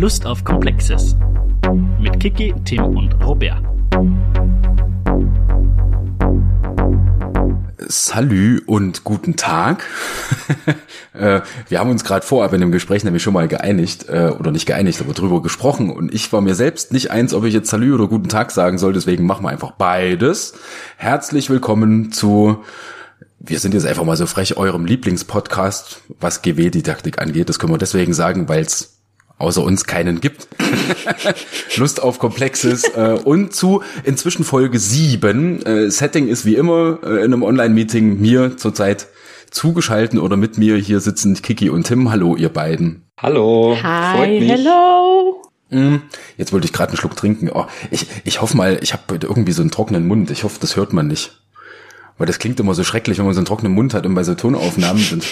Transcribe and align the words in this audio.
Lust 0.00 0.26
auf 0.26 0.44
Komplexes. 0.44 1.16
Mit 1.98 2.20
Kiki, 2.20 2.54
Tim 2.64 2.84
und 2.96 3.14
Robert. 3.26 3.60
Salü 7.78 8.60
und 8.66 9.02
guten 9.02 9.34
Tag. 9.34 9.84
Äh, 11.14 11.40
wir 11.68 11.80
haben 11.80 11.90
uns 11.90 12.04
gerade 12.04 12.24
vorab 12.24 12.52
in 12.52 12.60
dem 12.60 12.70
Gespräch 12.70 13.02
nämlich 13.02 13.24
schon 13.24 13.32
mal 13.32 13.48
geeinigt, 13.48 14.08
äh, 14.08 14.30
oder 14.38 14.52
nicht 14.52 14.66
geeinigt, 14.66 15.00
aber 15.00 15.14
drüber 15.14 15.42
gesprochen. 15.42 15.90
Und 15.90 16.14
ich 16.14 16.32
war 16.32 16.40
mir 16.42 16.54
selbst 16.54 16.92
nicht 16.92 17.10
eins, 17.10 17.34
ob 17.34 17.42
ich 17.44 17.52
jetzt 17.52 17.70
Salü 17.70 17.92
oder 17.92 18.06
guten 18.06 18.28
Tag 18.28 18.52
sagen 18.52 18.78
soll. 18.78 18.92
Deswegen 18.92 19.26
machen 19.26 19.44
wir 19.44 19.48
einfach 19.48 19.72
beides. 19.72 20.54
Herzlich 20.96 21.50
willkommen 21.50 22.12
zu, 22.12 22.62
wir 23.40 23.58
sind 23.58 23.74
jetzt 23.74 23.84
einfach 23.84 24.04
mal 24.04 24.16
so 24.16 24.26
frech, 24.26 24.56
eurem 24.56 24.84
Lieblingspodcast, 24.84 26.02
was 26.20 26.42
GW-Didaktik 26.42 27.20
angeht. 27.20 27.48
Das 27.48 27.58
können 27.58 27.72
wir 27.72 27.78
deswegen 27.78 28.14
sagen, 28.14 28.48
weil 28.48 28.60
es 28.60 28.97
außer 29.38 29.62
uns 29.62 29.84
keinen 29.84 30.20
gibt. 30.20 30.48
Lust 31.76 32.02
auf 32.02 32.18
Komplexes 32.18 32.84
äh, 32.84 33.18
und 33.24 33.54
zu 33.54 33.82
inzwischen 34.04 34.44
Folge 34.44 34.78
7. 34.78 35.62
Äh, 35.64 35.90
Setting 35.90 36.28
ist 36.28 36.44
wie 36.44 36.56
immer 36.56 36.98
äh, 37.02 37.16
in 37.18 37.32
einem 37.32 37.42
Online-Meeting 37.42 38.20
mir 38.20 38.56
zurzeit 38.56 39.06
zugeschalten 39.50 40.18
oder 40.18 40.36
mit 40.36 40.58
mir 40.58 40.76
hier 40.76 41.00
sitzen 41.00 41.40
Kiki 41.40 41.70
und 41.70 41.84
Tim. 41.86 42.10
Hallo, 42.10 42.36
ihr 42.36 42.50
beiden. 42.50 43.04
Hallo. 43.20 43.76
Hi, 43.82 44.40
hello. 44.46 45.42
Mm, 45.70 45.96
Jetzt 46.36 46.52
wollte 46.52 46.66
ich 46.66 46.72
gerade 46.72 46.90
einen 46.90 46.98
Schluck 46.98 47.16
trinken. 47.16 47.50
Oh, 47.52 47.66
ich, 47.90 48.06
ich 48.24 48.40
hoffe 48.40 48.56
mal, 48.56 48.78
ich 48.82 48.92
habe 48.92 49.02
heute 49.10 49.26
irgendwie 49.26 49.52
so 49.52 49.62
einen 49.62 49.70
trockenen 49.70 50.06
Mund. 50.06 50.30
Ich 50.30 50.44
hoffe, 50.44 50.58
das 50.60 50.76
hört 50.76 50.92
man 50.92 51.06
nicht. 51.06 51.40
Weil 52.18 52.26
das 52.26 52.38
klingt 52.40 52.58
immer 52.58 52.74
so 52.74 52.82
schrecklich, 52.84 53.18
wenn 53.18 53.24
man 53.24 53.34
so 53.34 53.38
einen 53.40 53.46
trockenen 53.46 53.72
Mund 53.72 53.94
hat 53.94 54.04
und 54.04 54.14
bei 54.14 54.24
so 54.24 54.34
Tonaufnahmen, 54.34 55.22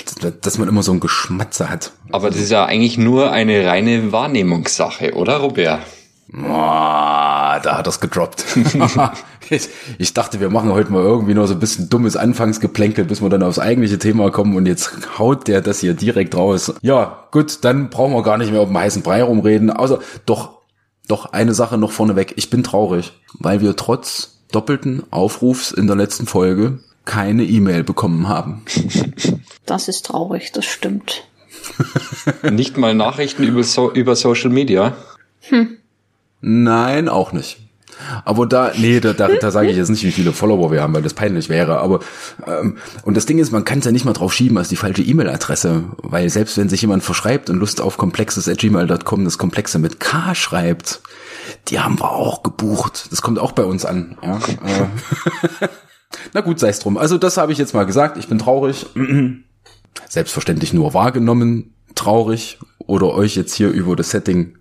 dass- 0.41 0.59
man 0.59 0.69
immer 0.69 0.83
so 0.85 0.93
ein 0.93 1.01
Geschmatzer 1.01 1.69
hat. 1.69 1.91
Aber 2.13 2.31
das 2.31 2.39
ist 2.41 2.51
ja 2.51 2.65
eigentlich 2.65 2.97
nur 2.97 3.33
eine 3.33 3.67
reine 3.67 4.13
Wahrnehmungssache, 4.13 5.15
oder 5.15 5.39
Robert? 5.39 5.81
Boah, 6.29 7.61
da 7.63 7.79
hat 7.79 7.87
er's 7.87 8.01
gedroppt. 8.01 8.45
ich, 9.51 9.69
ich 9.99 10.15
dachte, 10.15 10.41
wir 10.41 10.51
machen 10.51 10.73
heute 10.73 10.93
mal 10.93 11.03
irgendwie 11.03 11.35
nur 11.35 11.47
so 11.47 11.55
ein 11.55 11.61
bisschen 11.61 11.89
dummes 11.89 12.17
Anfangsgeplänkel, 12.17 13.05
bis 13.05 13.21
wir 13.23 13.29
dann 13.29 13.43
aufs 13.43 13.59
eigentliche 13.59 13.99
Thema 13.99 14.31
kommen 14.31 14.57
und 14.57 14.67
jetzt 14.67 15.19
haut 15.19 15.49
der 15.49 15.61
das 15.61 15.81
hier 15.81 15.95
direkt 15.95 16.35
raus. 16.37 16.73
Ja, 16.83 17.29
gut, 17.33 17.59
dann 17.65 17.91
brauchen 17.91 18.13
wir 18.13 18.23
gar 18.23 18.39
nicht 18.39 18.51
mehr 18.53 18.61
auf 18.61 18.69
dem 18.69 18.79
heißen 18.79 19.03
Brei 19.03 19.23
rumreden, 19.23 19.71
außer 19.71 20.01
doch, 20.25 20.59
doch 21.09 21.27
eine 21.33 21.55
Sache 21.55 21.79
noch 21.79 21.91
vorneweg. 21.93 22.35
Ich 22.37 22.51
bin 22.51 22.63
traurig, 22.65 23.13
weil 23.39 23.61
wir 23.61 23.77
trotz 23.77 24.36
doppelten 24.57 25.03
Aufrufs 25.11 25.71
in 25.71 25.87
der 25.87 25.97
letzten 25.97 26.27
Folge 26.27 26.79
keine 27.05 27.45
E-Mail 27.45 27.85
bekommen 27.85 28.29
haben. 28.29 28.63
Das 29.67 29.89
ist 29.89 30.07
traurig, 30.07 30.53
das 30.53 30.65
stimmt. 30.65 31.25
Nicht 32.49 32.77
mal 32.77 32.95
Nachrichten 32.95 33.43
über, 33.43 33.65
so 33.65 33.91
über 33.93 34.15
Social 34.15 34.49
Media. 34.49 34.97
Nein, 36.41 37.09
auch 37.09 37.33
nicht. 37.33 37.59
Aber 38.25 38.47
da, 38.47 38.73
nee, 38.77 39.01
da, 39.01 39.13
da, 39.13 39.27
da 39.29 39.51
sage 39.51 39.71
ich 39.71 39.77
jetzt 39.77 39.89
nicht, 39.89 40.05
wie 40.05 40.13
viele 40.13 40.33
Follower 40.33 40.71
wir 40.71 40.83
haben, 40.83 40.95
weil 40.95 41.03
das 41.03 41.15
peinlich 41.15 41.49
wäre. 41.49 41.79
Aber 41.81 42.01
ähm, 42.47 42.77
und 43.03 43.17
das 43.17 43.27
Ding 43.27 43.39
ist, 43.39 43.53
man 43.53 43.65
kann 43.65 43.81
es 43.81 43.87
ja 43.87 43.91
nicht 43.91 44.05
mal 44.05 44.13
drauf 44.13 44.33
schieben 44.33 44.59
als 44.59 44.69
die 44.69 44.77
falsche 44.77 45.03
E-Mail-Adresse, 45.03 45.85
weil 45.99 46.29
selbst 46.31 46.59
wenn 46.59 46.69
sich 46.69 46.83
jemand 46.83 47.03
verschreibt 47.03 47.51
und 47.51 47.59
Lust 47.59 47.81
auf 47.81 47.97
komplexes 47.97 48.49
at 48.49 48.59
gmail.com 48.59 49.25
das 49.25 49.39
Komplexe 49.39 49.79
mit 49.79 49.99
K 49.99 50.35
schreibt, 50.35 51.01
die 51.69 51.81
haben 51.81 51.99
wir 51.99 52.11
auch 52.11 52.43
gebucht. 52.43 53.09
Das 53.11 53.23
kommt 53.23 53.39
auch 53.39 53.53
bei 53.53 53.65
uns 53.65 53.85
an. 53.85 54.17
Ja? 54.23 54.37
äh. 54.37 55.69
Na 56.33 56.41
gut, 56.41 56.61
sei 56.61 56.69
es 56.69 56.79
drum. 56.79 56.97
Also 56.97 57.19
das 57.19 57.37
habe 57.37 57.53
ich 57.53 57.59
jetzt 57.59 57.75
mal 57.75 57.85
gesagt. 57.85 58.17
Ich 58.17 58.29
bin 58.29 58.39
traurig. 58.39 58.87
Selbstverständlich 60.09 60.73
nur 60.73 60.95
wahrgenommen, 60.95 61.75
traurig. 61.95 62.59
Oder 62.79 63.13
euch 63.13 63.37
jetzt 63.37 63.55
hier 63.55 63.71
über 63.71 63.97
das 63.97 64.11
Setting 64.11 64.57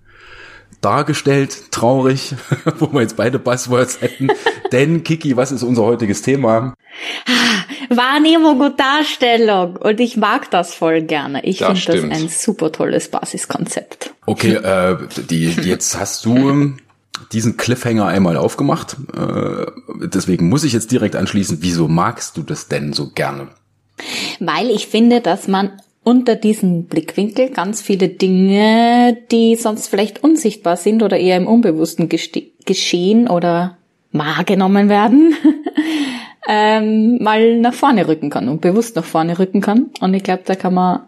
dargestellt, 0.82 1.72
traurig, 1.72 2.36
wo 2.80 2.92
wir 2.92 3.02
jetzt 3.02 3.16
beide 3.16 3.40
Buzzwords 3.40 4.02
hätten. 4.02 4.30
Denn, 4.72 5.04
Kiki, 5.04 5.38
was 5.38 5.52
ist 5.52 5.64
unser 5.64 5.84
heutiges 5.84 6.22
Thema? 6.22 6.74
Wahrnehmung 7.90 8.60
und 8.60 8.80
Darstellung. 8.80 9.76
Und 9.78 10.00
ich 10.00 10.18
mag 10.18 10.50
das 10.52 10.74
voll 10.74 11.02
gerne. 11.02 11.44
Ich 11.44 11.60
finde 11.60 11.82
das 11.86 12.04
ein 12.04 12.30
super 12.30 12.72
tolles 12.72 13.10
Basiskonzept. 13.10 14.14
Okay, 14.26 14.56
äh, 14.56 14.98
die, 15.30 15.50
jetzt 15.50 16.00
hast 16.00 16.26
du 16.26 16.36
ähm, 16.36 16.78
diesen 17.32 17.58
Cliffhanger 17.58 18.08
einmal 18.08 18.38
aufgemacht. 18.38 18.98
Äh, 19.16 19.66
deswegen 20.06 20.50
muss 20.50 20.64
ich 20.64 20.74
jetzt 20.74 20.92
direkt 20.92 21.16
anschließen, 21.16 21.60
wieso 21.62 21.88
magst 21.88 22.38
du 22.38 22.44
das 22.44 22.68
denn 22.68 22.94
so 22.94 23.10
gerne? 23.12 23.50
Weil 24.40 24.70
ich 24.70 24.88
finde, 24.88 25.22
dass 25.22 25.48
man 25.48 25.82
unter 26.06 26.36
diesem 26.36 26.86
Blickwinkel 26.86 27.50
ganz 27.50 27.82
viele 27.82 28.08
Dinge, 28.08 29.18
die 29.32 29.56
sonst 29.56 29.88
vielleicht 29.88 30.24
unsichtbar 30.24 30.78
sind 30.78 31.02
oder 31.02 31.18
eher 31.18 31.36
im 31.36 31.48
Unbewussten 31.48 32.08
geschehen 32.10 33.28
oder 33.28 33.78
wahrgenommen 34.12 34.88
werden, 34.88 35.36
ähm, 36.48 37.18
mal 37.22 37.58
nach 37.58 37.74
vorne 37.74 38.08
rücken 38.08 38.30
kann 38.30 38.50
und 38.50 38.62
bewusst 38.62 38.96
nach 38.96 39.04
vorne 39.04 39.40
rücken 39.40 39.62
kann. 39.62 39.88
Und 40.00 40.14
ich 40.14 40.24
glaube, 40.24 40.44
da 40.46 40.54
kann 40.54 40.76
man 40.76 41.02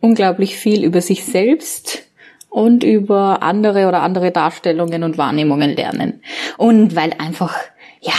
unglaublich 0.00 0.56
viel 0.56 0.82
über 0.82 1.02
sich 1.02 1.24
selbst 1.24 2.02
und 2.48 2.84
über 2.84 3.42
andere 3.42 3.86
oder 3.86 4.02
andere 4.02 4.30
Darstellungen 4.30 5.02
und 5.04 5.18
Wahrnehmungen 5.18 5.76
lernen. 5.76 6.22
Und 6.56 6.96
weil 6.96 7.12
einfach, 7.18 7.54
ja, 8.00 8.14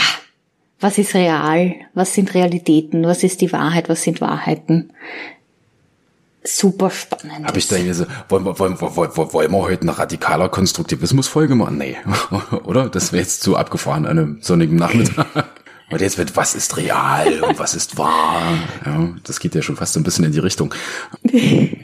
was 0.78 0.98
ist 0.98 1.14
real? 1.14 1.74
Was 1.94 2.14
sind 2.14 2.34
Realitäten? 2.34 3.04
Was 3.04 3.24
ist 3.24 3.40
die 3.40 3.52
Wahrheit? 3.52 3.88
Was 3.88 4.02
sind 4.02 4.20
Wahrheiten? 4.20 4.92
Super 6.46 6.90
spannend. 6.90 7.46
Habe 7.46 7.58
ich 7.58 7.68
da 7.68 7.76
so, 7.94 8.04
wollen 8.28 8.44
wir, 8.44 8.58
wollen, 8.58 8.78
wollen, 8.80 8.96
wir- 9.16 9.32
wollen 9.32 9.50
wir 9.52 9.62
heute 9.62 9.82
eine 9.82 9.96
radikaler 9.96 10.48
Konstruktivismus-Folge 10.50 11.54
machen? 11.54 11.78
Nee, 11.78 11.96
oder? 12.64 12.88
Das 12.90 13.12
wäre 13.12 13.22
jetzt 13.22 13.42
zu 13.42 13.56
abgefahren 13.56 14.04
an 14.04 14.18
einem 14.18 14.38
sonnigen 14.42 14.76
Nachmittag. 14.76 15.26
Und 15.90 16.00
jetzt 16.00 16.18
wird, 16.18 16.36
was 16.36 16.54
ist 16.54 16.76
real 16.76 17.40
und 17.42 17.58
was 17.58 17.74
ist 17.74 17.96
wahr? 17.98 18.42
Ja, 18.84 19.08
das 19.22 19.38
geht 19.40 19.54
ja 19.54 19.62
schon 19.62 19.76
fast 19.76 19.92
so 19.94 20.00
ein 20.00 20.02
bisschen 20.02 20.24
in 20.24 20.32
die 20.32 20.38
Richtung. 20.38 20.74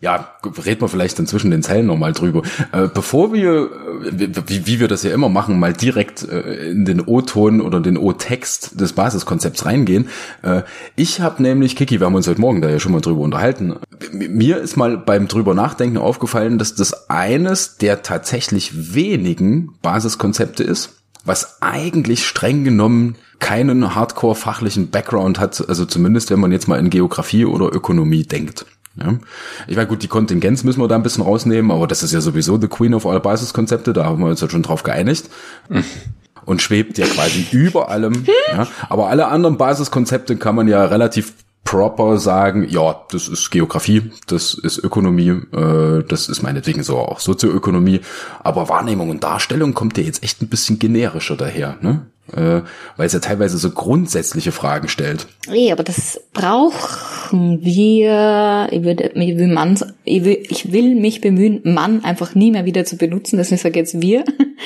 Ja, 0.00 0.36
reden 0.64 0.80
wir 0.80 0.88
vielleicht 0.88 1.18
dann 1.18 1.26
zwischen 1.26 1.50
den 1.50 1.64
Zeilen 1.64 1.86
nochmal 1.86 2.12
drüber. 2.12 2.42
Äh, 2.70 2.86
bevor 2.86 3.32
wir, 3.32 3.70
äh, 4.04 4.28
wie, 4.46 4.66
wie 4.66 4.78
wir 4.78 4.86
das 4.86 5.02
ja 5.02 5.12
immer 5.12 5.28
machen, 5.28 5.58
mal 5.58 5.72
direkt 5.72 6.22
äh, 6.22 6.70
in 6.70 6.84
den 6.84 7.00
O-Ton 7.00 7.60
oder 7.60 7.80
den 7.80 7.96
O-Text 7.96 8.80
des 8.80 8.92
Basiskonzepts 8.92 9.66
reingehen. 9.66 10.08
Äh, 10.42 10.62
ich 10.94 11.20
habe 11.20 11.42
nämlich, 11.42 11.74
Kiki, 11.74 11.98
wir 11.98 12.06
haben 12.06 12.14
uns 12.14 12.28
heute 12.28 12.40
Morgen 12.40 12.62
da 12.62 12.70
ja 12.70 12.78
schon 12.78 12.92
mal 12.92 13.00
drüber 13.00 13.22
unterhalten. 13.22 13.74
Mir 14.12 14.58
ist 14.58 14.76
mal 14.76 14.96
beim 14.96 15.26
drüber 15.26 15.54
nachdenken 15.54 15.98
aufgefallen, 15.98 16.58
dass 16.58 16.76
das 16.76 17.10
eines 17.10 17.78
der 17.78 18.02
tatsächlich 18.02 18.94
wenigen 18.94 19.72
Basiskonzepte 19.82 20.62
ist, 20.62 21.00
was 21.24 21.60
eigentlich 21.60 22.24
streng 22.24 22.62
genommen 22.62 23.16
keinen 23.40 23.94
hardcore-fachlichen 23.94 24.90
Background 24.90 25.40
hat, 25.40 25.68
also 25.68 25.84
zumindest 25.84 26.30
wenn 26.30 26.40
man 26.40 26.52
jetzt 26.52 26.68
mal 26.68 26.78
in 26.78 26.90
Geografie 26.90 27.44
oder 27.44 27.72
Ökonomie 27.72 28.24
denkt. 28.24 28.66
Ja. 29.00 29.14
Ich 29.66 29.76
meine, 29.76 29.88
gut, 29.88 30.02
die 30.02 30.08
Kontingenz 30.08 30.64
müssen 30.64 30.80
wir 30.80 30.88
da 30.88 30.94
ein 30.94 31.02
bisschen 31.02 31.24
rausnehmen, 31.24 31.70
aber 31.70 31.86
das 31.86 32.02
ist 32.02 32.12
ja 32.12 32.20
sowieso 32.20 32.60
the 32.60 32.68
queen 32.68 32.94
of 32.94 33.06
all 33.06 33.20
Basiskonzepte, 33.20 33.92
da 33.92 34.04
haben 34.04 34.20
wir 34.20 34.28
uns 34.28 34.40
ja 34.40 34.48
schon 34.48 34.62
drauf 34.62 34.82
geeinigt. 34.82 35.28
Und 36.44 36.62
schwebt 36.62 36.96
ja 36.96 37.04
quasi 37.04 37.46
über 37.52 37.90
allem. 37.90 38.24
Ja. 38.50 38.66
Aber 38.88 39.08
alle 39.08 39.28
anderen 39.28 39.58
Basiskonzepte 39.58 40.36
kann 40.36 40.54
man 40.54 40.66
ja 40.66 40.82
relativ 40.86 41.34
proper 41.68 42.16
sagen, 42.16 42.66
ja, 42.66 43.02
das 43.10 43.28
ist 43.28 43.50
Geografie, 43.50 44.10
das 44.26 44.54
ist 44.54 44.78
Ökonomie, 44.78 45.42
äh, 45.52 46.02
das 46.08 46.30
ist 46.30 46.42
meinetwegen 46.42 46.82
so 46.82 46.96
auch 46.96 47.20
Sozioökonomie, 47.20 48.00
aber 48.42 48.70
Wahrnehmung 48.70 49.10
und 49.10 49.22
Darstellung 49.22 49.74
kommt 49.74 49.98
ja 49.98 50.04
jetzt 50.04 50.22
echt 50.22 50.40
ein 50.40 50.48
bisschen 50.48 50.78
generischer 50.78 51.36
daher, 51.36 51.76
ne? 51.82 52.06
Äh, 52.32 52.62
weil 52.96 53.06
es 53.06 53.14
ja 53.14 53.20
teilweise 53.20 53.56
so 53.56 53.70
grundsätzliche 53.70 54.52
Fragen 54.52 54.88
stellt. 54.88 55.26
Nee, 55.50 55.72
aber 55.72 55.82
das 55.82 56.20
brauchen 56.32 57.64
wir. 57.64 58.68
Ich, 58.70 58.82
würde, 58.82 59.12
ich, 59.14 59.38
will 59.38 59.48
man, 59.48 59.78
ich, 60.04 60.24
will, 60.24 60.38
ich 60.48 60.72
will 60.72 60.94
mich 60.94 61.20
bemühen, 61.20 61.60
Mann 61.64 62.04
einfach 62.04 62.34
nie 62.34 62.50
mehr 62.50 62.66
wieder 62.66 62.84
zu 62.84 62.96
benutzen. 62.96 63.38
Deswegen 63.38 63.60
sage 63.60 63.78
jetzt 63.78 64.02
wir. 64.02 64.24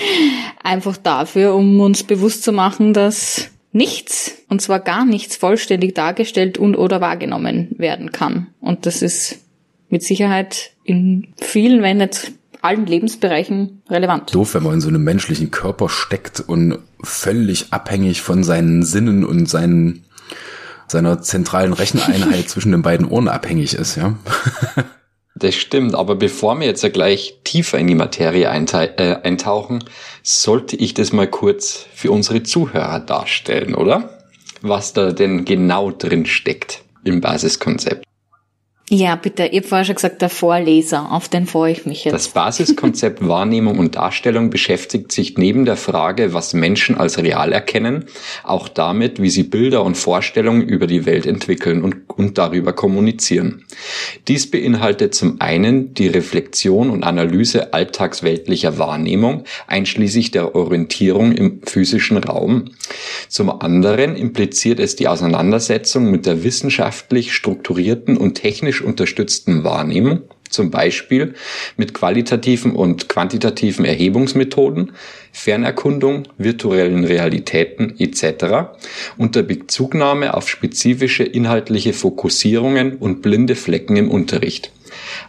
Einfach 0.65 0.97
dafür, 0.97 1.55
um 1.55 1.81
uns 1.81 2.05
bewusst 2.05 2.45
zu 2.45 2.53
machen, 2.53 2.95
dass 2.95 3.51
nichts, 3.73 4.37
und 4.49 4.63
zwar 4.63 4.81
gar 4.81 5.05
nichts, 5.05 5.37
vollständig 5.37 5.95
dargestellt 5.95 6.59
und 6.59 6.77
oder 6.77 7.01
wahrgenommen 7.01 7.69
werden 7.79 8.13
kann. 8.13 8.49
Und 8.61 8.87
das 8.87 9.03
ist 9.03 9.41
mit 9.89 10.03
Sicherheit 10.03 10.71
in 10.85 11.29
vielen, 11.37 11.83
wenn 11.83 11.99
nicht 11.99 12.33
allen 12.63 12.87
Lebensbereichen 12.87 13.83
relevant. 13.91 14.35
Doof, 14.35 14.55
wenn 14.55 14.63
man 14.63 14.75
in 14.75 14.81
so 14.81 14.89
einem 14.89 15.05
menschlichen 15.05 15.51
Körper 15.51 15.89
steckt 15.89 16.41
und 16.41 16.79
völlig 17.03 17.73
abhängig 17.73 18.23
von 18.23 18.45
seinen 18.45 18.83
Sinnen 18.83 19.25
und 19.25 19.47
seinen, 19.49 20.05
seiner 20.87 21.21
zentralen 21.21 21.73
Recheneinheit 21.73 22.49
zwischen 22.49 22.73
den 22.73 22.83
beiden 22.83 23.07
Ohren 23.07 23.29
abhängig 23.29 23.75
ist, 23.75 23.97
ja. 23.97 24.15
Das 25.35 25.55
stimmt, 25.55 25.95
aber 25.95 26.15
bevor 26.15 26.59
wir 26.61 26.67
jetzt 26.67 26.83
ja 26.83 26.91
gleich 26.91 27.41
tiefer 27.43 27.79
in 27.79 27.87
die 27.87 27.95
Materie 27.95 28.45
äh, 28.45 29.17
eintauchen, 29.23 29.83
sollte 30.23 30.77
ich 30.77 30.95
das 30.95 31.13
mal 31.13 31.27
kurz 31.27 31.87
für 31.95 32.13
unsere 32.13 32.43
Zuhörer 32.43 33.01
darstellen, 33.01 33.75
oder? 33.75 34.19
Was 34.61 34.93
da 34.93 35.11
denn 35.11 35.45
genau 35.45 35.91
drin 35.91 36.27
steckt 36.27 36.85
im 37.05 37.21
Basiskonzept. 37.21 38.05
Ja, 38.95 39.17
bitte. 39.17 39.47
Ich 39.47 39.61
habe 39.61 39.69
vorher 39.69 39.85
schon 39.87 39.95
gesagt, 39.95 40.21
der 40.21 40.29
Vorleser. 40.29 41.13
Auf 41.13 41.31
den 41.31 41.47
freue 41.47 41.73
ich 41.73 41.87
mich 41.87 42.05
jetzt. 42.05 42.13
Das 42.13 42.29
Basiskonzept 42.29 43.27
Wahrnehmung 43.27 43.79
und 43.79 43.97
Darstellung 43.97 44.51
beschäftigt 44.51 45.13
sich 45.13 45.39
neben 45.39 45.65
der 45.65 45.79
Frage, 45.79 46.35
was 46.35 46.53
Menschen 46.53 46.99
als 46.99 47.17
real 47.17 47.53
erkennen, 47.53 48.05
auch 48.45 48.69
damit, 48.69 49.23
wie 49.23 49.31
sie 49.31 49.45
Bilder 49.45 49.83
und 49.83 49.97
Vorstellungen 49.97 50.61
über 50.61 50.87
die 50.87 51.07
Welt 51.07 51.25
entwickeln 51.25 51.83
und, 51.83 52.11
und 52.11 52.37
darüber 52.37 52.75
kommunizieren. 52.75 53.65
Dies 54.29 54.51
beinhaltet 54.51 55.15
zum 55.15 55.41
einen 55.41 55.95
die 55.95 56.09
Reflexion 56.09 56.91
und 56.91 57.03
Analyse 57.03 57.73
alltagsweltlicher 57.73 58.77
Wahrnehmung, 58.77 59.45
einschließlich 59.69 60.33
der 60.33 60.55
Orientierung 60.55 61.33
im 61.33 61.63
physischen 61.63 62.19
Raum. 62.19 62.67
Zum 63.31 63.49
anderen 63.49 64.17
impliziert 64.17 64.79
es 64.81 64.97
die 64.97 65.09
Auseinandersetzung 65.09 66.11
mit 66.11 66.27
der 66.27 66.45
wissenschaftlich 66.45 67.33
strukturierten 67.33 68.19
und 68.19 68.35
technisch 68.35 68.82
unterstützten 68.83 69.65
Wahrnehmung, 69.65 70.23
zum 70.49 70.71
Beispiel 70.71 71.35
mit 71.77 71.95
qualitativen 71.95 72.75
und 72.77 73.09
quantitativen 73.09 73.85
Erhebungsmethoden, 73.85 74.93
Fernerkundung, 75.33 76.25
virtuellen 76.37 77.05
Realitäten 77.05 77.95
etc. 77.99 78.75
unter 79.17 79.43
Bezugnahme 79.43 80.35
auf 80.35 80.49
spezifische 80.49 81.25
inhaltliche 81.25 81.95
Fokussierungen 81.95 82.97
und 82.97 83.23
blinde 83.23 83.57
Flecken 83.57 83.97
im 83.97 84.11
Unterricht. 84.11 84.71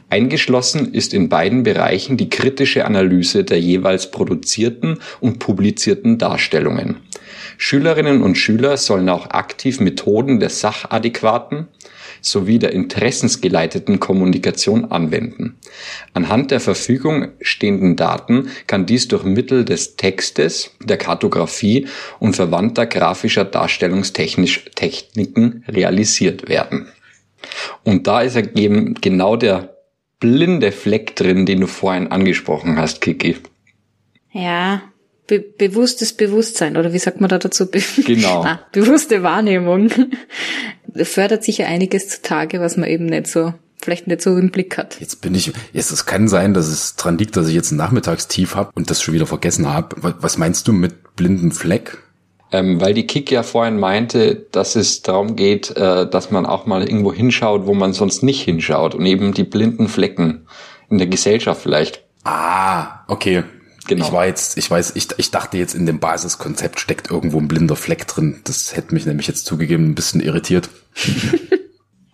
Eingeschlossen 0.09 0.93
ist 0.93 1.13
in 1.13 1.29
beiden 1.29 1.63
Bereichen 1.63 2.17
die 2.17 2.29
kritische 2.29 2.85
Analyse 2.85 3.43
der 3.43 3.59
jeweils 3.59 4.11
produzierten 4.11 4.99
und 5.21 5.39
publizierten 5.39 6.17
Darstellungen. 6.17 6.97
Schülerinnen 7.57 8.21
und 8.21 8.35
Schüler 8.35 8.77
sollen 8.77 9.09
auch 9.09 9.29
aktiv 9.29 9.79
Methoden 9.79 10.39
der 10.39 10.49
sachadäquaten, 10.49 11.67
sowie 12.23 12.57
der 12.57 12.71
interessensgeleiteten 12.71 13.99
Kommunikation 13.99 14.85
anwenden. 14.85 15.57
Anhand 16.13 16.49
der 16.51 16.61
Verfügung 16.61 17.27
stehenden 17.41 17.95
Daten 17.95 18.49
kann 18.65 18.87
dies 18.87 19.07
durch 19.09 19.23
Mittel 19.23 19.65
des 19.65 19.97
Textes, 19.97 20.71
der 20.81 20.97
Kartografie 20.97 21.87
und 22.19 22.35
verwandter 22.35 22.87
grafischer 22.87 23.45
Darstellungstechniken 23.45 25.63
realisiert 25.67 26.49
werden. 26.49 26.87
Und 27.83 28.07
da 28.07 28.21
ist 28.21 28.37
eben 28.37 28.95
genau 28.95 29.35
der 29.35 29.75
blinde 30.19 30.71
Fleck 30.71 31.15
drin, 31.17 31.45
den 31.45 31.59
du 31.59 31.67
vorhin 31.67 32.07
angesprochen 32.07 32.77
hast, 32.77 33.01
Kiki. 33.01 33.35
Ja, 34.31 34.81
be 35.39 35.67
bewusstes 35.69 36.13
Bewusstsein, 36.13 36.77
oder 36.77 36.93
wie 36.93 36.99
sagt 36.99 37.21
man 37.21 37.29
da 37.29 37.39
dazu? 37.39 37.69
Be 37.69 37.81
Genau. 38.05 38.43
ah, 38.45 38.59
bewusste 38.71 39.23
Wahrnehmung. 39.23 39.89
Fördert 40.95 41.43
sicher 41.43 41.67
einiges 41.67 42.09
zutage, 42.09 42.59
was 42.59 42.77
man 42.77 42.89
eben 42.89 43.05
nicht 43.07 43.27
so, 43.27 43.53
vielleicht 43.81 44.07
nicht 44.07 44.21
so 44.21 44.37
im 44.37 44.51
Blick 44.51 44.77
hat. 44.77 44.99
Jetzt 44.99 45.21
bin 45.21 45.33
ich, 45.33 45.51
jetzt 45.71 45.91
es 45.91 46.05
kann 46.05 46.27
sein, 46.27 46.53
dass 46.53 46.67
es 46.67 46.95
dran 46.95 47.17
liegt, 47.17 47.35
dass 47.35 47.47
ich 47.47 47.55
jetzt 47.55 47.71
ein 47.71 47.77
Nachmittagstief 47.77 48.55
habe 48.55 48.71
und 48.75 48.89
das 48.89 49.01
schon 49.01 49.13
wieder 49.13 49.25
vergessen 49.25 49.71
habe. 49.71 49.95
Was 50.19 50.37
meinst 50.37 50.67
du 50.67 50.73
mit 50.73 51.15
blindem 51.15 51.51
Fleck? 51.51 51.97
Ähm, 52.51 52.79
weil 52.79 52.93
die 52.93 53.07
Kick 53.07 53.31
ja 53.31 53.41
vorhin 53.41 53.79
meinte, 53.79 54.45
dass 54.51 54.75
es 54.75 55.01
darum 55.01 55.35
geht, 55.35 55.75
äh, 55.75 56.07
dass 56.07 56.29
man 56.29 56.45
auch 56.45 56.67
mal 56.67 56.83
irgendwo 56.83 57.11
hinschaut, 57.11 57.65
wo 57.65 57.73
man 57.73 57.93
sonst 57.93 58.21
nicht 58.21 58.43
hinschaut 58.43 58.93
und 58.93 59.05
eben 59.07 59.33
die 59.33 59.43
blinden 59.43 59.87
Flecken 59.87 60.45
in 60.89 60.99
der 60.99 61.07
Gesellschaft 61.07 61.63
vielleicht. 61.63 62.03
Ah, 62.23 63.03
okay. 63.07 63.43
Genau. 63.87 64.05
Ich 64.05 64.11
war 64.11 64.25
jetzt, 64.25 64.57
ich 64.57 64.69
weiß, 64.69 64.93
ich, 64.95 65.07
ich 65.17 65.31
dachte 65.31 65.57
jetzt 65.57 65.75
in 65.75 65.85
dem 65.85 65.99
Basiskonzept 65.99 66.79
steckt 66.79 67.11
irgendwo 67.11 67.39
ein 67.39 67.47
blinder 67.47 67.75
Fleck 67.75 68.07
drin. 68.07 68.41
Das 68.45 68.75
hätte 68.75 68.93
mich 68.93 69.05
nämlich 69.05 69.27
jetzt 69.27 69.45
zugegeben 69.45 69.89
ein 69.89 69.95
bisschen 69.95 70.21
irritiert. 70.21 70.69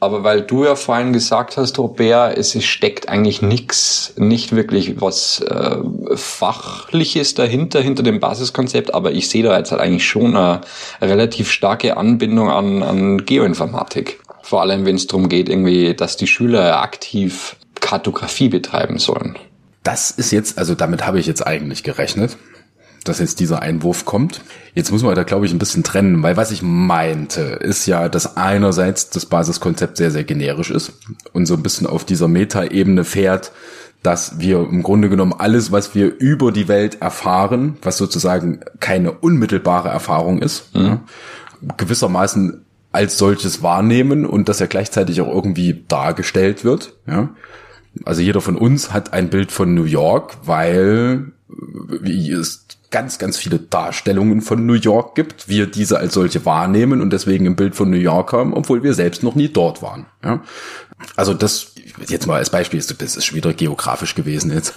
Aber 0.02 0.24
weil 0.24 0.42
du 0.42 0.64
ja 0.64 0.76
vorhin 0.76 1.12
gesagt 1.12 1.58
hast, 1.58 1.78
Robert, 1.78 2.38
es 2.38 2.64
steckt 2.64 3.10
eigentlich 3.10 3.42
nichts, 3.42 4.14
nicht 4.16 4.56
wirklich 4.56 5.02
was 5.02 5.42
äh, 5.42 5.76
Fachliches 6.16 7.34
dahinter, 7.34 7.82
hinter 7.82 8.02
dem 8.02 8.22
Basiskonzept, 8.22 8.94
aber 8.94 9.12
ich 9.12 9.28
sehe 9.28 9.44
da 9.44 9.58
jetzt 9.58 9.72
halt 9.72 9.82
eigentlich 9.82 10.08
schon 10.08 10.38
eine 10.38 10.62
relativ 11.02 11.52
starke 11.52 11.98
Anbindung 11.98 12.50
an, 12.50 12.82
an 12.82 13.26
Geoinformatik. 13.26 14.22
Vor 14.42 14.62
allem, 14.62 14.86
wenn 14.86 14.96
es 14.96 15.08
darum 15.08 15.28
geht, 15.28 15.50
irgendwie, 15.50 15.94
dass 15.94 16.16
die 16.16 16.28
Schüler 16.28 16.82
aktiv 16.82 17.58
Kartografie 17.82 18.48
betreiben 18.48 19.00
sollen. 19.00 19.38
Das 19.90 20.12
ist 20.12 20.30
jetzt, 20.30 20.60
also 20.60 20.76
damit 20.76 21.08
habe 21.08 21.20
ich 21.20 21.26
jetzt 21.26 21.48
eigentlich 21.48 21.82
gerechnet, 21.82 22.38
dass 23.06 23.18
jetzt 23.18 23.40
dieser 23.40 23.64
Einwurf 23.64 24.06
kommt. 24.06 24.42
Jetzt 24.76 24.92
muss 24.92 25.02
man 25.02 25.16
da, 25.16 25.24
glaube 25.24 25.48
ich, 25.48 25.52
ein 25.52 25.58
bisschen 25.58 25.82
trennen, 25.82 26.22
weil 26.22 26.38
was 26.38 26.52
ich 26.52 26.62
meinte, 26.62 27.42
ist 27.42 27.88
ja, 27.88 28.08
dass 28.08 28.38
einerseits 28.38 29.10
das 29.10 29.26
Basiskonzept 29.26 29.98
sehr, 29.98 30.12
sehr 30.12 30.24
generisch 30.24 30.70
ist 30.70 30.94
und 31.34 31.48
so 31.48 31.56
ein 31.56 31.64
bisschen 31.64 31.88
auf 31.88 32.06
dieser 32.06 32.28
Metaebene 32.28 33.04
fährt, 33.04 33.52
dass 34.04 34.38
wir 34.38 34.60
im 34.60 34.84
Grunde 34.84 35.10
genommen 35.10 35.34
alles, 35.36 35.72
was 35.72 35.96
wir 35.96 36.16
über 36.20 36.52
die 36.52 36.68
Welt 36.68 37.02
erfahren, 37.02 37.78
was 37.82 37.98
sozusagen 37.98 38.60
keine 38.80 39.14
unmittelbare 39.14 39.90
Erfahrung 39.90 40.40
ist, 40.40 40.76
mhm. 40.76 40.86
ja, 40.86 41.00
gewissermaßen 41.78 42.64
als 42.92 43.18
solches 43.18 43.64
wahrnehmen 43.64 44.28
und 44.28 44.50
das 44.50 44.60
ja 44.60 44.68
gleichzeitig 44.68 45.20
auch 45.22 45.34
irgendwie 45.34 45.84
dargestellt 45.88 46.64
wird, 46.64 46.94
ja. 47.08 47.30
Also 48.06 48.22
jeder 48.22 48.42
von 48.42 48.56
uns 48.56 48.94
hat 48.94 49.14
ein 49.14 49.30
Bild 49.30 49.52
von 49.52 49.74
New 49.74 49.84
York, 49.84 50.38
weil 50.46 51.32
es 52.04 52.66
ganz, 52.92 53.20
ganz 53.20 53.38
viele 53.38 53.60
Darstellungen 53.60 54.42
von 54.42 54.66
New 54.66 54.74
York 54.74 55.16
gibt, 55.16 55.48
wir 55.48 55.68
diese 55.68 56.00
als 56.00 56.14
solche 56.14 56.46
wahrnehmen 56.46 57.02
und 57.02 57.12
deswegen 57.12 57.46
ein 57.46 57.56
Bild 57.56 57.76
von 57.76 57.90
New 57.90 57.98
York 57.98 58.34
haben, 58.34 58.54
obwohl 58.54 58.84
wir 58.84 58.94
selbst 58.94 59.22
noch 59.24 59.36
nie 59.36 59.50
dort 59.50 59.82
waren. 59.82 60.06
Ja? 60.24 60.42
Also 61.16 61.34
das 61.34 61.74
jetzt 62.08 62.28
mal 62.28 62.38
als 62.38 62.50
Beispiel, 62.50 62.80
das 62.80 63.16
ist 63.16 63.26
schon 63.26 63.36
wieder 63.36 63.54
geografisch 63.54 64.16
gewesen 64.16 64.52
jetzt. 64.54 64.74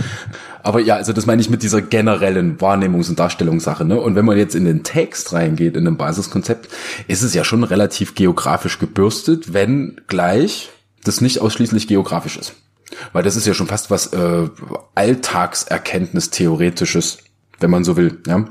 Aber 0.62 0.80
ja, 0.80 0.96
also 0.96 1.12
das 1.12 1.26
meine 1.26 1.40
ich 1.40 1.50
mit 1.50 1.62
dieser 1.62 1.80
generellen 1.80 2.58
Wahrnehmungs- 2.58 3.08
und 3.08 3.18
Darstellungssache. 3.18 3.84
Ne? 3.84 4.00
Und 4.00 4.16
wenn 4.16 4.24
man 4.24 4.36
jetzt 4.36 4.54
in 4.54 4.64
den 4.64 4.82
Text 4.82 5.32
reingeht, 5.32 5.76
in 5.76 5.84
dem 5.84 5.96
Basiskonzept, 5.96 6.68
ist 7.08 7.22
es 7.22 7.34
ja 7.34 7.44
schon 7.44 7.64
relativ 7.64 8.14
geografisch 8.14 8.78
gebürstet, 8.78 9.52
wenn 9.52 10.00
gleich 10.08 10.70
das 11.06 11.20
nicht 11.20 11.40
ausschließlich 11.40 11.88
geografisch 11.88 12.36
ist. 12.36 12.54
Weil 13.12 13.22
das 13.22 13.36
ist 13.36 13.46
ja 13.46 13.52
schon 13.54 13.66
fast 13.66 13.90
was 13.90 14.12
äh, 14.12 14.48
Alltagserkenntnis-Theoretisches, 14.94 17.18
wenn 17.58 17.70
man 17.70 17.84
so 17.84 17.96
will. 17.96 18.18
Ja. 18.26 18.44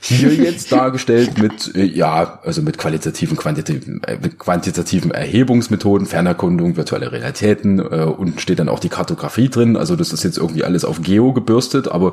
Hier 0.00 0.34
jetzt 0.34 0.72
dargestellt 0.72 1.38
mit, 1.38 1.74
äh, 1.74 1.84
ja, 1.84 2.40
also 2.44 2.60
mit 2.62 2.78
qualitativen, 2.78 3.36
quantitativen, 3.36 4.02
äh, 4.04 4.18
mit 4.22 4.38
quantitativen 4.38 5.10
Erhebungsmethoden, 5.10 6.06
Fernerkundung, 6.06 6.76
virtuelle 6.76 7.10
Realitäten, 7.12 7.80
äh, 7.80 8.04
unten 8.04 8.38
steht 8.38 8.60
dann 8.60 8.68
auch 8.68 8.80
die 8.80 8.88
Kartografie 8.88 9.48
drin. 9.48 9.76
Also 9.76 9.96
das 9.96 10.12
ist 10.12 10.22
jetzt 10.22 10.38
irgendwie 10.38 10.62
alles 10.64 10.84
auf 10.84 11.02
Geo 11.02 11.32
gebürstet, 11.32 11.88
aber 11.88 12.12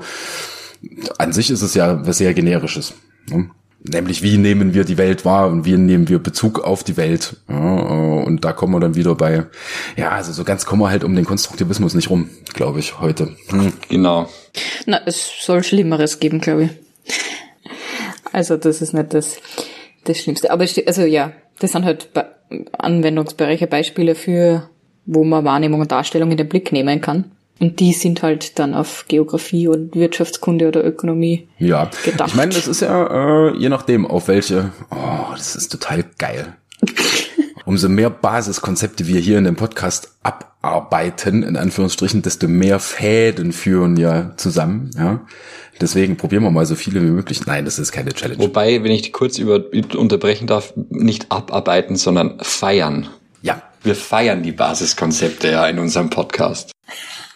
an 1.18 1.34
sich 1.34 1.52
ist 1.52 1.62
es 1.62 1.74
ja 1.74 2.08
was 2.08 2.18
sehr 2.18 2.34
generisches. 2.34 2.94
Ne? 3.30 3.50
Nämlich, 3.82 4.22
wie 4.22 4.38
nehmen 4.38 4.74
wir 4.74 4.84
die 4.84 4.98
Welt 4.98 5.24
wahr 5.24 5.48
und 5.48 5.64
wie 5.64 5.78
nehmen 5.78 6.10
wir 6.10 6.20
Bezug 6.20 6.60
auf 6.60 6.84
die 6.84 6.98
Welt. 6.98 7.38
Ja, 7.48 7.80
äh, 7.80 8.24
und 8.26 8.44
da 8.44 8.52
kommen 8.52 8.74
wir 8.74 8.80
dann 8.82 8.96
wieder 8.96 9.16
bei, 9.16 9.46
ja, 9.96 10.10
also 10.10 10.34
so 10.34 10.44
ganz 10.44 10.66
kommen 10.66 10.82
wir 10.82 10.90
halt 10.90 11.06
um 11.06 11.16
den 11.16 11.26
Konstruktivismus 11.26 11.94
nicht 11.94 12.10
rum, 12.10 12.30
glaube 12.54 12.80
ich, 12.80 13.00
heute. 13.00 13.36
Hm. 13.50 13.74
Genau. 13.88 14.30
Na, 14.86 15.00
es 15.06 15.32
soll 15.42 15.64
Schlimmeres 15.64 16.20
geben, 16.20 16.42
glaube 16.42 16.64
ich. 16.64 16.70
Also 18.32 18.58
das 18.58 18.82
ist 18.82 18.94
nicht 18.94 19.14
das, 19.14 19.38
das 20.04 20.18
Schlimmste. 20.18 20.52
Aber 20.52 20.66
also 20.86 21.02
ja, 21.04 21.32
das 21.60 21.72
sind 21.72 21.86
halt 21.86 22.10
Anwendungsbereiche, 22.78 23.68
Beispiele 23.68 24.16
für, 24.16 24.70
wo 25.06 25.24
man 25.24 25.46
Wahrnehmung 25.46 25.80
und 25.82 25.92
Darstellung 25.92 26.32
in 26.32 26.38
den 26.38 26.50
Blick 26.50 26.72
nehmen 26.72 27.02
kann. 27.02 27.32
Und 27.60 27.82
die 27.82 27.92
sind 27.92 28.24
halt 28.24 28.58
dann 28.58 28.74
auf 28.74 29.06
Geografie 29.10 29.68
und 29.68 29.94
Wirtschaftskunde 29.94 30.68
oder 30.70 30.86
Ökonomie 30.86 31.48
ja. 31.58 31.90
gedacht. 32.06 32.30
Ich 32.30 32.36
meine, 32.36 32.54
das 32.54 32.68
ist 32.68 32.82
ja 32.82 33.50
äh, 33.50 33.58
je 33.58 33.68
nachdem, 33.68 34.08
auf 34.08 34.30
welche. 34.30 34.72
Oh, 34.92 35.34
das 35.36 35.56
ist 35.58 35.70
total 35.70 36.06
geil. 36.18 36.56
Umso 37.66 37.90
mehr 37.90 38.10
Basiskonzepte 38.10 39.08
wir 39.08 39.20
hier 39.20 39.38
in 39.38 39.44
dem 39.44 39.58
Podcast 39.58 40.16
abarbeiten, 40.24 41.44
in 41.44 41.58
Anführungsstrichen, 41.58 42.22
desto 42.22 42.48
mehr 42.48 42.80
Fäden 42.80 43.52
führen 43.52 43.98
ja 43.98 44.32
zusammen. 44.38 44.90
Ja. 44.98 45.22
Deswegen 45.82 46.18
probieren 46.18 46.44
wir 46.44 46.52
mal 46.52 46.66
so 46.66 46.76
viele 46.76 47.02
wie 47.02 47.10
möglich. 47.10 47.46
Nein, 47.46 47.66
das 47.66 47.78
ist 47.78 47.92
keine 47.92 48.14
Challenge. 48.14 48.42
Wobei, 48.42 48.84
wenn 48.84 48.92
ich 48.92 49.02
die 49.02 49.12
kurz 49.12 49.38
über, 49.38 49.64
unterbrechen 49.98 50.48
darf, 50.48 50.74
nicht 50.90 51.32
abarbeiten, 51.32 51.98
sondern 51.98 52.40
feiern. 52.40 53.08
Ja. 53.42 53.62
Wir 53.84 53.96
feiern 53.96 54.44
die 54.44 54.52
Basiskonzepte 54.52 55.52
ja 55.52 55.68
in 55.68 55.80
unserem 55.80 56.10
Podcast. 56.10 56.72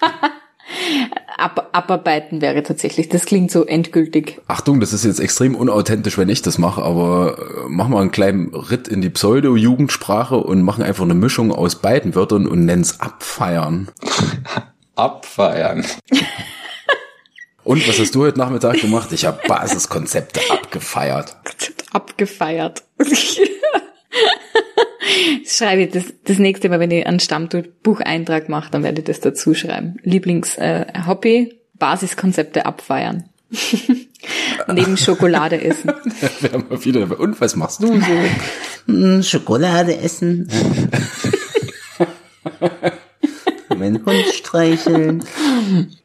Ab, 1.37 1.69
abarbeiten 1.73 2.41
wäre 2.41 2.63
tatsächlich, 2.63 3.09
das 3.09 3.25
klingt 3.25 3.51
so 3.51 3.65
endgültig. 3.65 4.39
Achtung, 4.47 4.79
das 4.79 4.93
ist 4.93 5.03
jetzt 5.03 5.19
extrem 5.19 5.55
unauthentisch, 5.55 6.17
wenn 6.17 6.29
ich 6.29 6.41
das 6.41 6.57
mache, 6.57 6.81
aber 6.81 7.37
äh, 7.37 7.69
machen 7.69 7.91
wir 7.91 7.99
einen 7.99 8.11
kleinen 8.11 8.53
Ritt 8.53 8.87
in 8.87 9.01
die 9.01 9.09
Pseudo-Jugendsprache 9.09 10.37
und 10.37 10.61
machen 10.61 10.83
einfach 10.83 11.03
eine 11.03 11.15
Mischung 11.15 11.51
aus 11.51 11.75
beiden 11.75 12.15
Wörtern 12.15 12.47
und 12.47 12.65
nennen 12.65 12.83
es 12.83 13.01
abfeiern. 13.01 13.89
abfeiern. 14.95 15.85
Und 17.65 17.87
was 17.87 17.97
hast 17.97 18.13
du 18.13 18.23
heute 18.23 18.37
Nachmittag 18.39 18.81
gemacht? 18.81 19.13
Ich 19.13 19.23
habe 19.23 19.39
Basiskonzepte 19.47 20.41
abgefeiert. 20.51 21.37
Abgefeiert. 21.93 22.83
Das 25.43 25.57
schreibe 25.57 25.83
ich 25.83 25.91
das, 25.91 26.05
das 26.23 26.39
nächste 26.39 26.69
Mal, 26.69 26.79
wenn 26.79 26.91
ich 26.91 27.05
einen 27.05 27.19
Stammbucheintrag 27.19 28.49
mache, 28.49 28.71
dann 28.71 28.83
werde 28.83 28.99
ich 28.99 29.05
das 29.05 29.19
dazu 29.19 29.53
schreiben. 29.53 29.97
Lieblings-Hobby, 30.03 31.35
äh, 31.35 31.53
Basiskonzepte 31.77 32.65
abfeiern. 32.65 33.29
Neben 34.67 34.97
Schokolade 34.97 35.61
essen. 35.61 35.91
Wir 36.39 36.51
haben 36.53 36.65
mal 36.69 36.83
wieder, 36.83 37.19
und 37.19 37.39
was 37.41 37.55
machst 37.55 37.83
du 37.83 37.87
so? 37.87 38.11
Hm, 38.87 39.23
Schokolade 39.23 39.97
essen. 39.97 40.49
Meinen 43.69 44.05
Hund 44.05 44.25
streicheln. 44.33 45.23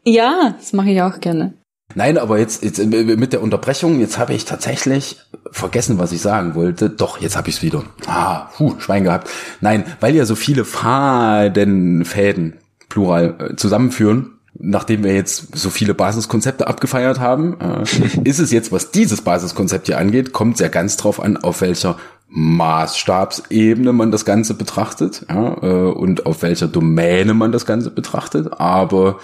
Ja, 0.04 0.56
das 0.58 0.72
mache 0.72 0.90
ich 0.90 1.02
auch 1.02 1.20
gerne. 1.20 1.54
Nein, 1.94 2.18
aber 2.18 2.38
jetzt, 2.38 2.62
jetzt 2.62 2.84
mit 2.84 3.32
der 3.32 3.42
Unterbrechung, 3.42 3.98
jetzt 3.98 4.18
habe 4.18 4.34
ich 4.34 4.44
tatsächlich 4.44 5.16
vergessen, 5.50 5.98
was 5.98 6.12
ich 6.12 6.20
sagen 6.20 6.54
wollte. 6.54 6.90
Doch, 6.90 7.18
jetzt 7.18 7.36
habe 7.36 7.48
ich 7.48 7.56
es 7.56 7.62
wieder. 7.62 7.82
Ah, 8.06 8.50
puh, 8.56 8.74
Schwein 8.78 9.04
gehabt. 9.04 9.30
Nein, 9.60 9.84
weil 10.00 10.14
ja 10.14 10.26
so 10.26 10.34
viele 10.34 10.64
Faden, 10.66 12.04
Fäden, 12.04 12.58
Plural, 12.90 13.34
äh, 13.38 13.56
zusammenführen, 13.56 14.32
nachdem 14.58 15.02
wir 15.02 15.14
jetzt 15.14 15.56
so 15.56 15.70
viele 15.70 15.94
Basiskonzepte 15.94 16.66
abgefeiert 16.66 17.20
haben, 17.20 17.56
äh, 17.60 17.84
ist 18.28 18.38
es 18.38 18.52
jetzt, 18.52 18.70
was 18.70 18.90
dieses 18.90 19.22
Basiskonzept 19.22 19.86
hier 19.86 19.98
angeht, 19.98 20.32
kommt 20.32 20.58
sehr 20.58 20.68
ganz 20.68 20.98
drauf 20.98 21.20
an, 21.20 21.38
auf 21.38 21.62
welcher 21.62 21.96
Maßstabsebene 22.28 23.94
man 23.94 24.10
das 24.10 24.26
Ganze 24.26 24.52
betrachtet 24.52 25.24
ja, 25.30 25.56
äh, 25.62 25.90
und 25.90 26.26
auf 26.26 26.42
welcher 26.42 26.68
Domäne 26.68 27.32
man 27.32 27.52
das 27.52 27.64
Ganze 27.64 27.90
betrachtet. 27.90 28.60
Aber 28.60 29.18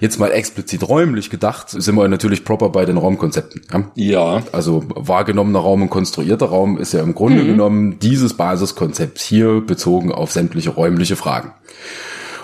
jetzt 0.00 0.18
mal 0.18 0.30
explizit 0.30 0.88
räumlich 0.88 1.30
gedacht, 1.30 1.70
sind 1.70 1.94
wir 1.94 2.08
natürlich 2.08 2.44
proper 2.44 2.70
bei 2.70 2.84
den 2.84 2.96
Raumkonzepten. 2.96 3.62
Ja. 3.72 3.84
Ja, 3.94 4.42
Also 4.52 4.84
wahrgenommener 4.88 5.60
Raum 5.60 5.82
und 5.82 5.90
konstruierter 5.90 6.46
Raum 6.46 6.78
ist 6.78 6.92
ja 6.92 7.02
im 7.02 7.14
Grunde 7.14 7.44
genommen 7.44 7.98
dieses 7.98 8.34
Basiskonzept 8.34 9.20
hier 9.20 9.60
bezogen 9.60 10.12
auf 10.12 10.32
sämtliche 10.32 10.70
räumliche 10.70 11.16
Fragen. 11.16 11.52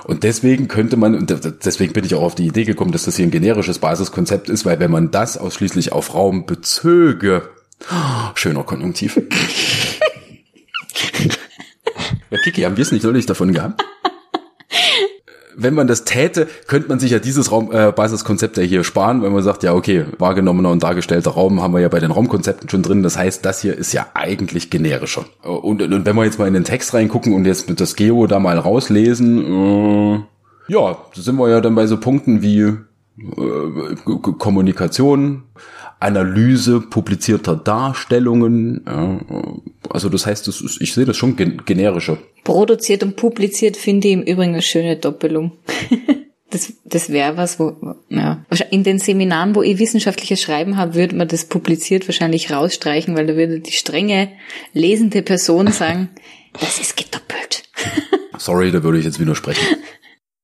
Und 0.04 0.25
deswegen 0.25 0.66
könnte 0.66 0.97
man, 0.97 1.14
und 1.14 1.30
deswegen 1.64 1.92
bin 1.92 2.04
ich 2.04 2.14
auch 2.14 2.23
auf 2.23 2.35
die 2.35 2.47
Idee 2.47 2.64
gekommen, 2.64 2.90
dass 2.92 3.04
das 3.04 3.16
hier 3.16 3.26
ein 3.26 3.30
generisches 3.30 3.78
Basiskonzept 3.78 4.49
ist, 4.49 4.64
weil 4.64 4.80
wenn 4.80 4.90
man 4.90 5.11
das 5.11 5.38
ausschließlich 5.38 5.92
auf 5.92 6.14
Raum 6.14 6.47
bezöge, 6.47 7.49
schöner 8.35 8.64
Konjunktiv. 8.64 9.16
ja, 12.30 12.38
Kiki, 12.42 12.62
haben 12.62 12.76
wir 12.76 12.83
es 12.83 12.92
nicht 12.92 13.04
neulich 13.04 13.26
davon 13.26 13.52
gehabt? 13.52 13.85
Wenn 15.57 15.75
man 15.75 15.87
das 15.87 16.04
täte, 16.04 16.47
könnte 16.66 16.88
man 16.88 16.99
sich 16.99 17.11
ja 17.11 17.19
dieses 17.19 17.50
Raum, 17.50 17.71
äh, 17.73 17.92
Basiskonzept 17.92 18.57
ja 18.57 18.62
hier 18.62 18.85
sparen, 18.85 19.23
wenn 19.23 19.33
man 19.33 19.42
sagt, 19.42 19.62
ja, 19.62 19.75
okay, 19.75 20.04
wahrgenommener 20.19 20.71
und 20.71 20.83
dargestellter 20.83 21.33
Raum 21.33 21.62
haben 21.62 21.75
wir 21.75 21.80
ja 21.80 21.88
bei 21.88 22.00
den 22.00 22.11
Raumkonzepten 22.11 22.69
schon 22.69 22.83
drin. 22.83 23.02
Das 23.02 23.16
heißt, 23.16 23.45
das 23.45 23.61
hier 23.61 23.76
ist 23.76 23.92
ja 23.92 24.07
eigentlich 24.14 24.71
generischer. 24.71 25.25
Und, 25.42 25.83
und 25.83 26.07
wenn 26.07 26.16
wir 26.16 26.25
jetzt 26.25 26.38
mal 26.38 26.49
in 26.49 26.54
den 26.54 26.64
Text 26.64 26.95
reingucken 26.95 27.35
und 27.35 27.45
jetzt 27.45 27.69
mit 27.69 27.80
das 27.80 27.97
Geo 27.97 28.26
da 28.26 28.38
mal 28.38 28.59
rauslesen, 28.59 30.16
äh, 30.16 30.21
ja, 30.69 30.99
sind 31.14 31.37
wir 31.37 31.49
ja 31.49 31.61
dann 31.61 31.75
bei 31.75 31.87
so 31.87 31.99
Punkten 31.99 32.42
wie 32.42 32.61
äh, 32.61 33.95
Kommunikation, 34.38 35.42
Analyse 36.00 36.80
publizierter 36.80 37.57
Darstellungen. 37.57 38.85
Also 39.88 40.09
das 40.09 40.26
heißt, 40.26 40.49
das 40.49 40.61
ist, 40.61 40.80
ich 40.80 40.95
sehe 40.95 41.04
das 41.04 41.16
schon 41.16 41.37
gen 41.37 41.62
generischer. 41.64 42.19
Produziert 42.42 43.02
und 43.02 43.16
publiziert 43.16 43.76
finde 43.76 44.09
ich 44.09 44.14
im 44.14 44.23
Übrigen 44.23 44.52
eine 44.52 44.62
schöne 44.62 44.97
Doppelung. 44.97 45.52
Das, 46.50 46.73
das 46.85 47.11
wäre 47.11 47.37
was, 47.37 47.61
wo, 47.61 47.76
ja. 48.09 48.45
In 48.71 48.83
den 48.83 48.99
Seminaren, 48.99 49.54
wo 49.54 49.62
ich 49.62 49.78
wissenschaftliches 49.78 50.42
Schreiben 50.42 50.76
habe, 50.76 50.97
würde 50.97 51.14
man 51.14 51.28
das 51.28 51.45
publiziert 51.45 52.09
wahrscheinlich 52.09 52.50
rausstreichen, 52.50 53.16
weil 53.16 53.26
da 53.26 53.37
würde 53.37 53.61
die 53.61 53.71
strenge 53.71 54.30
lesende 54.73 55.23
Person 55.23 55.69
sagen, 55.73 56.11
das 56.59 56.80
ist 56.80 56.97
gedoppelt. 56.97 57.62
Sorry, 58.38 58.73
da 58.73 58.83
würde 58.83 58.99
ich 58.99 59.04
jetzt 59.04 59.21
widersprechen. 59.21 59.64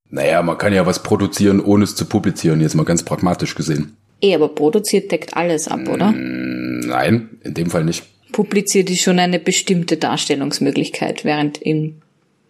Naja, 0.09 0.41
man 0.41 0.57
kann 0.57 0.73
ja 0.73 0.85
was 0.85 1.03
produzieren, 1.03 1.59
ohne 1.59 1.83
es 1.83 1.95
zu 1.95 2.05
publizieren, 2.05 2.61
jetzt 2.61 2.75
mal 2.75 2.85
ganz 2.85 3.03
pragmatisch 3.03 3.55
gesehen. 3.55 3.97
Eh, 4.21 4.33
aber 4.35 4.49
produziert 4.49 5.11
deckt 5.11 5.35
alles 5.35 5.67
ab, 5.67 5.87
oder? 5.87 6.11
Nein, 6.11 7.29
in 7.43 7.53
dem 7.53 7.69
Fall 7.69 7.83
nicht. 7.83 8.03
Publiziert 8.31 8.89
ist 8.89 9.01
schon 9.01 9.19
eine 9.19 9.39
bestimmte 9.39 9.97
Darstellungsmöglichkeit, 9.97 11.23
während 11.23 11.57
in 11.57 12.01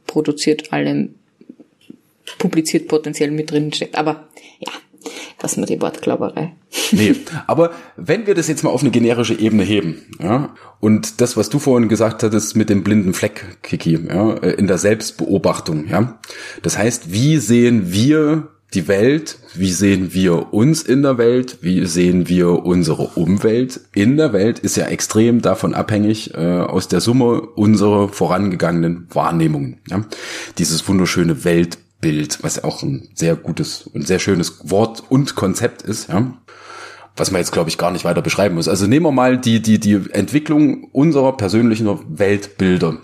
produziert 0.06 0.72
allem 0.74 1.16
publiziert 2.38 2.88
potenziell 2.88 3.32
mit 3.32 3.52
drin 3.52 3.72
steckt. 3.74 3.98
Aber 3.98 4.28
ja, 4.60 4.72
lassen 5.42 5.62
wir 5.62 5.68
die 5.68 5.82
Wortglauberei. 5.82 6.54
Nee, 6.92 7.16
aber 7.48 7.72
wenn 7.96 8.28
wir 8.28 8.36
das 8.36 8.48
jetzt 8.48 8.64
mal 8.64 8.70
auf 8.70 8.82
eine 8.82 8.92
generische 8.92 9.40
Ebene 9.40 9.64
heben, 9.64 10.04
ja, 10.22 10.56
und 10.80 11.22
das, 11.22 11.38
was 11.38 11.50
du 11.50 11.60
vorhin 11.60 11.90
gesagt 11.90 12.24
hattest 12.24 12.56
mit 12.56 12.70
dem 12.70 12.84
blinden 12.84 13.14
Fleck, 13.14 13.58
Kiki, 13.64 14.00
ja, 14.08 14.34
äh, 14.38 14.52
in 14.52 14.68
der 14.68 14.78
Selbstbeobachtung, 14.78 15.88
ja. 15.88 16.20
Das 16.64 16.78
heißt, 16.78 17.12
wie 17.12 17.38
sehen 17.38 17.92
wir 17.92 18.50
die 18.74 18.88
Welt, 18.90 19.40
wie 19.56 19.72
sehen 19.72 20.14
wir 20.14 20.54
uns 20.54 20.82
in 20.82 21.02
der 21.02 21.18
Welt, 21.18 21.60
wie 21.62 21.86
sehen 21.86 22.28
wir 22.28 22.66
unsere 22.66 23.04
Umwelt 23.04 23.80
in 23.94 24.18
der 24.18 24.34
Welt, 24.34 24.60
ist 24.60 24.76
ja 24.76 24.88
extrem 24.88 25.42
davon 25.42 25.74
abhängig 25.74 26.34
äh, 26.34 26.60
aus 26.60 26.90
der 26.90 27.00
Summe 27.00 27.42
unserer 27.42 28.10
vorangegangenen 28.10 29.08
Wahrnehmungen. 29.12 29.80
Ja? 29.90 30.04
Dieses 30.58 30.86
wunderschöne 30.88 31.46
Weltbild, 31.46 32.40
was 32.42 32.58
ja 32.58 32.66
auch 32.66 32.84
ein 32.84 33.08
sehr 33.16 33.38
gutes 33.38 33.84
und 33.84 34.06
sehr 34.06 34.20
schönes 34.20 34.70
Wort 34.70 35.04
und 35.10 35.36
Konzept 35.36 35.82
ist, 35.82 36.10
ja. 36.10 36.34
Was 37.20 37.32
man 37.32 37.42
jetzt, 37.42 37.52
glaube 37.52 37.70
ich, 37.72 37.80
gar 37.80 37.90
nicht 37.90 38.06
weiter 38.06 38.22
beschreiben 38.22 38.54
muss. 38.54 38.68
Also 38.68 38.86
nehmen 38.86 39.08
wir 39.08 39.12
mal 39.12 39.40
die, 39.40 39.60
die, 39.60 39.80
die 39.80 40.00
Entwicklung 40.12 40.84
unserer 40.92 41.36
persönlichen 41.36 41.90
Weltbilder 42.16 42.98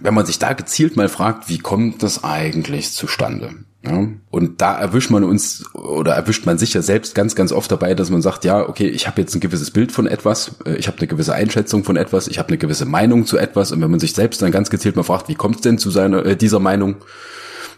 wenn 0.00 0.14
man 0.14 0.26
sich 0.26 0.38
da 0.38 0.52
gezielt 0.52 0.96
mal 0.96 1.08
fragt, 1.08 1.48
wie 1.48 1.58
kommt 1.58 2.02
das 2.02 2.24
eigentlich 2.24 2.92
zustande? 2.92 3.50
Ja? 3.84 4.08
Und 4.30 4.60
da 4.60 4.78
erwischt 4.78 5.10
man 5.10 5.24
uns 5.24 5.64
oder 5.74 6.12
erwischt 6.12 6.46
man 6.46 6.58
sich 6.58 6.74
ja 6.74 6.82
selbst 6.82 7.14
ganz, 7.14 7.34
ganz 7.34 7.52
oft 7.52 7.70
dabei, 7.70 7.94
dass 7.94 8.10
man 8.10 8.22
sagt, 8.22 8.44
ja, 8.44 8.68
okay, 8.68 8.88
ich 8.88 9.06
habe 9.06 9.20
jetzt 9.20 9.34
ein 9.34 9.40
gewisses 9.40 9.70
Bild 9.70 9.92
von 9.92 10.06
etwas, 10.06 10.56
äh, 10.64 10.74
ich 10.76 10.88
habe 10.88 10.98
eine 10.98 11.06
gewisse 11.06 11.34
Einschätzung 11.34 11.84
von 11.84 11.96
etwas, 11.96 12.28
ich 12.28 12.38
habe 12.38 12.48
eine 12.48 12.58
gewisse 12.58 12.84
Meinung 12.84 13.24
zu 13.24 13.38
etwas 13.38 13.72
und 13.72 13.80
wenn 13.80 13.90
man 13.90 14.00
sich 14.00 14.14
selbst 14.14 14.42
dann 14.42 14.50
ganz 14.50 14.70
gezielt 14.70 14.96
mal 14.96 15.04
fragt, 15.04 15.28
wie 15.28 15.36
kommt 15.36 15.56
es 15.56 15.60
denn 15.62 15.78
zu 15.78 15.90
seiner 15.90 16.26
äh, 16.26 16.36
dieser 16.36 16.60
Meinung, 16.60 16.96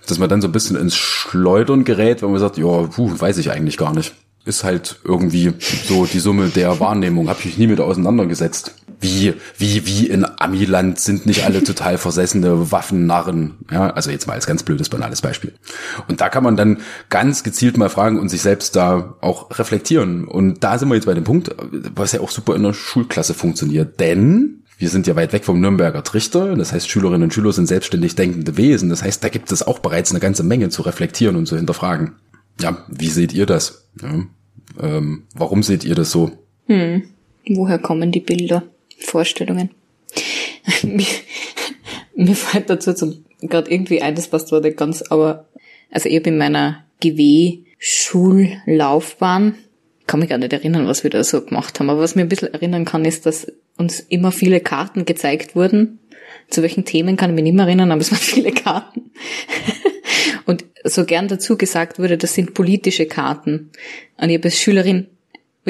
dass 0.07 0.19
man 0.19 0.29
dann 0.29 0.41
so 0.41 0.49
ein 0.49 0.53
bisschen 0.53 0.77
ins 0.77 0.97
Schleudern 0.97 1.85
gerät, 1.85 2.23
wenn 2.23 2.31
man 2.31 2.41
sagt, 2.41 2.57
ja, 2.57 2.65
puh, 2.65 3.13
weiß 3.19 3.39
ich 3.39 3.51
eigentlich 3.51 3.77
gar 3.77 3.95
nicht. 3.95 4.15
Ist 4.47 4.65
halt 4.65 4.99
irgendwie 5.05 5.53
so 5.85 6.07
die 6.07 6.19
Summe 6.19 6.49
der 6.49 6.81
Wahrnehmung, 6.81 7.29
habe 7.29 7.39
ich 7.41 7.45
mich 7.45 7.59
nie 7.59 7.67
mit 7.67 7.79
auseinandergesetzt. 7.79 8.75
Wie, 9.01 9.35
wie, 9.57 9.87
wie 9.87 10.07
in 10.07 10.27
Amiland 10.39 11.01
sind 11.01 11.25
nicht 11.27 11.45
alle 11.45 11.65
total 11.65 11.99
versessene 11.99 12.71
Waffennarren. 12.71 13.57
Ja, 13.71 13.91
also 13.91 14.11
jetzt 14.11 14.27
mal 14.27 14.35
als 14.35 14.47
ganz 14.47 14.63
blödes, 14.63 14.89
banales 14.89 15.23
Beispiel. 15.23 15.55
Und 16.07 16.21
da 16.21 16.29
kann 16.29 16.45
man 16.45 16.57
dann 16.57 16.79
ganz 17.09 17.43
gezielt 17.43 17.77
mal 17.77 17.89
fragen 17.89 18.19
und 18.19 18.29
sich 18.29 18.43
selbst 18.43 18.77
da 18.77 19.17
auch 19.21 19.59
reflektieren. 19.59 20.25
Und 20.25 20.63
da 20.63 20.79
sind 20.79 20.89
wir 20.89 20.97
jetzt 20.97 21.07
bei 21.07 21.15
dem 21.15 21.25
Punkt, 21.25 21.55
was 21.95 22.13
ja 22.13 22.21
auch 22.21 22.31
super 22.31 22.55
in 22.55 22.63
der 22.63 22.75
Schulklasse 22.75 23.35
funktioniert. 23.35 23.99
Denn 24.01 24.65
wir 24.81 24.89
sind 24.89 25.07
ja 25.07 25.15
weit 25.15 25.33
weg 25.35 25.45
vom 25.45 25.61
Nürnberger 25.61 26.03
Trichter. 26.03 26.57
Das 26.57 26.73
heißt, 26.73 26.89
Schülerinnen 26.89 27.25
und 27.25 27.35
Schüler 27.35 27.53
sind 27.53 27.67
selbstständig 27.67 28.15
denkende 28.17 28.57
Wesen. 28.57 28.89
Das 28.89 29.03
heißt, 29.03 29.23
da 29.23 29.29
gibt 29.29 29.53
es 29.53 29.63
auch 29.63 29.79
bereits 29.79 30.11
eine 30.11 30.21
ganze 30.21 30.43
Menge 30.43 30.71
zu 30.71 30.83
reflektieren 30.83 31.37
und 31.37 31.47
zu 31.47 31.57
hinterfragen. 31.57 32.13
Ja, 32.61 32.85
wie 32.89 33.09
seht 33.09 33.35
ihr 33.35 33.45
das? 33.47 33.89
Ja, 34.01 34.25
ähm, 34.81 35.25
warum 35.35 35.63
seht 35.63 35.85
ihr 35.85 35.95
das 35.95 36.11
so? 36.11 36.33
Woher 37.47 37.79
kommen 37.79 38.11
die 38.13 38.21
Bilder, 38.21 38.63
Vorstellungen? 39.01 39.71
mir, 40.83 41.07
mir 42.15 42.37
fällt 42.37 42.71
dazu 42.71 42.95
zum 42.95 43.25
gerade 43.41 43.71
irgendwie 43.71 44.03
ein, 44.03 44.15
das 44.15 44.29
passt 44.29 44.53
nicht 44.53 44.77
ganz, 44.77 45.03
aber 45.03 45.49
also 45.91 46.09
ich 46.09 46.15
habe 46.17 46.29
in 46.29 46.39
meiner 46.39 46.85
GW-Schullaufbahn, 47.03 49.57
kann 50.07 50.21
mich 50.21 50.29
gar 50.29 50.39
nicht 50.39 50.53
erinnern, 50.53 50.87
was 50.87 51.03
wir 51.05 51.11
da 51.11 51.25
so 51.25 51.43
gemacht 51.43 51.81
haben, 51.81 51.91
aber 51.91 52.01
was 52.01 52.17
mir 52.17 52.23
ein 52.23 52.29
bisschen 52.29 52.53
erinnern 52.53 52.85
kann, 52.85 53.05
ist, 53.05 53.27
dass 53.27 53.53
uns 53.77 53.99
immer 54.01 54.33
viele 54.33 54.61
Karten 54.61 55.05
gezeigt 55.05 55.55
wurden. 55.57 55.99
Zu 56.49 56.63
welchen 56.63 56.85
Themen 56.85 57.17
kann 57.17 57.31
ich 57.31 57.37
mich 57.37 57.45
nicht 57.45 57.55
mehr 57.55 57.67
erinnern, 57.67 57.93
aber 57.93 58.01
es 58.01 58.11
waren 58.11 58.19
viele 58.21 58.51
Karten. 58.53 59.13
Und 60.47 60.65
so 60.85 61.05
gern 61.05 61.29
dazu 61.29 61.57
gesagt 61.57 61.99
wurde, 61.99 62.19
das 62.19 62.35
sind 62.35 62.55
politische 62.55 63.07
Karten. 63.07 63.71
Und 64.17 64.31
ich 64.31 64.37
habe 64.37 64.49
als 64.49 64.59
Schülerin, 64.59 65.07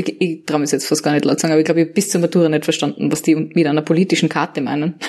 ich, 0.00 0.20
ich 0.20 0.44
traue 0.44 0.60
mich 0.60 0.70
jetzt 0.70 0.86
fast 0.86 1.02
gar 1.02 1.12
nicht 1.12 1.24
laut 1.24 1.40
sagen, 1.40 1.52
aber 1.52 1.60
ich 1.60 1.64
glaube, 1.64 1.80
ich 1.80 1.86
habe 1.86 1.94
bis 1.94 2.10
zur 2.10 2.20
Matura 2.20 2.48
nicht 2.48 2.64
verstanden, 2.64 3.10
was 3.12 3.22
die 3.22 3.34
mit 3.34 3.66
einer 3.66 3.82
politischen 3.82 4.28
Karte 4.28 4.60
meinen. 4.60 4.94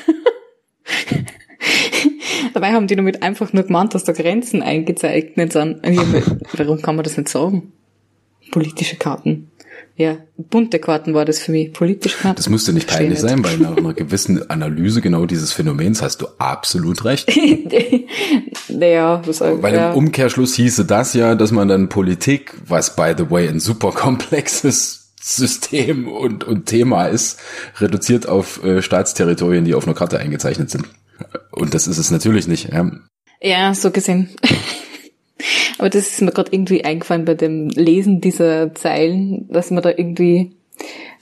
Dabei 2.53 2.71
haben 2.73 2.87
die 2.87 2.95
damit 2.95 3.23
einfach 3.23 3.53
nur 3.53 3.63
gemeint, 3.63 3.93
dass 3.93 4.03
da 4.03 4.11
Grenzen 4.11 4.61
eingezeichnet 4.61 5.53
sind. 5.53 5.79
Warum 6.53 6.81
kann 6.81 6.95
man 6.95 7.03
das 7.03 7.17
nicht 7.17 7.29
sagen? 7.29 7.71
Politische 8.51 8.97
Karten. 8.97 9.50
Ja, 10.01 10.17
bunte 10.35 10.79
Karten 10.79 11.13
war 11.13 11.25
das 11.25 11.37
für 11.37 11.51
mich. 11.51 11.73
Politische 11.73 12.17
Karten. 12.17 12.35
Das 12.35 12.49
müsste 12.49 12.73
nicht 12.73 12.89
peinlich 12.89 13.19
sein, 13.19 13.43
weil 13.43 13.59
nach 13.59 13.77
einer 13.77 13.93
gewissen 13.93 14.49
Analyse 14.49 14.99
genau 14.99 15.27
dieses 15.27 15.51
Phänomens 15.51 16.01
hast 16.01 16.23
du 16.23 16.27
absolut 16.39 17.05
recht. 17.05 17.31
naja, 18.67 19.21
was 19.23 19.37
soll 19.37 19.61
Weil 19.61 19.75
ja. 19.75 19.91
im 19.91 19.97
Umkehrschluss 19.97 20.55
hieße 20.55 20.85
das 20.85 21.13
ja, 21.13 21.35
dass 21.35 21.51
man 21.51 21.67
dann 21.67 21.87
Politik, 21.87 22.55
was 22.65 22.95
by 22.95 23.13
the 23.15 23.29
way 23.29 23.47
ein 23.47 23.59
super 23.59 23.91
komplexes 23.91 25.11
System 25.21 26.07
und, 26.07 26.43
und 26.43 26.65
Thema 26.65 27.05
ist, 27.05 27.39
reduziert 27.77 28.27
auf 28.27 28.63
äh, 28.63 28.81
Staatsterritorien, 28.81 29.65
die 29.65 29.75
auf 29.75 29.85
einer 29.85 29.93
Karte 29.93 30.17
eingezeichnet 30.17 30.71
sind. 30.71 30.85
Und 31.51 31.75
das 31.75 31.85
ist 31.85 31.99
es 31.99 32.09
natürlich 32.09 32.47
nicht. 32.47 32.73
Ja. 32.73 32.89
Ja, 33.39 33.75
so 33.75 33.91
gesehen. 33.91 34.31
Aber 35.77 35.89
das 35.89 36.09
ist 36.09 36.21
mir 36.21 36.31
gerade 36.31 36.51
irgendwie 36.51 36.83
eingefallen 36.83 37.25
bei 37.25 37.33
dem 37.33 37.69
Lesen 37.69 38.21
dieser 38.21 38.73
Zeilen, 38.75 39.47
dass 39.49 39.71
man 39.71 39.83
da 39.83 39.89
irgendwie 39.89 40.51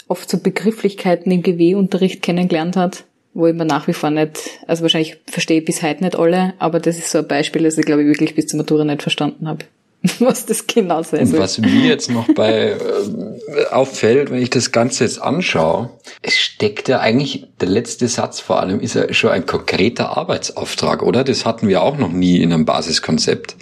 oft 0.08 0.30
so 0.30 0.40
Begrifflichkeiten 0.40 1.32
im 1.32 1.44
GW-Unterricht 1.44 2.22
kennengelernt 2.22 2.76
hat, 2.76 3.06
wo 3.34 3.48
ich 3.48 3.56
mir 3.56 3.66
nach 3.66 3.88
wie 3.88 3.94
vor 3.94 4.10
nicht, 4.10 4.40
also 4.68 4.82
wahrscheinlich 4.82 5.18
verstehe 5.28 5.60
ich 5.60 5.66
bis 5.66 5.84
heute 5.84 6.04
nicht 6.04 6.18
alle, 6.18 6.54
aber 6.60 6.80
das 6.80 6.98
ist 6.98 7.12
so 7.12 7.20
ein 7.20 7.28
Beispiel, 7.28 7.64
das 7.64 7.78
ich 7.78 7.86
glaube 7.86 8.02
ich 8.02 8.08
wirklich 8.08 8.36
bis 8.36 8.48
zur 8.48 8.58
Matura 8.58 8.84
nicht 8.84 9.02
verstanden 9.02 9.48
habe. 9.48 9.66
Was 10.20 10.46
das 10.46 10.66
genau 10.66 11.04
sein 11.04 11.22
Und 11.22 11.28
soll. 11.28 11.40
was 11.42 11.58
mir 11.58 11.86
jetzt 11.86 12.10
noch 12.10 12.34
bei 12.34 12.70
äh, 12.70 13.66
auffällt, 13.72 14.32
wenn 14.32 14.42
ich 14.42 14.50
das 14.50 14.72
Ganze 14.72 15.04
jetzt 15.04 15.22
anschaue, 15.22 15.90
es 16.22 16.38
steckt 16.38 16.88
ja 16.88 17.02
eigentlich, 17.02 17.48
der 17.60 17.68
letzte 17.68 18.08
Satz 18.08 18.40
vor 18.40 18.62
allem, 18.62 18.80
ist 18.80 18.96
ja 18.96 19.12
schon 19.14 19.32
ein 19.32 19.46
konkreter 19.46 20.18
Arbeitsauftrag, 20.18 21.04
oder? 21.04 21.26
Das 21.26 21.46
hatten 21.46 21.68
wir 21.68 21.82
auch 21.82 21.98
noch 21.98 22.14
nie 22.14 22.42
in 22.42 22.54
einem 22.54 22.64
Basiskonzept. 22.64 23.58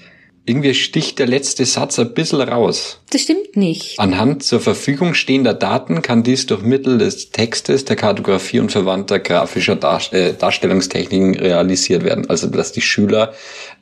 Irgendwie 0.47 0.73
sticht 0.73 1.19
der 1.19 1.27
letzte 1.27 1.65
Satz 1.65 1.99
ein 1.99 2.13
bisschen 2.13 2.39
raus. 2.39 3.01
Das 3.09 3.23
stimmt 3.23 3.57
nicht. 3.57 3.99
Anhand 3.99 4.43
zur 4.43 4.61
Verfügung 4.61 5.13
stehender 5.13 5.53
Daten 5.53 6.01
kann 6.01 6.23
dies 6.23 6.45
durch 6.45 6.61
Mittel 6.61 6.99
des 6.99 7.31
Textes, 7.31 7.83
der 7.83 7.97
Kartografie 7.97 8.61
und 8.61 8.71
verwandter 8.71 9.19
grafischer 9.19 9.75
Dar 9.75 10.01
äh, 10.13 10.31
Darstellungstechniken 10.31 11.35
realisiert 11.35 12.05
werden. 12.05 12.29
Also 12.29 12.47
dass 12.47 12.71
die 12.71 12.79
Schüler 12.79 13.33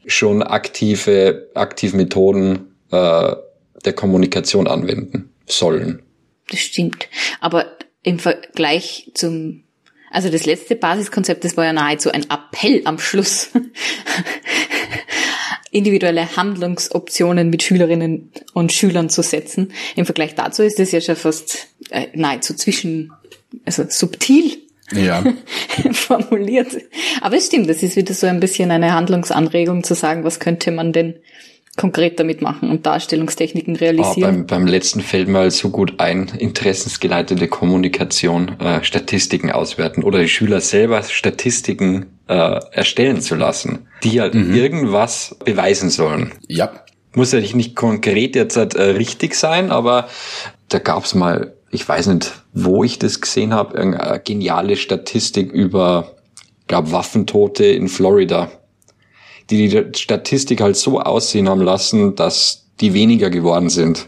schon 0.07 0.41
aktive, 0.41 1.49
aktive 1.53 1.97
Methoden 1.97 2.75
äh, 2.89 3.35
der 3.85 3.93
Kommunikation 3.93 4.67
anwenden 4.67 5.29
sollen. 5.45 6.01
Das 6.49 6.61
stimmt. 6.61 7.09
Aber 7.41 7.67
im 8.01 8.17
Vergleich 8.17 9.11
zum, 9.13 9.65
also 10.09 10.29
das 10.29 10.47
letzte 10.47 10.75
Basiskonzept, 10.75 11.43
das 11.43 11.57
war 11.57 11.65
ja 11.65 11.73
nahezu 11.73 12.11
ein 12.11 12.25
Appell 12.27 12.81
am 12.85 12.97
Schluss. 12.97 13.49
individuelle 15.75 16.37
Handlungsoptionen 16.37 17.49
mit 17.49 17.61
Schülerinnen 17.61 18.31
und 18.53 18.71
Schülern 18.71 19.09
zu 19.09 19.21
setzen. 19.21 19.73
Im 19.97 20.05
Vergleich 20.05 20.33
dazu 20.33 20.63
ist 20.63 20.79
das 20.79 20.93
ja 20.93 21.01
schon 21.01 21.17
fast 21.17 21.67
äh, 21.89 22.07
nahezu 22.13 22.53
zwischen, 22.55 23.11
also 23.65 23.83
subtil 23.89 24.57
Ja. 24.93 25.21
formuliert. 25.91 26.77
Aber 27.19 27.35
es 27.35 27.47
stimmt, 27.47 27.69
das 27.69 27.83
ist 27.83 27.97
wieder 27.97 28.13
so 28.13 28.25
ein 28.25 28.39
bisschen 28.39 28.71
eine 28.71 28.93
Handlungsanregung 28.93 29.83
zu 29.83 29.95
sagen, 29.95 30.23
was 30.23 30.39
könnte 30.39 30.71
man 30.71 30.93
denn 30.93 31.15
konkret 31.77 32.19
damit 32.19 32.41
machen 32.41 32.69
und 32.69 32.85
Darstellungstechniken 32.85 33.75
Ah, 33.75 33.79
realisieren. 33.79 34.21
beim, 34.21 34.45
beim 34.47 34.67
letzten 34.67 35.01
fällt 35.01 35.27
mir 35.27 35.51
so 35.51 35.69
gut 35.69 35.99
ein, 35.99 36.31
interessensgeleitete 36.37 37.47
Kommunikation, 37.47 38.59
äh, 38.59 38.83
Statistiken 38.83 39.51
auswerten 39.51 40.03
oder 40.03 40.19
die 40.19 40.29
Schüler 40.29 40.61
selber 40.61 41.03
Statistiken 41.03 42.05
äh, 42.27 42.59
erstellen 42.71 43.21
zu 43.21 43.35
lassen, 43.35 43.87
die 44.03 44.21
halt 44.21 44.35
irgendwas 44.35 45.35
beweisen 45.43 45.89
sollen. 45.89 46.31
Ja. 46.47 46.71
Muss 47.13 47.31
ja 47.31 47.39
nicht 47.39 47.75
konkret 47.75 48.35
jetzt 48.35 48.57
halt, 48.57 48.75
äh, 48.75 48.83
richtig 48.91 49.35
sein, 49.35 49.71
aber 49.71 50.07
da 50.69 50.79
gab's 50.79 51.13
mal, 51.15 51.53
ich 51.71 51.87
weiß 51.87 52.07
nicht, 52.07 52.31
wo 52.53 52.83
ich 52.83 52.99
das 52.99 53.21
gesehen 53.21 53.53
habe, 53.53 53.77
irgendeine 53.77 54.19
geniale 54.19 54.75
Statistik 54.75 55.51
über, 55.51 56.11
glaub, 56.67 56.91
Waffentote 56.91 57.65
in 57.65 57.87
Florida, 57.87 58.49
die 59.49 59.67
die 59.67 59.99
Statistik 59.99 60.61
halt 60.61 60.75
so 60.75 60.99
aussehen 60.99 61.49
haben 61.49 61.61
lassen, 61.61 62.15
dass 62.15 62.67
die 62.81 62.93
weniger 62.93 63.29
geworden 63.29 63.69
sind, 63.69 64.07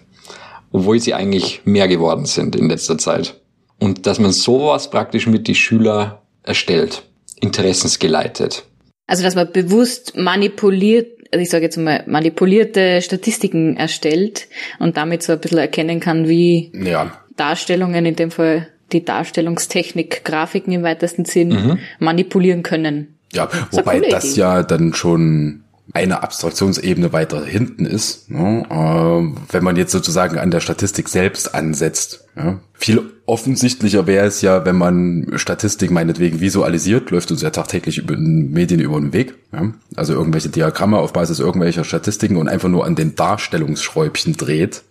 obwohl 0.71 0.99
sie 0.99 1.13
eigentlich 1.13 1.61
mehr 1.65 1.87
geworden 1.87 2.25
sind 2.25 2.55
in 2.55 2.69
letzter 2.69 2.97
Zeit. 2.97 3.39
Und 3.79 4.05
dass 4.07 4.19
man 4.19 4.31
sowas 4.31 4.89
praktisch 4.89 5.27
mit 5.27 5.47
die 5.47 5.55
Schüler 5.55 6.23
erstellt, 6.43 7.03
interessensgeleitet. 7.39 8.63
Also 9.05 9.23
dass 9.23 9.35
man 9.35 9.51
bewusst 9.51 10.17
manipuliert, 10.17 11.11
also 11.31 11.41
ich 11.41 11.49
sage 11.49 11.65
jetzt 11.65 11.77
mal 11.77 12.03
manipulierte 12.07 13.01
Statistiken 13.01 13.77
erstellt 13.77 14.47
und 14.79 14.97
damit 14.97 15.23
so 15.23 15.33
ein 15.33 15.39
bisschen 15.39 15.59
erkennen 15.59 15.99
kann, 15.99 16.27
wie 16.27 16.71
Ja. 16.73 17.11
Darstellungen, 17.35 18.05
in 18.05 18.15
dem 18.15 18.31
Fall 18.31 18.67
die 18.91 19.05
Darstellungstechnik, 19.05 20.23
Grafiken 20.23 20.73
im 20.73 20.83
weitesten 20.83 21.25
Sinn, 21.25 21.79
manipulieren 21.99 22.63
können. 22.63 23.16
Ja, 23.33 23.49
wobei 23.71 23.99
das 23.99 24.31
Idee. 24.31 24.39
ja 24.39 24.63
dann 24.63 24.93
schon 24.93 25.63
eine 25.93 26.21
Abstraktionsebene 26.21 27.13
weiter 27.13 27.45
hinten 27.45 27.85
ist, 27.85 28.29
ne? 28.29 28.65
äh, 28.69 29.53
wenn 29.53 29.63
man 29.63 29.77
jetzt 29.77 29.91
sozusagen 29.91 30.37
an 30.37 30.51
der 30.51 30.59
Statistik 30.59 31.07
selbst 31.07 31.55
ansetzt. 31.55 32.25
Ja? 32.35 32.59
Viel 32.73 33.09
offensichtlicher 33.25 34.05
wäre 34.05 34.25
es 34.25 34.41
ja, 34.41 34.65
wenn 34.65 34.75
man 34.75 35.31
Statistik 35.35 35.89
meinetwegen 35.89 36.41
visualisiert, 36.41 37.09
läuft 37.11 37.31
uns 37.31 37.41
ja 37.41 37.51
tagtäglich 37.51 37.97
über 37.99 38.15
den 38.15 38.51
Medien 38.51 38.81
über 38.81 38.99
den 38.99 39.13
Weg. 39.13 39.35
Ja? 39.53 39.71
Also 39.95 40.13
irgendwelche 40.13 40.49
Diagramme 40.49 40.97
auf 40.97 41.13
Basis 41.13 41.39
irgendwelcher 41.39 41.85
Statistiken 41.85 42.35
und 42.35 42.49
einfach 42.49 42.69
nur 42.69 42.85
an 42.85 42.95
den 42.95 43.15
Darstellungsschräubchen 43.15 44.35
dreht. 44.35 44.83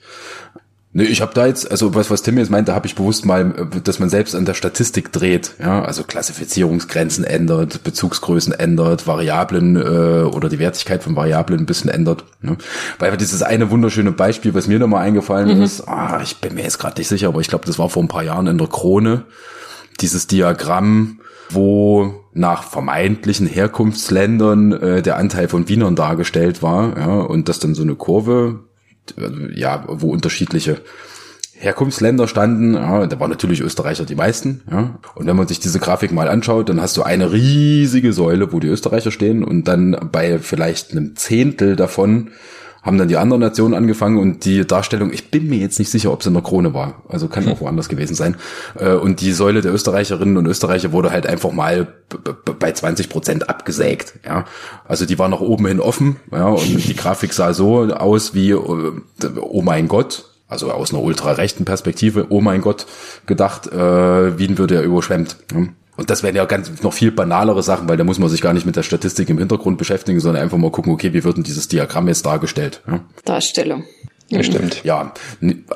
Nee, 0.96 1.04
ich 1.04 1.20
habe 1.20 1.34
da 1.34 1.44
jetzt, 1.44 1.70
also 1.70 1.94
was, 1.94 2.10
was 2.10 2.22
Tim 2.22 2.38
jetzt 2.38 2.50
meinte, 2.50 2.74
habe 2.74 2.86
ich 2.86 2.94
bewusst 2.94 3.26
mal, 3.26 3.68
äh, 3.74 3.80
dass 3.82 3.98
man 3.98 4.08
selbst 4.08 4.34
an 4.34 4.46
der 4.46 4.54
Statistik 4.54 5.12
dreht, 5.12 5.52
ja, 5.58 5.84
also 5.84 6.04
Klassifizierungsgrenzen 6.04 7.22
ändert, 7.22 7.84
Bezugsgrößen 7.84 8.54
ändert, 8.54 9.06
Variablen 9.06 9.76
äh, 9.76 10.24
oder 10.24 10.48
die 10.48 10.58
Wertigkeit 10.58 11.02
von 11.02 11.14
Variablen 11.14 11.60
ein 11.60 11.66
bisschen 11.66 11.90
ändert. 11.90 12.24
Ne? 12.40 12.56
Weil 12.98 13.14
dieses 13.18 13.42
eine 13.42 13.70
wunderschöne 13.70 14.10
Beispiel, 14.10 14.54
was 14.54 14.68
mir 14.68 14.78
nochmal 14.78 15.04
eingefallen 15.04 15.60
ist, 15.60 15.86
ah, 15.86 16.20
ich 16.22 16.38
bin 16.38 16.54
mir 16.54 16.62
jetzt 16.62 16.78
gerade 16.78 16.98
nicht 16.98 17.08
sicher, 17.08 17.28
aber 17.28 17.42
ich 17.42 17.48
glaube, 17.48 17.66
das 17.66 17.78
war 17.78 17.90
vor 17.90 18.02
ein 18.02 18.08
paar 18.08 18.24
Jahren 18.24 18.46
in 18.46 18.56
der 18.56 18.68
Krone, 18.68 19.24
dieses 20.00 20.28
Diagramm, 20.28 21.20
wo 21.50 22.24
nach 22.32 22.62
vermeintlichen 22.62 23.46
Herkunftsländern 23.46 24.72
äh, 24.72 25.02
der 25.02 25.18
Anteil 25.18 25.48
von 25.48 25.68
Wienern 25.68 25.94
dargestellt 25.94 26.62
war, 26.62 26.96
ja, 26.96 27.20
und 27.20 27.50
das 27.50 27.58
dann 27.58 27.74
so 27.74 27.82
eine 27.82 27.96
Kurve 27.96 28.65
ja, 29.54 29.84
wo 29.88 30.10
unterschiedliche 30.10 30.80
Herkunftsländer 31.58 32.28
standen. 32.28 32.74
Ja, 32.74 33.06
da 33.06 33.18
waren 33.18 33.30
natürlich 33.30 33.60
Österreicher 33.60 34.04
die 34.04 34.14
meisten. 34.14 34.62
Ja. 34.70 34.98
Und 35.14 35.26
wenn 35.26 35.36
man 35.36 35.48
sich 35.48 35.58
diese 35.58 35.78
Grafik 35.78 36.12
mal 36.12 36.28
anschaut, 36.28 36.68
dann 36.68 36.80
hast 36.80 36.96
du 36.96 37.02
eine 37.02 37.32
riesige 37.32 38.12
Säule, 38.12 38.52
wo 38.52 38.60
die 38.60 38.68
Österreicher 38.68 39.10
stehen 39.10 39.42
und 39.42 39.66
dann 39.66 39.96
bei 40.12 40.38
vielleicht 40.38 40.92
einem 40.92 41.16
Zehntel 41.16 41.76
davon 41.76 42.30
haben 42.86 42.96
dann 42.96 43.08
die 43.08 43.16
anderen 43.16 43.40
Nationen 43.40 43.74
angefangen 43.74 44.18
und 44.18 44.44
die 44.44 44.66
Darstellung, 44.66 45.12
ich 45.12 45.30
bin 45.30 45.48
mir 45.48 45.58
jetzt 45.58 45.78
nicht 45.78 45.90
sicher, 45.90 46.12
ob 46.12 46.20
es 46.20 46.26
in 46.26 46.32
der 46.34 46.42
Krone 46.42 46.72
war, 46.72 47.02
also 47.08 47.28
kann 47.28 47.46
auch 47.48 47.60
woanders 47.60 47.88
gewesen 47.88 48.14
sein. 48.14 48.36
Äh, 48.78 48.92
Und 48.92 49.20
die 49.20 49.32
Säule 49.32 49.60
der 49.60 49.74
Österreicherinnen 49.74 50.36
und 50.36 50.46
Österreicher 50.46 50.92
wurde 50.92 51.10
halt 51.10 51.26
einfach 51.26 51.52
mal 51.52 51.88
bei 52.58 52.72
20 52.72 53.08
Prozent 53.08 53.48
abgesägt. 53.50 54.14
Ja, 54.24 54.44
also 54.86 55.04
die 55.04 55.18
war 55.18 55.28
nach 55.28 55.40
oben 55.40 55.66
hin 55.66 55.80
offen. 55.80 56.16
Ja, 56.30 56.46
und 56.48 56.88
die 56.88 56.96
Grafik 56.96 57.32
sah 57.32 57.52
so 57.52 57.82
aus 57.92 58.32
wie, 58.34 58.50
äh, 58.52 58.56
oh 58.56 59.62
mein 59.62 59.88
Gott, 59.88 60.24
also 60.48 60.70
aus 60.70 60.94
einer 60.94 61.02
ultrarechten 61.02 61.64
Perspektive, 61.64 62.26
oh 62.28 62.40
mein 62.40 62.60
Gott, 62.60 62.86
gedacht, 63.26 63.66
äh, 63.66 64.38
Wien 64.38 64.58
würde 64.58 64.76
ja 64.76 64.82
überschwemmt. 64.82 65.36
Ja. 65.52 65.66
Und 65.96 66.10
das 66.10 66.22
wären 66.22 66.36
ja 66.36 66.44
ganz 66.44 66.82
noch 66.82 66.92
viel 66.92 67.10
banalere 67.10 67.62
Sachen, 67.62 67.88
weil 67.88 67.96
da 67.96 68.04
muss 68.04 68.18
man 68.18 68.28
sich 68.28 68.42
gar 68.42 68.52
nicht 68.52 68.66
mit 68.66 68.76
der 68.76 68.82
Statistik 68.82 69.30
im 69.30 69.38
Hintergrund 69.38 69.78
beschäftigen, 69.78 70.20
sondern 70.20 70.42
einfach 70.42 70.58
mal 70.58 70.70
gucken, 70.70 70.92
okay, 70.92 71.12
wie 71.12 71.24
wird 71.24 71.36
denn 71.36 71.44
dieses 71.44 71.68
Diagramm 71.68 72.08
jetzt 72.08 72.26
dargestellt? 72.26 72.82
Ja. 72.86 73.00
Darstellung. 73.24 73.84
Ja, 74.28 74.42
stimmt. 74.42 74.82
Ja, 74.82 75.12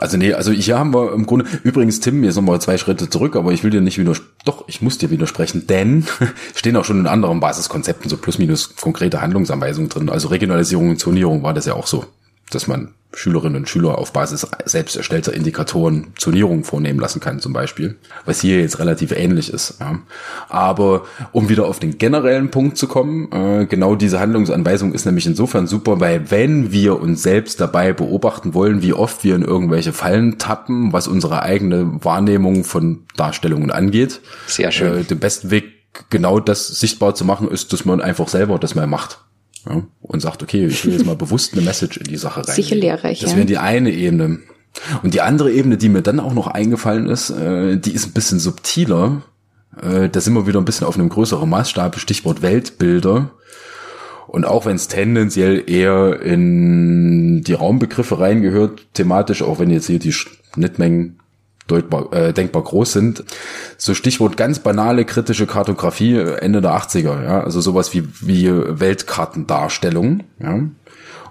also 0.01 0.17
nee, 0.17 0.33
also 0.33 0.51
hier 0.51 0.77
haben 0.77 0.93
wir 0.93 1.13
im 1.13 1.25
Grunde, 1.25 1.47
übrigens 1.63 2.01
Tim, 2.01 2.25
jetzt 2.25 2.35
nochmal 2.35 2.61
zwei 2.61 2.79
Schritte 2.79 3.09
zurück, 3.09 3.37
aber 3.37 3.53
ich 3.53 3.63
will 3.63 3.71
dir 3.71 3.81
nicht 3.81 3.99
widersprechen, 3.99 4.33
doch, 4.45 4.65
ich 4.67 4.83
muss 4.83 4.99
dir 4.99 5.11
widersprechen, 5.11 5.69
denn 5.69 6.05
stehen 6.57 6.77
auch 6.77 6.85
schon 6.85 6.99
in 6.99 7.07
anderen 7.07 7.39
Basiskonzepten 7.39 8.11
so 8.11 8.17
plus 8.17 8.39
minus 8.39 8.75
konkrete 8.75 9.21
Handlungsanweisungen 9.21 9.89
drin. 9.89 10.09
Also 10.09 10.29
Regionalisierung 10.29 10.91
und 10.91 10.99
Zonierung 10.99 11.45
war 11.45 11.55
das 11.55 11.67
ja 11.67 11.75
auch 11.75 11.87
so, 11.87 12.07
dass 12.51 12.67
man 12.67 12.93
Schülerinnen 13.13 13.57
und 13.57 13.69
Schüler 13.69 13.99
auf 13.99 14.13
Basis 14.13 14.47
selbst 14.65 14.97
erstellter 14.97 15.33
Indikatoren 15.33 16.13
Zonierungen 16.17 16.65
vornehmen 16.65 17.01
lassen 17.01 17.21
kann 17.21 17.41
zum 17.41 17.53
Beispiel, 17.53 17.97
was 18.25 18.41
hier 18.41 18.61
jetzt 18.61 18.79
relativ 18.79 19.13
ähnlich 19.13 19.53
ist. 19.53 19.77
Ja. 19.81 19.99
Aber 20.49 21.05
um 21.33 21.49
wieder 21.49 21.67
auf 21.67 21.81
den 21.81 21.99
generellen 21.99 22.51
Punkt 22.51 22.77
zu 22.79 22.87
kommen, 22.87 23.31
äh, 23.33 23.67
genau 23.67 23.97
diese 23.97 24.21
Handlungsanweisung 24.21 24.93
ist 24.93 25.07
nämlich 25.07 25.27
insofern 25.27 25.67
super, 25.67 25.99
weil 26.01 26.31
wenn 26.31 26.73
wir 26.73 27.01
uns 27.01 27.23
selbst 27.23 27.61
dabei 27.61 27.93
beobachten 27.93 28.55
wollen, 28.55 28.83
wie 28.83 28.93
oft 28.93 29.25
wir 29.25 29.35
in 29.35 29.43
irgendwelche 29.43 29.93
Fallen 29.93 30.39
tappen, 30.39 30.93
was 30.93 31.09
unsere 31.09 31.43
eigene 31.43 32.05
Wahrnehmung 32.05 32.65
von 32.65 33.05
Darstellungen 33.17 33.71
angeht, 33.71 34.21
Sehr 34.47 34.71
schön. 34.71 35.01
äh, 35.01 35.05
den 35.05 35.19
besten 35.19 35.51
Weg 35.51 35.65
genau 36.11 36.39
das 36.41 36.69
sichtbar 36.69 37.15
zu 37.15 37.25
machen, 37.25 37.49
ist, 37.51 37.73
dass 37.73 37.85
man 37.85 38.01
einfach 38.01 38.29
selber 38.29 38.59
das 38.59 38.75
mal 38.75 38.87
macht. 38.87 39.19
Ja, 39.69 39.83
und 40.01 40.21
sagt, 40.21 40.43
okay, 40.43 40.67
ich 40.67 40.85
will 40.87 40.95
jetzt 40.95 41.05
mal 41.05 41.17
bewusst 41.17 41.53
eine 41.53 41.63
Message 41.63 41.99
in 41.99 42.05
die 42.05 42.17
Sache 42.17 42.47
rein. 42.47 42.55
Sicher 42.55 42.77
lehrreich, 42.77 43.21
Das 43.21 43.37
wäre 43.37 43.47
die 43.47 43.59
eine 43.59 43.91
Ebene. 43.91 44.41
Und 45.03 45.15
die 45.15 45.21
andere 45.21 45.53
Ebene, 45.53 45.77
die 45.77 45.89
mir 45.89 46.03
dann 46.03 46.21
auch 46.21 46.33
noch 46.33 46.47
eingefallen 46.47 47.07
ist, 47.09 47.31
äh, 47.31 47.77
die 47.77 47.93
ist 47.93 48.07
ein 48.07 48.13
bisschen 48.13 48.39
subtiler. 48.39 49.23
Äh, 49.81 50.09
da 50.09 50.21
sind 50.21 50.35
wir 50.35 50.47
wieder 50.47 50.61
ein 50.61 50.65
bisschen 50.65 50.87
auf 50.87 50.97
einem 50.97 51.09
größeren 51.09 51.49
Maßstab, 51.49 51.99
Stichwort 51.99 52.43
Weltbilder. 52.43 53.31
Und 54.29 54.45
auch 54.47 54.65
wenn 54.65 54.77
es 54.77 54.87
tendenziell 54.87 55.69
eher 55.69 56.23
in 56.23 57.43
die 57.43 57.53
Raumbegriffe 57.53 58.21
reingehört, 58.21 58.87
thematisch, 58.95 59.43
auch 59.43 59.59
wenn 59.59 59.71
jetzt 59.71 59.89
hier 59.89 59.99
die 59.99 60.13
Schnittmengen 60.13 61.19
deutbar, 61.71 62.13
äh, 62.13 62.33
denkbar 62.33 62.63
groß 62.63 62.93
sind. 62.93 63.25
So 63.77 63.95
Stichwort 63.95 64.37
ganz 64.37 64.59
banale 64.59 65.05
kritische 65.05 65.47
Kartografie 65.47 66.17
Ende 66.17 66.61
der 66.61 66.73
80er, 66.73 67.25
ja, 67.25 67.41
also 67.43 67.61
sowas 67.61 67.95
wie, 67.95 68.09
wie 68.21 68.51
Weltkartendarstellung, 68.53 70.25
ja. 70.39 70.61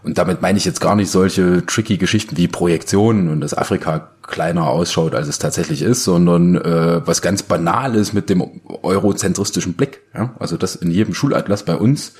Und 0.01 0.17
damit 0.17 0.41
meine 0.41 0.57
ich 0.57 0.65
jetzt 0.65 0.79
gar 0.79 0.95
nicht 0.95 1.11
solche 1.11 1.65
tricky 1.65 1.97
Geschichten 1.97 2.37
wie 2.37 2.47
Projektionen 2.47 3.29
und 3.29 3.41
dass 3.41 3.53
Afrika 3.53 4.11
kleiner 4.29 4.67
ausschaut, 4.67 5.13
als 5.15 5.27
es 5.27 5.39
tatsächlich 5.39 5.81
ist, 5.81 6.03
sondern 6.03 6.55
äh, 6.55 7.05
was 7.05 7.21
ganz 7.21 7.43
Banales 7.43 8.13
mit 8.13 8.29
dem 8.29 8.61
eurozentristischen 8.83 9.73
Blick. 9.73 10.01
Ja? 10.13 10.35
Also 10.39 10.55
dass 10.55 10.75
in 10.75 10.91
jedem 10.91 11.13
Schulatlas 11.13 11.63
bei 11.63 11.75
uns 11.75 12.13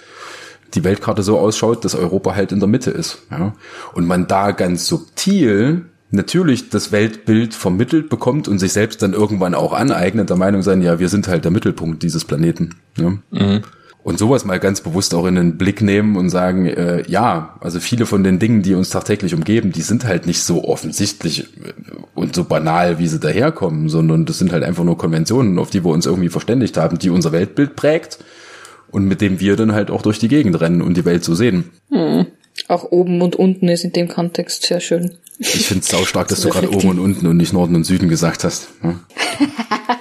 die 0.73 0.84
Weltkarte 0.84 1.23
so 1.23 1.39
ausschaut, 1.39 1.86
dass 1.86 1.95
Europa 1.95 2.36
halt 2.36 2.51
in 2.51 2.60
der 2.60 2.67
Mitte 2.67 2.91
ist. 2.91 3.19
Ja? 3.32 3.53
Und 3.93 4.08
man 4.08 4.27
da 4.27 4.51
ganz 4.51 4.86
subtil 4.88 5.86
natürlich 6.12 6.69
das 6.69 6.91
Weltbild 6.91 7.54
vermittelt 7.54 8.10
bekommt 8.10 8.48
und 8.48 8.60
sich 8.60 8.74
selbst 8.74 9.02
dann 9.02 9.13
irgendwann 9.13 9.54
auch 9.54 9.74
aneignet, 9.74 10.30
der 10.30 10.38
Meinung 10.38 10.62
sein, 10.62 10.82
ja, 10.82 11.00
wir 11.00 11.10
sind 11.10 11.28
halt 11.28 11.43
der 11.43 11.52
Mittelpunkt 11.52 12.04
dieses 12.04 12.26
Planeten. 12.26 12.76
Ja? 12.98 13.10
Mhm. 13.32 13.62
Und 14.02 14.17
sowas 14.17 14.45
mal 14.45 14.60
ganz 14.60 14.82
bewusst 14.82 15.13
auch 15.13 15.26
in 15.26 15.36
den 15.36 15.58
Blick 15.58 15.82
nehmen 15.82 16.15
und 16.15 16.30
sagen, 16.30 16.65
äh, 16.65 17.04
ja, 17.08 17.58
also 17.60 17.80
viele 17.80 18.06
von 18.06 18.24
den 18.24 18.39
Dingen, 18.39 18.62
die 18.62 18.74
uns 18.74 18.89
tagtäglich 18.89 19.36
umgeben, 19.36 19.72
die 19.72 19.82
sind 19.82 20.06
halt 20.06 20.26
nicht 20.26 20.41
so 20.41 20.63
offensichtlich 20.63 21.50
und 22.15 22.34
so 22.34 22.45
banal, 22.45 22.98
wie 22.98 23.08
sie 23.08 23.19
daherkommen, 23.19 23.89
sondern 23.89 24.26
das 24.26 24.39
sind 24.39 24.54
halt 24.54 24.63
einfach 24.63 24.86
nur 24.86 24.98
Konventionen, 24.98 25.60
auf 25.60 25.69
die 25.69 25.84
wir 25.84 25.91
uns 25.91 26.06
irgendwie 26.06 26.30
verständigt 26.30 26.78
haben, 26.78 26.98
die 26.98 27.10
unser 27.10 27.34
Weltbild 27.34 27.76
prägt 27.76 28.19
und 28.89 29.06
mit 29.06 29.22
dem 29.22 29.39
wir 29.41 29.58
dann 29.58 29.74
halt 29.74 29.91
auch 29.91 30.02
durch 30.02 30.17
die 30.17 30.30
Gegend 30.30 30.60
rennen 30.60 30.82
und 30.82 30.95
die 30.95 31.06
Welt 31.06 31.24
so 31.24 31.36
sehen. 31.36 31.65
Hm. 31.91 32.26
Auch 32.69 32.91
oben 32.91 33.21
und 33.23 33.36
unten 33.36 33.67
ist 33.67 33.84
in 33.84 33.93
dem 33.93 34.08
Kontext 34.08 34.67
sehr 34.67 34.79
schön. 34.79 35.17
Ich 35.39 35.65
finde 35.65 35.84
es 35.84 36.08
stark, 36.08 36.27
dass 36.27 36.41
du 36.41 36.49
gerade 36.49 36.69
oben 36.69 36.89
und 36.89 36.99
unten 36.99 37.25
und 37.25 37.36
nicht 37.38 37.51
Norden 37.51 37.75
und 37.75 37.84
Süden 37.84 38.10
gesagt 38.10 38.43
hast. 38.43 38.69
Ja? 38.84 38.99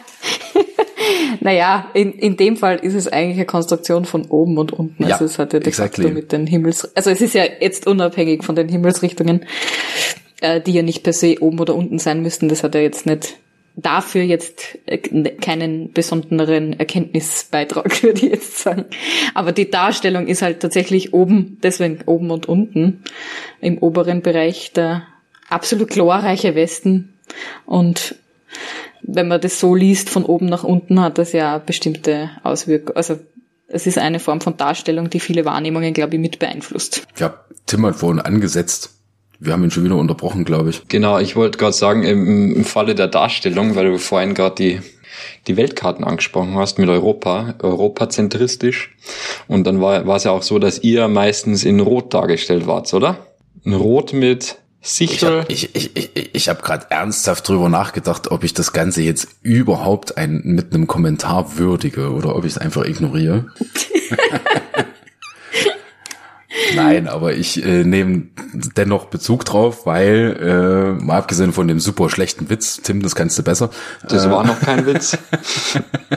naja, 1.40 1.86
in, 1.94 2.12
in 2.12 2.36
dem 2.36 2.58
Fall 2.58 2.76
ist 2.76 2.92
es 2.92 3.08
eigentlich 3.08 3.36
eine 3.38 3.46
Konstruktion 3.46 4.04
von 4.04 4.26
oben 4.26 4.58
und 4.58 4.74
unten. 4.74 5.02
Also 5.04 5.24
ja, 5.24 5.30
es 5.30 5.38
hat 5.38 5.54
ja 5.54 5.60
de 5.60 5.68
exactly. 5.68 6.04
facto 6.04 6.14
mit 6.14 6.30
den 6.30 6.46
Himmels, 6.46 6.94
also 6.94 7.08
es 7.08 7.22
ist 7.22 7.32
ja 7.34 7.44
jetzt 7.58 7.86
unabhängig 7.86 8.44
von 8.44 8.54
den 8.54 8.68
Himmelsrichtungen, 8.68 9.46
äh, 10.42 10.60
die 10.60 10.72
ja 10.72 10.82
nicht 10.82 11.02
per 11.02 11.14
se 11.14 11.36
oben 11.40 11.58
oder 11.60 11.74
unten 11.74 11.98
sein 11.98 12.20
müssten. 12.20 12.50
Das 12.50 12.62
hat 12.62 12.74
ja 12.74 12.82
jetzt 12.82 13.06
nicht 13.06 13.38
dafür 13.78 14.22
jetzt 14.22 14.78
äh, 14.86 14.98
keinen 14.98 15.92
besonderen 15.92 16.78
Erkenntnisbeitrag, 16.78 18.02
würde 18.02 18.26
ich 18.26 18.32
jetzt 18.32 18.58
sagen. 18.58 18.86
Aber 19.34 19.52
die 19.52 19.70
Darstellung 19.70 20.26
ist 20.26 20.42
halt 20.42 20.60
tatsächlich 20.60 21.14
oben, 21.14 21.58
deswegen 21.62 22.00
oben 22.06 22.30
und 22.30 22.46
unten, 22.46 23.04
im 23.60 23.78
oberen 23.78 24.22
Bereich 24.22 24.72
der 24.72 25.06
absolut 25.48 25.90
glorreiche 25.90 26.54
Westen 26.54 27.14
und 27.64 28.16
wenn 29.02 29.28
man 29.28 29.40
das 29.40 29.60
so 29.60 29.74
liest, 29.74 30.10
von 30.10 30.24
oben 30.24 30.46
nach 30.46 30.64
unten, 30.64 31.00
hat 31.00 31.18
das 31.18 31.32
ja 31.32 31.58
bestimmte 31.58 32.30
Auswirkungen. 32.42 32.96
Also 32.96 33.18
es 33.68 33.86
ist 33.86 33.98
eine 33.98 34.18
Form 34.18 34.40
von 34.40 34.56
Darstellung, 34.56 35.08
die 35.08 35.20
viele 35.20 35.44
Wahrnehmungen, 35.44 35.94
glaube 35.94 36.16
ich, 36.16 36.20
mit 36.20 36.38
beeinflusst. 36.38 37.06
Ja, 37.16 37.44
Tim 37.66 37.86
hat 37.86 37.96
vorhin 37.96 38.20
angesetzt. 38.20 38.97
Wir 39.40 39.52
haben 39.52 39.62
ihn 39.64 39.70
schon 39.70 39.84
wieder 39.84 39.96
unterbrochen, 39.96 40.44
glaube 40.44 40.70
ich. 40.70 40.88
Genau, 40.88 41.18
ich 41.18 41.36
wollte 41.36 41.58
gerade 41.58 41.72
sagen, 41.72 42.02
im, 42.02 42.56
im 42.56 42.64
Falle 42.64 42.94
der 42.94 43.08
Darstellung, 43.08 43.76
weil 43.76 43.86
du 43.86 43.98
vorhin 43.98 44.34
gerade 44.34 44.54
die 44.56 44.80
die 45.46 45.56
Weltkarten 45.56 46.04
angesprochen 46.04 46.54
hast 46.56 46.78
mit 46.78 46.88
Europa, 46.88 47.54
europazentristisch. 47.60 48.94
Und 49.46 49.66
dann 49.66 49.80
war, 49.80 50.06
war 50.06 50.16
es 50.16 50.24
ja 50.24 50.30
auch 50.30 50.42
so, 50.42 50.58
dass 50.58 50.82
ihr 50.82 51.08
meistens 51.08 51.64
in 51.64 51.80
Rot 51.80 52.14
dargestellt 52.14 52.66
wart, 52.66 52.92
oder? 52.94 53.26
In 53.64 53.74
Rot 53.74 54.12
mit 54.12 54.58
Sicher. 54.80 55.44
Ich, 55.48 55.74
ich, 55.74 55.96
ich, 55.96 56.10
ich, 56.14 56.34
ich 56.34 56.48
habe 56.48 56.62
gerade 56.62 56.86
ernsthaft 56.90 57.48
drüber 57.48 57.68
nachgedacht, 57.68 58.30
ob 58.30 58.44
ich 58.44 58.54
das 58.54 58.72
Ganze 58.72 59.02
jetzt 59.02 59.28
überhaupt 59.42 60.16
ein, 60.16 60.40
mit 60.44 60.72
einem 60.72 60.86
Kommentar 60.86 61.58
würdige 61.58 62.12
oder 62.12 62.36
ob 62.36 62.44
ich 62.44 62.52
es 62.52 62.58
einfach 62.58 62.84
ignoriere. 62.84 63.46
Nein, 66.74 67.08
aber 67.08 67.34
ich 67.34 67.64
äh, 67.64 67.84
nehme 67.84 68.24
dennoch 68.76 69.06
Bezug 69.06 69.44
drauf, 69.44 69.86
weil, 69.86 70.36
äh, 70.40 71.04
mal 71.04 71.18
abgesehen 71.18 71.52
von 71.52 71.68
dem 71.68 71.80
super 71.80 72.10
schlechten 72.10 72.50
Witz, 72.50 72.80
Tim, 72.82 73.02
das 73.02 73.14
kannst 73.14 73.38
du 73.38 73.42
besser. 73.42 73.70
Das 74.06 74.26
äh, 74.26 74.30
war 74.30 74.44
noch 74.44 74.60
kein 74.60 74.86
Witz. 74.86 75.16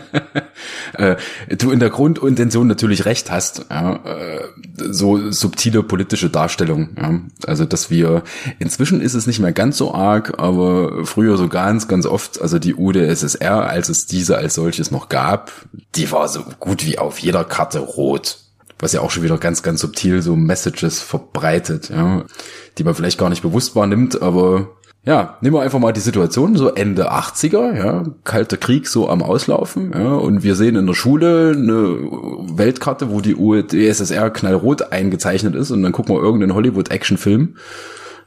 äh, 0.94 1.16
du 1.56 1.72
in 1.72 1.80
der 1.80 1.90
Grundintention 1.90 2.68
natürlich 2.68 3.06
recht 3.06 3.32
hast, 3.32 3.66
ja, 3.70 3.96
äh, 3.96 4.42
so 4.78 5.32
subtile 5.32 5.84
politische 5.84 6.30
Darstellung. 6.30 6.90
Ja. 6.98 7.20
Also, 7.46 7.66
dass 7.66 7.90
wir, 7.90 8.24
inzwischen 8.60 9.02
ist 9.02 9.14
es 9.14 9.28
nicht 9.28 9.40
mehr 9.40 9.54
ganz 9.54 9.78
so 9.78 9.94
arg, 9.94 10.40
aber 10.40 11.06
früher 11.06 11.38
so 11.38 11.48
ganz, 11.48 11.88
ganz 11.88 12.06
oft, 12.06 12.42
also 12.42 12.60
die 12.60 12.76
UdSSR, 12.76 13.68
als 13.68 13.90
es 13.90 14.06
diese 14.06 14.38
als 14.38 14.56
solches 14.56 14.92
noch 14.92 15.10
gab, 15.10 15.52
die 15.96 16.12
war 16.12 16.28
so 16.28 16.44
gut 16.60 16.86
wie 16.86 16.98
auf 16.98 17.20
jeder 17.20 17.44
Karte 17.44 17.80
rot 17.80 18.38
was 18.82 18.94
ja 18.94 19.02
auch 19.02 19.12
schon 19.12 19.24
wieder 19.24 19.38
ganz, 19.38 19.64
ganz 19.64 19.80
subtil 19.80 20.22
so 20.22 20.36
Messages 20.36 21.00
verbreitet, 21.00 21.90
ja, 21.90 22.26
die 22.78 22.84
man 22.84 22.96
vielleicht 22.96 23.18
gar 23.18 23.30
nicht 23.30 23.44
bewusst 23.44 23.76
wahrnimmt, 23.76 24.22
aber 24.22 24.70
ja, 25.04 25.38
nehmen 25.42 25.56
wir 25.56 25.62
einfach 25.62 25.80
mal 25.80 25.94
die 25.94 26.00
Situation, 26.00 26.56
so 26.56 26.70
Ende 26.70 27.12
80er, 27.12 27.76
ja, 27.76 28.04
kalter 28.24 28.58
Krieg 28.58 28.88
so 28.88 29.10
am 29.10 29.24
Auslaufen, 29.24 29.92
ja, 29.94 30.14
und 30.14 30.44
wir 30.44 30.56
sehen 30.56 30.76
in 30.76 30.88
der 30.88 30.94
Schule 30.94 31.54
eine 31.56 31.78
Weltkarte, 32.58 33.12
wo 33.12 33.22
die 33.22 33.36
UdSSR 33.36 34.30
knallrot 34.32 34.92
eingezeichnet 34.92 35.56
ist 35.56 35.72
und 35.72 35.84
dann 35.84 35.92
gucken 35.92 36.16
wir 36.16 36.22
irgendeinen 36.22 36.56
Hollywood-Action-Film 36.56 37.56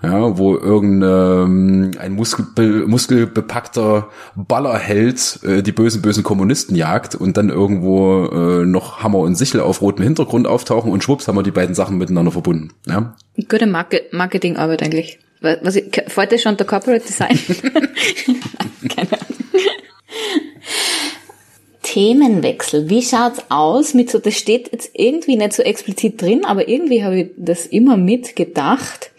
ja, 0.03 0.37
wo 0.39 0.57
irgendein 0.57 1.97
ähm, 2.03 2.15
Muskel, 2.15 2.87
muskelbepackter 2.87 4.09
Ballerheld 4.35 5.41
äh, 5.45 5.63
die 5.63 5.73
bösen, 5.73 6.03
bösen 6.03 6.23
Kommunisten 6.23 6.77
jagt 6.77 7.15
und 7.15 7.37
dann 7.37 7.49
irgendwo 7.49 8.27
äh, 8.27 8.67
noch 8.67 9.03
Hammer 9.03 9.19
und 9.19 9.35
Sichel 9.37 9.61
auf 9.61 9.81
rotem 9.81 10.05
Hintergrund 10.05 10.47
auftauchen 10.47 10.93
und 10.93 11.03
schwupps 11.03 11.29
haben 11.29 11.37
wir 11.37 11.43
die 11.43 11.51
beiden 11.51 11.75
Sachen 11.75 11.99
miteinander 11.99 12.33
verbunden. 12.33 12.71
Ja? 12.87 13.15
Gute 13.49 13.67
Market 13.67 14.13
Marketingarbeit 14.13 14.83
eigentlich. 14.83 15.19
Was, 15.41 15.77
ich, 15.77 15.91
fällt 16.09 16.33
das 16.33 16.41
schon 16.41 16.57
der 16.57 16.67
Corporate 16.67 17.05
Design? 17.05 17.39
Keine 18.89 19.13
Ahnung. 19.13 19.35
Themenwechsel. 21.95 22.91
Wie 22.91 23.03
schaut's 23.03 23.45
aus 23.51 23.95
mit 23.95 24.11
so, 24.11 24.19
das 24.19 24.35
steht 24.35 24.73
jetzt 24.73 24.91
irgendwie 24.95 25.37
nicht 25.37 25.53
so 25.53 25.63
explizit 25.63 26.21
drin, 26.21 26.45
aber 26.45 26.67
irgendwie 26.67 27.05
habe 27.05 27.21
ich 27.21 27.31
das 27.37 27.67
immer 27.67 27.97
mitgedacht. 27.97 29.13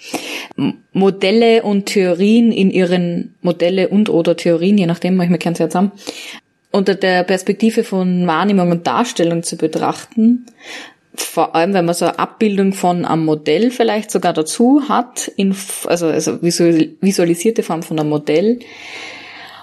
Modelle 0.92 1.64
und 1.64 1.86
Theorien 1.86 2.52
in 2.52 2.72
ihren 2.72 3.34
Modelle 3.42 3.88
und 3.88 4.10
oder 4.10 4.36
Theorien, 4.36 4.78
je 4.78 4.88
nachdem, 4.88 5.16
manchmal 5.16 5.40
kennt 5.40 5.56
es 5.56 5.60
ja 5.60 5.70
zusammen, 5.70 5.94
unter 6.72 6.96
der 6.96 7.24
Perspektive 7.24 7.86
von 7.86 8.28
Wahrnehmung 8.28 8.72
und 8.72 8.86
Darstellung 8.86 9.44
zu 9.44 9.56
betrachten. 9.56 10.46
Vor 11.14 11.56
allem, 11.56 11.74
wenn 11.74 11.86
man 11.86 11.96
so 11.96 12.04
eine 12.04 12.20
Abbildung 12.20 12.74
von 12.74 13.06
einem 13.06 13.24
Modell 13.24 13.72
vielleicht 13.72 14.12
sogar 14.12 14.34
dazu 14.34 14.82
hat, 14.90 15.32
in, 15.38 15.56
also, 15.86 16.08
also 16.08 16.42
visualisierte 16.42 17.64
Form 17.64 17.84
von 17.84 17.98
einem 17.98 18.10
Modell, 18.10 18.60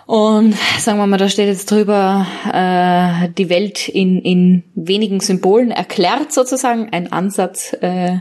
und 0.07 0.55
sagen 0.79 0.99
wir 0.99 1.07
mal, 1.07 1.17
da 1.17 1.29
steht 1.29 1.49
jetzt 1.49 1.71
drüber, 1.71 2.27
äh, 2.53 3.29
die 3.37 3.49
Welt 3.49 3.89
in, 3.89 4.21
in 4.21 4.65
wenigen 4.75 5.21
Symbolen 5.21 5.71
erklärt 5.71 6.33
sozusagen, 6.33 6.89
ein 6.91 7.13
Ansatz, 7.13 7.73
äh, 7.81 8.19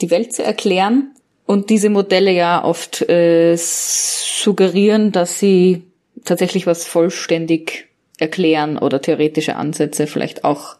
die 0.00 0.10
Welt 0.10 0.32
zu 0.32 0.42
erklären. 0.42 1.12
Und 1.46 1.70
diese 1.70 1.90
Modelle 1.90 2.32
ja 2.32 2.64
oft 2.64 3.08
äh, 3.08 3.56
suggerieren, 3.56 5.12
dass 5.12 5.38
sie 5.38 5.82
tatsächlich 6.24 6.66
was 6.66 6.84
vollständig 6.84 7.88
erklären 8.18 8.78
oder 8.78 9.00
theoretische 9.00 9.56
Ansätze 9.56 10.06
vielleicht 10.06 10.44
auch 10.44 10.76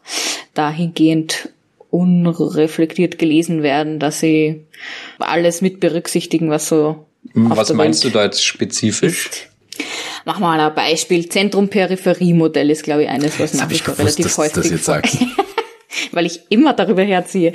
dahingehend 0.53 1.49
unreflektiert 1.89 3.19
gelesen 3.19 3.63
werden, 3.63 3.99
dass 3.99 4.19
sie 4.19 4.61
alles 5.19 5.61
mit 5.61 5.79
berücksichtigen, 5.79 6.49
was 6.49 6.69
so. 6.69 7.05
Was 7.33 7.73
meinst 7.73 8.03
Welt 8.03 8.13
du 8.13 8.17
da 8.17 8.23
jetzt 8.23 8.43
spezifisch? 8.43 9.27
Ist. 9.27 9.50
Machen 10.25 10.41
wir 10.41 10.47
mal 10.47 10.59
ein 10.59 10.75
Beispiel. 10.75 11.27
Zentrum-Peripherie-Modell 11.27 12.69
ist, 12.69 12.83
glaube 12.83 13.03
ich, 13.03 13.09
eines, 13.09 13.39
was 13.39 13.53
man 13.53 13.69
ich 13.71 13.83
gewusst, 13.83 13.99
relativ 13.99 14.25
dass, 14.25 14.37
häufig 14.37 14.53
das 14.53 14.69
jetzt 14.69 14.85
sagst. 14.85 15.17
weil 16.11 16.25
ich 16.25 16.41
immer 16.49 16.73
darüber 16.73 17.03
herziehe. 17.03 17.51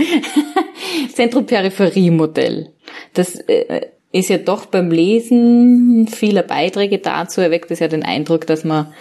Zentrum-Peripherie-Modell. 1.15 2.73
Das 3.15 3.37
äh, 3.37 3.87
ist 4.13 4.31
ja 4.31 4.39
doch 4.39 4.67
beim 4.67 4.91
Lesen 4.91 6.09
vieler 6.09 6.43
Beiträge 6.43 6.99
dazu 6.99 7.41
erweckt 7.41 7.71
es 7.71 7.81
ja 7.81 7.89
den 7.89 8.03
Eindruck, 8.03 8.47
dass 8.47 8.65
man 8.65 8.93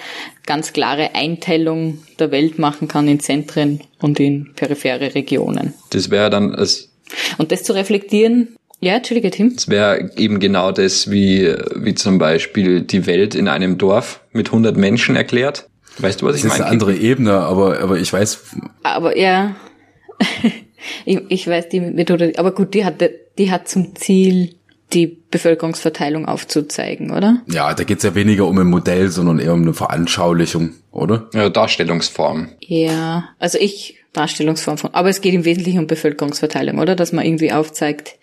ganz 0.46 0.74
klare 0.74 1.16
Einteilung 1.16 2.00
der 2.20 2.32
Welt 2.32 2.60
machen 2.60 2.88
kann 2.88 3.08
in 3.08 3.20
Zentren 3.20 3.82
und 4.02 4.20
in 4.20 4.54
periphere 4.56 5.16
Regionen. 5.16 5.74
Das 5.92 6.10
wäre 6.10 6.30
dann 6.30 6.54
als 6.54 6.92
und 7.38 7.52
das 7.52 7.64
zu 7.64 7.74
reflektieren, 7.74 8.56
ja, 8.86 8.98
Entschuldige, 8.98 9.32
Tim. 9.32 9.56
Es 9.58 9.68
wäre 9.68 10.12
eben 10.16 10.40
genau 10.40 10.72
das, 10.72 11.10
wie, 11.10 11.52
wie 11.76 11.96
zum 11.96 12.20
Beispiel 12.20 12.82
die 12.82 13.08
Welt 13.08 13.34
in 13.34 13.48
einem 13.48 13.80
Dorf 13.80 14.22
mit 14.32 14.50
100 14.50 14.78
Menschen 14.78 15.16
erklärt. 15.16 15.68
Weißt 15.98 16.22
du, 16.22 16.28
was 16.28 16.36
ich 16.36 16.44
meine? 16.44 16.50
Das 16.50 16.60
ist 16.60 16.62
eine 16.62 16.72
andere 16.72 16.96
Ebene, 16.96 17.34
aber, 17.34 17.80
aber 17.80 17.98
ich 17.98 18.14
weiß. 18.14 18.44
Aber 18.84 19.18
ja, 19.18 19.56
ich, 21.06 21.20
ich 21.30 21.48
weiß 21.48 21.70
die 21.70 21.80
Methode, 21.80 22.34
aber 22.38 22.52
gut, 22.54 22.76
die 22.76 22.86
hat, 22.86 23.04
die 23.40 23.50
hat 23.50 23.68
zum 23.68 23.96
Ziel, 23.96 24.54
die 24.94 25.18
Bevölkerungsverteilung 25.32 26.28
aufzuzeigen, 26.28 27.10
oder? 27.10 27.42
Ja, 27.48 27.74
da 27.74 27.84
geht's 27.86 28.04
ja 28.04 28.14
weniger 28.14 28.46
um 28.46 28.60
ein 28.60 28.68
Modell, 28.68 29.10
sondern 29.10 29.40
eher 29.40 29.54
um 29.54 29.64
eine 29.64 29.74
Veranschaulichung, 29.74 30.76
oder? 30.92 31.28
Ja, 31.34 31.50
Darstellungsform. 31.50 32.50
Ja, 32.60 33.30
also 33.40 33.58
ich 33.60 34.05
Darstellungsform 34.16 34.78
von. 34.78 34.94
Aber 34.94 35.10
es 35.10 35.22
geht 35.22 35.34
im 35.34 35.46
Wesentlichen 35.46 35.80
um 35.80 35.88
Bevölkerungsverteilung, 35.88 36.80
oder? 36.80 36.96
Dass 36.96 37.12
man 37.12 37.26
irgendwie 37.26 37.52
aufzeigt, 37.52 38.16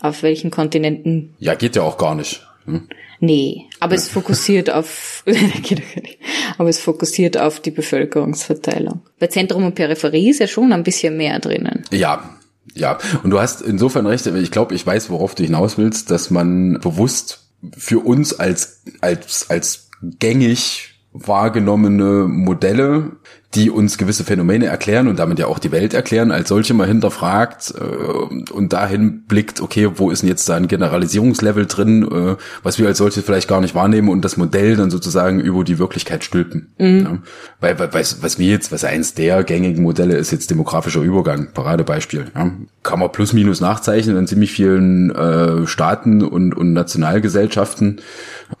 auf 0.00 0.22
welchen 0.22 0.50
Kontinenten. 0.50 1.34
Ja, 1.38 1.54
geht 1.54 1.76
ja 1.76 1.82
auch 1.82 1.98
gar 1.98 2.14
nicht. 2.14 2.46
Hm? 2.64 2.88
Nee, 3.20 3.66
aber 3.80 3.94
es 3.94 4.08
fokussiert 4.08 4.70
auf, 4.74 5.22
geht 5.26 5.80
doch 5.80 6.02
nicht. 6.02 6.18
aber 6.58 6.68
es 6.68 6.80
fokussiert 6.80 7.38
auf 7.38 7.60
die 7.60 7.70
Bevölkerungsverteilung. 7.70 9.02
Bei 9.18 9.26
Zentrum 9.26 9.64
und 9.64 9.74
Peripherie 9.74 10.30
ist 10.30 10.40
ja 10.40 10.48
schon 10.48 10.72
ein 10.72 10.82
bisschen 10.82 11.16
mehr 11.16 11.38
drinnen. 11.38 11.84
Ja, 11.90 12.38
ja. 12.74 12.98
Und 13.22 13.30
du 13.30 13.40
hast 13.40 13.62
insofern 13.62 14.06
recht, 14.06 14.26
ich 14.26 14.50
glaube, 14.50 14.74
ich 14.74 14.86
weiß, 14.86 15.10
worauf 15.10 15.34
du 15.34 15.44
hinaus 15.44 15.78
willst, 15.78 16.10
dass 16.10 16.30
man 16.30 16.80
bewusst 16.80 17.46
für 17.76 17.98
uns 17.98 18.38
als, 18.38 18.82
als, 19.00 19.50
als 19.50 19.90
gängig 20.02 20.94
wahrgenommene 21.12 22.26
Modelle 22.28 23.16
die 23.54 23.68
uns 23.68 23.98
gewisse 23.98 24.22
Phänomene 24.22 24.66
erklären 24.66 25.08
und 25.08 25.18
damit 25.18 25.40
ja 25.40 25.46
auch 25.46 25.58
die 25.58 25.72
Welt 25.72 25.92
erklären, 25.92 26.30
als 26.30 26.48
solche 26.48 26.72
mal 26.72 26.86
hinterfragt 26.86 27.74
äh, 27.76 28.52
und 28.52 28.72
dahin 28.72 29.22
blickt, 29.26 29.60
okay, 29.60 29.90
wo 29.96 30.10
ist 30.10 30.22
denn 30.22 30.28
jetzt 30.28 30.48
da 30.48 30.54
ein 30.54 30.68
Generalisierungslevel 30.68 31.66
drin, 31.66 32.04
äh, 32.04 32.36
was 32.62 32.78
wir 32.78 32.86
als 32.86 32.98
solches 32.98 33.24
vielleicht 33.24 33.48
gar 33.48 33.60
nicht 33.60 33.74
wahrnehmen 33.74 34.08
und 34.08 34.24
das 34.24 34.36
Modell 34.36 34.76
dann 34.76 34.90
sozusagen 34.90 35.40
über 35.40 35.64
die 35.64 35.80
Wirklichkeit 35.80 36.22
stülpen. 36.22 36.68
Mhm. 36.78 37.00
Ja? 37.00 37.18
Weil, 37.60 37.78
weil 37.80 37.92
was, 37.92 38.22
was 38.22 38.38
wir 38.38 38.48
jetzt, 38.48 38.70
was 38.70 38.84
eins 38.84 39.14
der 39.14 39.42
gängigen 39.42 39.82
Modelle 39.82 40.16
ist 40.16 40.30
jetzt 40.30 40.50
demografischer 40.50 41.00
Übergang, 41.00 41.48
Paradebeispiel. 41.52 42.26
Ja? 42.36 42.52
Kann 42.84 43.00
man 43.00 43.10
plus 43.10 43.32
minus 43.32 43.60
nachzeichnen 43.60 44.16
in 44.16 44.28
ziemlich 44.28 44.52
vielen 44.52 45.10
äh, 45.10 45.66
Staaten 45.66 46.22
und, 46.22 46.56
und 46.56 46.72
Nationalgesellschaften, 46.72 48.00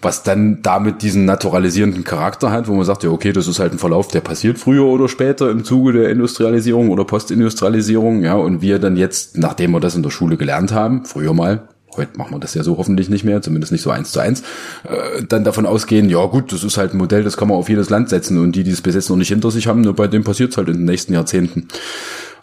was 0.02 0.24
dann 0.24 0.62
damit 0.62 1.02
diesen 1.02 1.26
naturalisierenden 1.26 2.02
Charakter 2.02 2.50
hat, 2.50 2.66
wo 2.66 2.74
man 2.74 2.84
sagt, 2.84 3.04
ja, 3.04 3.10
okay, 3.10 3.32
das 3.32 3.46
ist 3.46 3.60
halt 3.60 3.72
ein 3.72 3.78
Verlauf, 3.78 4.08
der 4.08 4.20
passiert 4.20 4.58
früher 4.58 4.79
früher 4.80 4.88
oder 4.88 5.08
später 5.08 5.50
im 5.50 5.64
Zuge 5.64 5.92
der 5.92 6.10
Industrialisierung 6.10 6.88
oder 6.88 7.04
Postindustrialisierung, 7.04 8.22
ja, 8.22 8.34
und 8.34 8.62
wir 8.62 8.78
dann 8.78 8.96
jetzt, 8.96 9.36
nachdem 9.36 9.72
wir 9.72 9.80
das 9.80 9.94
in 9.94 10.02
der 10.02 10.10
Schule 10.10 10.38
gelernt 10.38 10.72
haben, 10.72 11.04
früher 11.04 11.34
mal, 11.34 11.68
heute 11.96 12.16
machen 12.16 12.32
wir 12.32 12.38
das 12.38 12.54
ja 12.54 12.62
so 12.62 12.78
hoffentlich 12.78 13.10
nicht 13.10 13.24
mehr, 13.24 13.42
zumindest 13.42 13.72
nicht 13.72 13.82
so 13.82 13.90
eins 13.90 14.12
zu 14.12 14.20
eins, 14.20 14.42
äh, 14.84 15.22
dann 15.28 15.44
davon 15.44 15.66
ausgehen, 15.66 16.08
ja 16.08 16.24
gut, 16.24 16.52
das 16.52 16.64
ist 16.64 16.78
halt 16.78 16.94
ein 16.94 16.98
Modell, 16.98 17.24
das 17.24 17.36
kann 17.36 17.48
man 17.48 17.58
auf 17.58 17.68
jedes 17.68 17.90
Land 17.90 18.08
setzen 18.08 18.38
und 18.38 18.52
die, 18.52 18.64
die 18.64 18.70
es 18.70 18.80
bis 18.80 18.94
jetzt 18.94 19.10
noch 19.10 19.16
nicht 19.16 19.28
hinter 19.28 19.50
sich 19.50 19.66
haben, 19.66 19.82
nur 19.82 19.94
bei 19.94 20.06
dem 20.06 20.24
passiert 20.24 20.52
es 20.52 20.56
halt 20.56 20.68
in 20.68 20.76
den 20.76 20.84
nächsten 20.86 21.12
Jahrzehnten. 21.12 21.68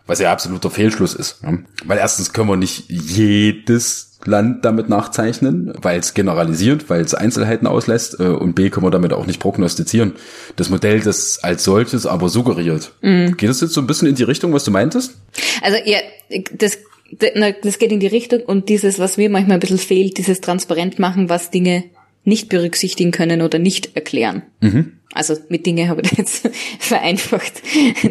Was 0.08 0.20
ja 0.20 0.32
absoluter 0.32 0.72
Fehlschluss 0.72 1.14
ist. 1.14 1.42
Ja? 1.44 1.58
Weil 1.86 1.98
erstens 1.98 2.34
können 2.34 2.50
wir 2.50 2.58
nicht 2.58 2.90
jedes 2.90 4.08
Land 4.26 4.66
damit 4.66 4.90
nachzeichnen, 4.90 5.74
weil 5.82 6.00
es 6.00 6.14
generalisiert, 6.14 6.90
weil 6.90 7.02
es 7.02 7.14
Einzelheiten 7.14 7.68
auslässt 7.68 8.20
äh, 8.20 8.24
und 8.24 8.56
B 8.56 8.70
können 8.70 8.86
wir 8.86 8.92
damit 8.92 9.14
auch 9.14 9.26
nicht 9.26 9.40
prognostizieren. 9.40 10.14
Das 10.56 10.70
Modell, 10.70 11.00
das 11.02 11.44
als 11.44 11.64
solches 11.64 12.06
aber 12.06 12.30
suggeriert. 12.30 12.92
Mhm. 13.02 13.38
Geht 13.38 13.50
das 13.50 13.62
jetzt 13.62 13.74
so 13.74 13.82
ein 13.82 13.88
bisschen 13.88 14.08
in 14.08 14.16
die 14.16 14.24
Richtung, 14.24 14.54
was 14.54 14.64
du 14.64 14.72
meintest? 14.72 15.16
Also 15.62 15.78
ja, 15.86 16.00
das, 16.54 16.80
das 17.62 17.80
geht 17.80 17.92
in 17.92 18.00
die 18.00 18.08
Richtung 18.08 18.42
und 18.42 18.70
dieses, 18.70 19.00
was 19.00 19.18
mir 19.18 19.30
manchmal 19.30 19.58
ein 19.58 19.62
bisschen 19.62 19.78
fehlt, 19.78 20.18
dieses 20.18 20.42
transparent 20.42 21.00
machen, 21.00 21.30
was 21.30 21.52
Dinge 21.52 21.84
nicht 22.24 22.50
berücksichtigen 22.50 23.12
können 23.12 23.42
oder 23.42 23.60
nicht 23.60 23.96
erklären. 23.96 24.42
Mhm. 24.60 24.97
Also 25.18 25.36
mit 25.50 25.66
Dinge 25.66 25.90
habe 25.90 26.02
ich 26.02 26.12
jetzt 26.12 26.48
vereinfacht 26.80 27.54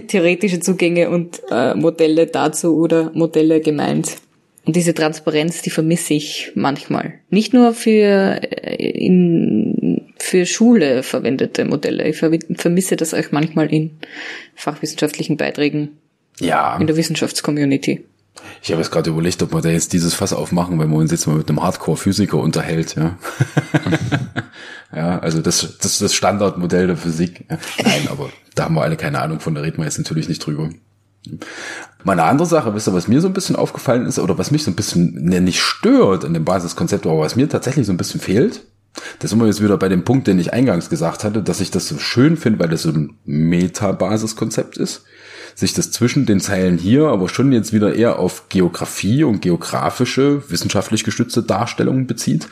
theoretische 0.09 0.61
Zugänge 0.61 1.09
und 1.11 1.40
äh, 1.51 1.75
Modelle 1.75 2.27
dazu 2.27 2.77
oder 2.77 3.12
Modelle 3.14 3.61
gemeint. 3.61 4.16
Und 4.64 4.75
diese 4.75 4.95
Transparenz, 4.95 5.62
die 5.62 5.71
vermisse 5.71 6.14
ich 6.14 6.51
manchmal. 6.57 7.14
Nicht 7.31 7.55
nur 7.55 7.73
für 7.73 8.40
äh, 8.42 8.75
in, 8.75 10.12
für 10.19 10.45
Schule 10.45 11.05
verwendete 11.05 11.64
Modelle. 11.64 12.09
Ich 12.09 12.16
vermisse 12.16 12.97
das 12.97 13.14
auch 13.14 13.31
manchmal 13.31 13.73
in 13.73 13.92
fachwissenschaftlichen 14.57 15.37
Beiträgen. 15.37 15.99
Ja. 16.40 16.77
In 16.79 16.88
der 16.88 16.97
Wissenschaftscommunity. 16.97 18.05
Ich 18.62 18.70
habe 18.70 18.81
jetzt 18.81 18.90
gerade 18.90 19.11
überlegt, 19.11 19.42
ob 19.42 19.53
wir 19.53 19.61
da 19.61 19.68
jetzt 19.68 19.92
dieses 19.92 20.14
Fass 20.14 20.33
aufmachen, 20.33 20.79
wenn 20.79 20.90
wir 20.90 20.96
uns 20.96 21.11
jetzt 21.11 21.27
mal 21.27 21.37
mit 21.37 21.49
einem 21.49 21.62
Hardcore-Physiker 21.62 22.38
unterhält, 22.38 22.96
ja. 22.96 23.16
ja, 24.94 25.18
also 25.18 25.40
das, 25.40 25.79
das 25.79 25.92
ist 25.92 26.03
das 26.03 26.14
Standardmodell 26.14 26.88
der 26.88 26.96
Physik. 26.96 27.46
Nein, 27.49 28.09
aber 28.11 28.31
da 28.55 28.64
haben 28.64 28.75
wir 28.75 28.83
alle 28.83 28.96
keine 28.96 29.20
Ahnung 29.20 29.40
von, 29.40 29.55
da 29.55 29.61
reden 29.61 29.79
wir 29.79 29.85
jetzt 29.85 29.99
natürlich 29.99 30.29
nicht 30.29 30.44
drüber. 30.44 30.70
Mal 32.05 32.12
eine 32.12 32.25
andere 32.25 32.46
Sache, 32.46 32.75
wisst 32.75 32.88
ihr, 32.88 32.94
was 32.94 33.09
mir 33.09 33.20
so 33.20 33.29
ein 33.29 33.35
bisschen 33.35 33.57
aufgefallen 33.57 34.07
ist, 34.07 34.18
oder 34.18 34.38
was 34.38 34.51
mich 34.51 34.64
so 34.64 34.70
ein 34.70 34.77
bisschen 34.77 35.25
ne, 35.25 35.40
nicht 35.40 35.61
stört 35.61 36.25
in 36.25 36.35
dem 36.35 36.44
Basiskonzept, 36.44 37.07
aber 37.07 37.20
was 37.20 37.37
mir 37.37 37.49
tatsächlich 37.49 37.87
so 37.87 37.92
ein 37.92 37.96
bisschen 37.96 38.20
fehlt, 38.20 38.62
da 39.18 39.29
sind 39.29 39.38
wir 39.38 39.46
jetzt 39.46 39.62
wieder 39.62 39.77
bei 39.77 39.88
dem 39.88 40.05
Punkt, 40.05 40.27
den 40.27 40.38
ich 40.38 40.53
eingangs 40.53 40.88
gesagt 40.88 41.25
hatte, 41.25 41.42
dass 41.42 41.61
ich 41.61 41.70
das 41.70 41.88
so 41.88 41.99
schön 41.99 42.37
finde, 42.37 42.59
weil 42.59 42.68
das 42.68 42.83
so 42.83 42.90
ein 42.90 43.16
Meta-Basiskonzept 43.25 44.77
ist, 44.77 45.05
sich 45.57 45.73
das 45.73 45.90
zwischen 45.90 46.27
den 46.27 46.38
Zeilen 46.38 46.77
hier 46.77 47.09
aber 47.09 47.31
schon 47.31 47.51
jetzt 47.51 47.73
wieder 47.73 47.95
eher 47.95 48.19
auf 48.19 48.51
Geografie 48.51 49.25
und 49.25 49.40
geografische, 49.40 50.49
wissenschaftlich 50.51 51.03
gestützte 51.03 51.42
Darstellungen 51.42 52.07
bezieht. 52.07 52.47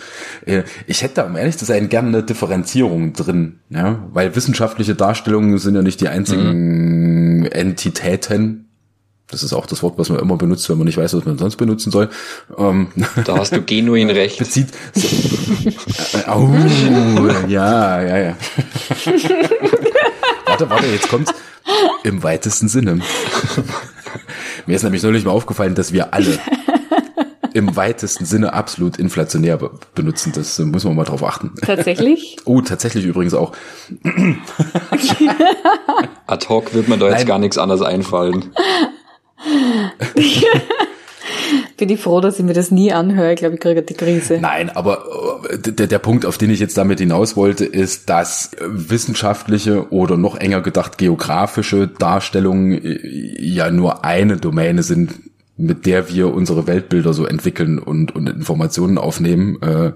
Äh, 0.46 0.62
ich 0.86 1.02
hätte 1.02 1.16
da, 1.16 1.26
um 1.26 1.36
ehrlich 1.36 1.58
zu 1.58 1.66
sein, 1.66 1.90
gerne 1.90 2.08
eine 2.08 2.22
Differenzierung 2.22 3.12
drin, 3.12 3.60
ja, 3.68 4.02
weil 4.12 4.34
wissenschaftliche 4.34 4.94
Darstellungen 4.94 5.58
sind 5.58 5.74
ja 5.74 5.82
nicht 5.82 6.00
die 6.00 6.08
einzigen 6.08 7.40
mhm. 7.40 7.46
Entitäten, 7.46 8.64
das 9.28 9.42
ist 9.42 9.52
auch 9.52 9.66
das 9.66 9.82
Wort, 9.82 9.98
was 9.98 10.10
man 10.10 10.20
immer 10.20 10.36
benutzt, 10.36 10.68
wenn 10.68 10.78
man 10.78 10.86
nicht 10.86 10.98
weiß, 10.98 11.14
was 11.14 11.24
man 11.24 11.38
sonst 11.38 11.56
benutzen 11.56 11.90
soll. 11.90 12.10
Ähm, 12.58 12.88
da 13.24 13.36
hast 13.36 13.52
du 13.52 13.62
genuin 13.62 14.10
recht. 14.10 14.38
Bezieht. 14.38 14.68
Oh, 16.28 16.48
ja, 17.48 18.02
ja, 18.02 18.18
ja. 18.18 18.36
warte, 20.46 20.70
warte, 20.70 20.86
jetzt 20.86 21.08
kommt's. 21.08 21.32
Im 22.02 22.22
weitesten 22.22 22.68
Sinne. 22.68 23.00
Mir 24.66 24.76
ist 24.76 24.82
nämlich 24.82 25.02
neulich 25.02 25.24
mal 25.24 25.30
aufgefallen, 25.32 25.74
dass 25.74 25.92
wir 25.92 26.14
alle 26.14 26.38
im 27.54 27.76
weitesten 27.76 28.24
Sinne 28.24 28.52
absolut 28.52 28.98
inflationär 28.98 29.58
benutzen. 29.94 30.32
Das 30.34 30.58
muss 30.58 30.84
man 30.84 30.96
mal 30.96 31.04
drauf 31.04 31.22
achten. 31.22 31.52
Tatsächlich? 31.62 32.36
Oh, 32.46 32.60
tatsächlich 32.60 33.04
übrigens 33.06 33.32
auch. 33.32 33.52
Ad 36.26 36.48
hoc 36.48 36.74
wird 36.74 36.88
mir 36.88 36.98
da 36.98 37.06
jetzt 37.06 37.18
Nein. 37.18 37.26
gar 37.26 37.38
nichts 37.38 37.56
anderes 37.56 37.80
einfallen. 37.80 38.50
Bin 41.76 41.88
ich 41.88 42.00
froh, 42.00 42.20
dass 42.20 42.38
ich 42.38 42.44
mir 42.44 42.52
das 42.52 42.70
nie 42.70 42.92
anhöre. 42.92 43.32
Ich 43.32 43.38
glaube, 43.38 43.56
ich 43.56 43.60
kriege 43.60 43.82
die 43.82 43.94
Krise. 43.94 44.38
Nein, 44.40 44.70
aber 44.70 45.04
äh, 45.50 45.58
der, 45.58 45.88
der 45.88 45.98
Punkt, 45.98 46.24
auf 46.24 46.38
den 46.38 46.50
ich 46.50 46.60
jetzt 46.60 46.76
damit 46.76 47.00
hinaus 47.00 47.36
wollte, 47.36 47.64
ist, 47.64 48.08
dass 48.08 48.52
wissenschaftliche 48.60 49.92
oder 49.92 50.16
noch 50.16 50.36
enger 50.36 50.60
gedacht 50.60 50.98
geografische 50.98 51.88
Darstellungen 51.88 52.72
äh, 52.72 53.00
ja 53.40 53.70
nur 53.70 54.04
eine 54.04 54.36
Domäne 54.36 54.84
sind, 54.84 55.14
mit 55.56 55.86
der 55.86 56.08
wir 56.08 56.32
unsere 56.32 56.66
Weltbilder 56.66 57.12
so 57.12 57.26
entwickeln 57.26 57.78
und, 57.80 58.14
und 58.14 58.28
Informationen 58.28 58.96
aufnehmen. 58.96 59.60
Äh, 59.60 59.92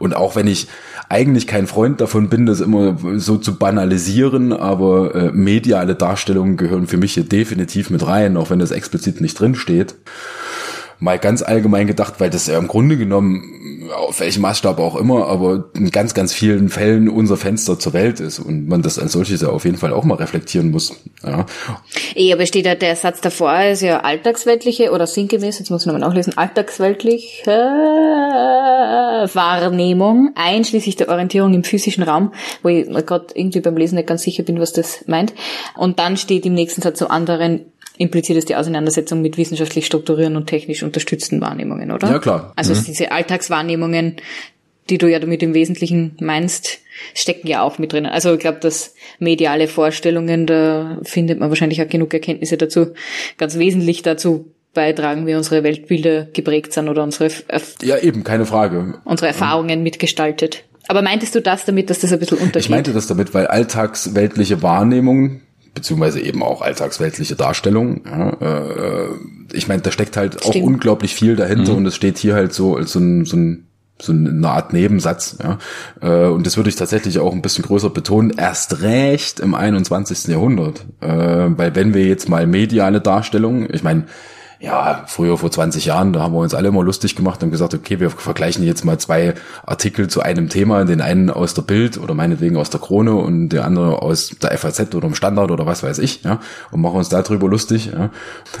und 0.00 0.16
auch 0.16 0.34
wenn 0.34 0.48
ich 0.48 0.66
eigentlich 1.08 1.46
kein 1.46 1.68
Freund 1.68 2.00
davon 2.00 2.28
bin, 2.28 2.46
das 2.46 2.60
immer 2.60 2.96
so 3.16 3.36
zu 3.36 3.56
banalisieren, 3.56 4.52
aber 4.52 5.14
äh, 5.14 5.32
mediale 5.32 5.94
Darstellungen 5.94 6.56
gehören 6.56 6.88
für 6.88 6.96
mich 6.96 7.14
hier 7.14 7.24
definitiv 7.24 7.90
mit 7.90 8.04
rein, 8.04 8.36
auch 8.36 8.50
wenn 8.50 8.58
das 8.58 8.72
explizit 8.72 9.20
nicht 9.20 9.38
drin 9.38 9.54
steht 9.54 9.94
mal 11.00 11.18
ganz 11.18 11.42
allgemein 11.42 11.86
gedacht, 11.86 12.14
weil 12.18 12.30
das 12.30 12.46
ja 12.46 12.56
im 12.58 12.68
Grunde 12.68 12.96
genommen, 12.96 13.90
auf 13.96 14.20
welchem 14.20 14.42
Maßstab 14.42 14.78
auch 14.78 14.96
immer, 14.96 15.26
aber 15.26 15.70
in 15.74 15.90
ganz, 15.90 16.14
ganz 16.14 16.32
vielen 16.32 16.68
Fällen 16.68 17.08
unser 17.08 17.36
Fenster 17.36 17.78
zur 17.78 17.92
Welt 17.94 18.20
ist 18.20 18.38
und 18.38 18.68
man 18.68 18.82
das 18.82 18.98
als 18.98 19.12
solches 19.12 19.40
ja 19.40 19.48
auf 19.48 19.64
jeden 19.64 19.78
Fall 19.78 19.92
auch 19.92 20.04
mal 20.04 20.16
reflektieren 20.16 20.70
muss. 20.70 20.94
Ja. 21.24 21.46
Eh, 22.14 22.32
aber 22.32 22.46
steht 22.46 22.66
da 22.66 22.74
der 22.74 22.96
Satz 22.96 23.20
davor, 23.20 23.58
ist 23.64 23.82
ja 23.82 24.00
alltagsweltliche 24.00 24.92
oder 24.92 25.06
sinngemäß, 25.06 25.58
jetzt 25.58 25.70
muss 25.70 25.82
ich 25.82 25.86
nochmal 25.86 26.00
nachlesen, 26.00 26.36
alltagsweltliche 26.36 27.50
Wahrnehmung, 29.32 30.32
einschließlich 30.34 30.96
der 30.96 31.08
Orientierung 31.08 31.54
im 31.54 31.64
physischen 31.64 32.02
Raum, 32.02 32.32
wo 32.62 32.68
ich 32.68 32.86
gerade 33.06 33.26
irgendwie 33.34 33.60
beim 33.60 33.76
Lesen 33.76 33.96
nicht 33.96 34.08
ganz 34.08 34.22
sicher 34.22 34.42
bin, 34.42 34.60
was 34.60 34.72
das 34.72 35.04
meint. 35.06 35.32
Und 35.76 35.98
dann 35.98 36.16
steht 36.16 36.46
im 36.46 36.54
nächsten 36.54 36.82
Satz 36.82 36.98
zu 36.98 37.10
anderen 37.10 37.66
impliziert 38.00 38.38
es 38.38 38.46
die 38.46 38.56
Auseinandersetzung 38.56 39.20
mit 39.20 39.36
wissenschaftlich 39.36 39.84
strukturierten 39.84 40.34
und 40.34 40.46
technisch 40.46 40.82
unterstützten 40.82 41.42
Wahrnehmungen, 41.42 41.90
oder? 41.90 42.10
Ja, 42.10 42.18
klar. 42.18 42.54
Also 42.56 42.74
mhm. 42.74 42.82
diese 42.86 43.12
Alltagswahrnehmungen, 43.12 44.16
die 44.88 44.96
du 44.96 45.06
ja 45.06 45.18
damit 45.18 45.42
im 45.42 45.52
Wesentlichen 45.52 46.16
meinst, 46.18 46.78
stecken 47.12 47.46
ja 47.46 47.60
auch 47.60 47.76
mit 47.78 47.92
drin. 47.92 48.06
Also 48.06 48.32
ich 48.32 48.40
glaube, 48.40 48.58
dass 48.58 48.94
mediale 49.18 49.68
Vorstellungen, 49.68 50.46
da 50.46 50.98
findet 51.02 51.40
man 51.40 51.50
wahrscheinlich 51.50 51.82
auch 51.82 51.88
genug 51.88 52.14
Erkenntnisse 52.14 52.56
dazu, 52.56 52.86
ganz 53.36 53.58
wesentlich 53.58 54.00
dazu 54.00 54.50
beitragen, 54.72 55.26
wie 55.26 55.34
unsere 55.34 55.62
Weltbilder 55.62 56.24
geprägt 56.32 56.72
sind 56.72 56.88
oder 56.88 57.02
unsere 57.02 57.30
ja 57.82 57.98
eben 57.98 58.24
keine 58.24 58.46
Frage 58.46 58.94
unsere 59.04 59.28
Erfahrungen 59.28 59.82
mitgestaltet. 59.82 60.64
Aber 60.88 61.02
meintest 61.02 61.34
du 61.34 61.42
das 61.42 61.66
damit, 61.66 61.90
dass 61.90 61.98
das 61.98 62.14
ein 62.14 62.18
bisschen 62.18 62.38
untergeht? 62.38 62.62
Ich 62.62 62.70
meinte 62.70 62.94
das 62.94 63.06
damit, 63.06 63.34
weil 63.34 63.46
alltagsweltliche 63.46 64.62
Wahrnehmung 64.62 65.42
beziehungsweise 65.74 66.20
eben 66.20 66.42
auch 66.42 66.62
alltagsweltliche 66.62 67.36
Darstellung. 67.36 68.02
Ja, 68.04 68.30
äh, 68.40 69.08
ich 69.52 69.68
meine, 69.68 69.82
da 69.82 69.90
steckt 69.90 70.16
halt 70.16 70.34
Stimmt. 70.34 70.56
auch 70.56 70.60
unglaublich 70.60 71.14
viel 71.14 71.36
dahinter 71.36 71.72
mhm. 71.72 71.78
und 71.78 71.86
es 71.86 71.96
steht 71.96 72.18
hier 72.18 72.34
halt 72.34 72.52
so 72.52 72.76
als 72.76 72.92
so 72.92 72.98
ein, 72.98 73.24
so 73.24 73.36
ein 73.36 73.66
so 74.02 74.12
eine 74.12 74.48
Art 74.48 74.72
Nebensatz. 74.72 75.36
Ja. 75.42 75.58
Äh, 76.00 76.28
und 76.30 76.46
das 76.46 76.56
würde 76.56 76.70
ich 76.70 76.76
tatsächlich 76.76 77.18
auch 77.18 77.32
ein 77.32 77.42
bisschen 77.42 77.64
größer 77.64 77.90
betonen, 77.90 78.32
erst 78.36 78.82
recht 78.82 79.40
im 79.40 79.54
21. 79.54 80.28
Jahrhundert. 80.28 80.86
Äh, 81.00 81.06
weil 81.08 81.74
wenn 81.74 81.94
wir 81.94 82.06
jetzt 82.06 82.28
mal 82.28 82.46
mediale 82.46 83.00
Darstellungen, 83.00 83.68
ich 83.72 83.82
meine, 83.82 84.04
ja, 84.62 85.04
früher 85.06 85.38
vor 85.38 85.50
20 85.50 85.86
Jahren, 85.86 86.12
da 86.12 86.20
haben 86.20 86.34
wir 86.34 86.40
uns 86.40 86.52
alle 86.52 86.68
immer 86.68 86.84
lustig 86.84 87.16
gemacht 87.16 87.42
und 87.42 87.50
gesagt, 87.50 87.72
okay, 87.72 87.98
wir 87.98 88.10
vergleichen 88.10 88.62
jetzt 88.62 88.84
mal 88.84 88.98
zwei 88.98 89.32
Artikel 89.64 90.08
zu 90.08 90.20
einem 90.20 90.50
Thema, 90.50 90.84
den 90.84 91.00
einen 91.00 91.30
aus 91.30 91.54
der 91.54 91.62
Bild 91.62 91.96
oder 91.96 92.12
meinetwegen 92.12 92.58
aus 92.58 92.68
der 92.68 92.78
Krone 92.78 93.14
und 93.14 93.48
der 93.48 93.64
andere 93.64 94.02
aus 94.02 94.36
der 94.42 94.56
FAZ 94.58 94.94
oder 94.94 95.06
im 95.06 95.14
Standard 95.14 95.50
oder 95.50 95.64
was 95.64 95.82
weiß 95.82 95.98
ich, 95.98 96.24
ja, 96.24 96.40
und 96.70 96.82
machen 96.82 96.96
uns 96.96 97.08
darüber 97.08 97.48
lustig, 97.48 97.90
ja. 97.92 98.10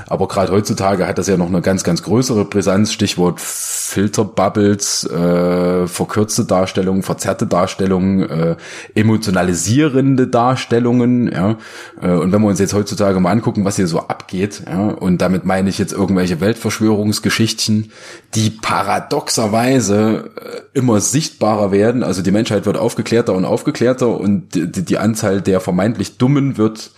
Aber 0.06 0.26
gerade 0.26 0.52
heutzutage 0.52 1.06
hat 1.06 1.18
das 1.18 1.26
ja 1.26 1.36
noch 1.36 1.48
eine 1.48 1.60
ganz, 1.60 1.84
ganz 1.84 2.02
größere 2.02 2.46
Brisanz, 2.46 2.92
Stichwort 2.92 3.38
Filterbubbles, 3.38 5.04
äh, 5.04 5.86
verkürzte 5.86 6.46
Darstellungen, 6.46 7.02
verzerrte 7.02 7.46
Darstellungen, 7.46 8.22
äh, 8.22 8.56
emotionalisierende 8.94 10.28
Darstellungen, 10.28 11.30
ja. 11.30 11.56
Äh, 12.00 12.12
und 12.12 12.32
wenn 12.32 12.40
wir 12.40 12.48
uns 12.48 12.58
jetzt 12.58 12.72
heutzutage 12.72 13.20
mal 13.20 13.32
angucken, 13.32 13.66
was 13.66 13.76
hier 13.76 13.86
so 13.86 13.98
abgeht, 13.98 14.62
ja, 14.66 14.88
und 14.88 15.20
damit 15.20 15.44
meine 15.44 15.68
ich 15.68 15.78
jetzt 15.78 15.89
irgendwelche 15.92 16.40
Weltverschwörungsgeschichten, 16.40 17.92
die 18.34 18.50
paradoxerweise 18.50 20.30
äh, 20.36 20.78
immer 20.78 21.00
sichtbarer 21.00 21.72
werden. 21.72 22.02
Also 22.02 22.22
die 22.22 22.30
Menschheit 22.30 22.66
wird 22.66 22.76
aufgeklärter 22.76 23.34
und 23.34 23.44
aufgeklärter 23.44 24.08
und 24.08 24.54
die, 24.54 24.84
die 24.84 24.98
Anzahl 24.98 25.40
der 25.40 25.60
vermeintlich 25.60 26.18
Dummen 26.18 26.56
wird 26.56 26.90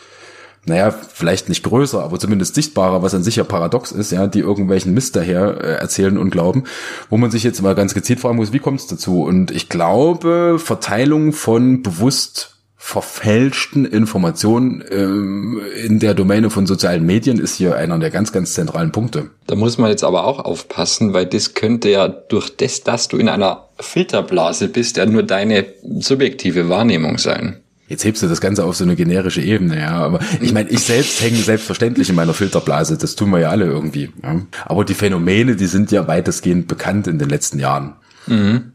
naja, 0.64 0.92
vielleicht 0.92 1.48
nicht 1.48 1.64
größer, 1.64 2.02
aber 2.02 2.20
zumindest 2.20 2.54
sichtbarer, 2.54 3.02
was 3.02 3.14
an 3.14 3.24
sich 3.24 3.36
ja 3.36 3.42
paradox 3.42 3.90
ist, 3.90 4.12
ja, 4.12 4.28
die 4.28 4.38
irgendwelchen 4.38 4.94
Mist 4.94 5.16
daher 5.16 5.60
äh, 5.60 5.74
erzählen 5.74 6.16
und 6.16 6.30
glauben, 6.30 6.64
wo 7.10 7.16
man 7.16 7.32
sich 7.32 7.42
jetzt 7.42 7.60
mal 7.62 7.74
ganz 7.74 7.94
gezielt 7.94 8.20
fragen 8.20 8.36
muss, 8.36 8.52
wie 8.52 8.60
kommt 8.60 8.78
es 8.78 8.86
dazu? 8.86 9.24
Und 9.24 9.50
ich 9.50 9.68
glaube, 9.68 10.60
Verteilung 10.60 11.32
von 11.32 11.82
bewusst 11.82 12.56
verfälschten 12.84 13.84
Informationen 13.84 14.82
ähm, 14.90 15.60
in 15.86 16.00
der 16.00 16.14
Domäne 16.14 16.50
von 16.50 16.66
sozialen 16.66 17.06
Medien 17.06 17.38
ist 17.38 17.54
hier 17.54 17.76
einer 17.76 17.96
der 18.00 18.10
ganz, 18.10 18.32
ganz 18.32 18.54
zentralen 18.54 18.90
Punkte. 18.90 19.30
Da 19.46 19.54
muss 19.54 19.78
man 19.78 19.88
jetzt 19.88 20.02
aber 20.02 20.26
auch 20.26 20.40
aufpassen, 20.40 21.14
weil 21.14 21.26
das 21.26 21.54
könnte 21.54 21.90
ja 21.90 22.08
durch 22.08 22.54
das, 22.54 22.82
dass 22.82 23.06
du 23.06 23.18
in 23.18 23.28
einer 23.28 23.68
Filterblase 23.78 24.68
bist, 24.68 24.96
ja 24.96 25.06
nur 25.06 25.22
deine 25.22 25.64
subjektive 26.00 26.68
Wahrnehmung 26.68 27.18
sein. 27.18 27.60
Jetzt 27.86 28.04
hebst 28.04 28.24
du 28.24 28.26
das 28.26 28.40
Ganze 28.40 28.64
auf 28.64 28.74
so 28.74 28.84
eine 28.84 28.96
generische 28.96 29.40
Ebene, 29.42 29.78
ja. 29.78 29.92
Aber 29.92 30.18
ich 30.40 30.52
meine, 30.52 30.68
ich 30.68 30.80
selbst 30.80 31.22
hänge 31.22 31.36
selbstverständlich 31.36 32.08
in 32.08 32.16
meiner 32.16 32.34
Filterblase. 32.34 32.98
Das 32.98 33.14
tun 33.14 33.30
wir 33.30 33.38
ja 33.38 33.50
alle 33.50 33.66
irgendwie. 33.66 34.10
Ja? 34.22 34.42
Aber 34.66 34.84
die 34.84 34.94
Phänomene, 34.94 35.54
die 35.54 35.66
sind 35.66 35.92
ja 35.92 36.08
weitestgehend 36.08 36.66
bekannt 36.66 37.06
in 37.06 37.20
den 37.20 37.28
letzten 37.28 37.60
Jahren. 37.60 37.94
Mhm. 38.26 38.71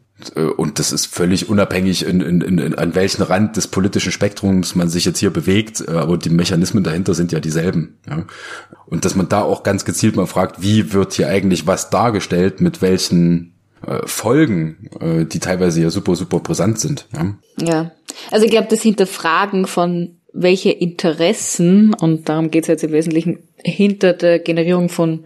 Und 0.58 0.80
das 0.80 0.92
ist 0.92 1.06
völlig 1.06 1.48
unabhängig, 1.48 2.04
in, 2.04 2.22
in, 2.22 2.42
in, 2.42 2.76
an 2.76 2.96
welchen 2.96 3.22
Rand 3.22 3.56
des 3.56 3.68
politischen 3.68 4.12
Spektrums 4.12 4.74
man 4.74 4.90
sich 4.90 5.06
jetzt 5.06 5.20
hier 5.20 5.30
bewegt. 5.30 5.88
Aber 5.88 6.18
die 6.18 6.32
Mechanismen 6.32 6.84
dahinter 6.84 7.14
sind 7.14 7.32
ja 7.32 7.40
dieselben. 7.40 8.00
Ja? 8.10 8.26
Und 8.88 9.06
dass 9.06 9.16
man 9.16 9.30
da 9.30 9.44
auch 9.44 9.62
ganz 9.62 9.86
gezielt 9.86 10.16
mal 10.16 10.26
fragt, 10.26 10.62
wie 10.62 10.92
wird 10.92 11.14
hier 11.14 11.30
eigentlich 11.30 11.68
was 11.68 11.92
dargestellt, 11.92 12.62
mit 12.62 12.82
welchen 12.82 13.58
äh, 13.86 14.08
Folgen, 14.08 14.90
äh, 15.00 15.26
die 15.26 15.40
teilweise 15.40 15.82
ja 15.82 15.90
super, 15.92 16.16
super 16.16 16.40
brisant 16.40 16.80
sind. 16.80 17.08
Ja, 17.14 17.36
ja. 17.62 17.92
also 18.32 18.46
ich 18.46 18.52
glaube, 18.52 18.68
das 18.70 18.82
Hinterfragen 18.82 19.68
von 19.68 20.17
welche 20.40 20.72
Interessen, 20.72 21.94
und 21.94 22.30
darum 22.30 22.52
geht 22.52 22.64
es 22.64 22.68
jetzt 22.68 22.84
im 22.84 22.92
Wesentlichen, 22.92 23.40
hinter 23.64 24.14
der 24.14 24.40
Generierung 24.40 24.88
von 24.90 25.24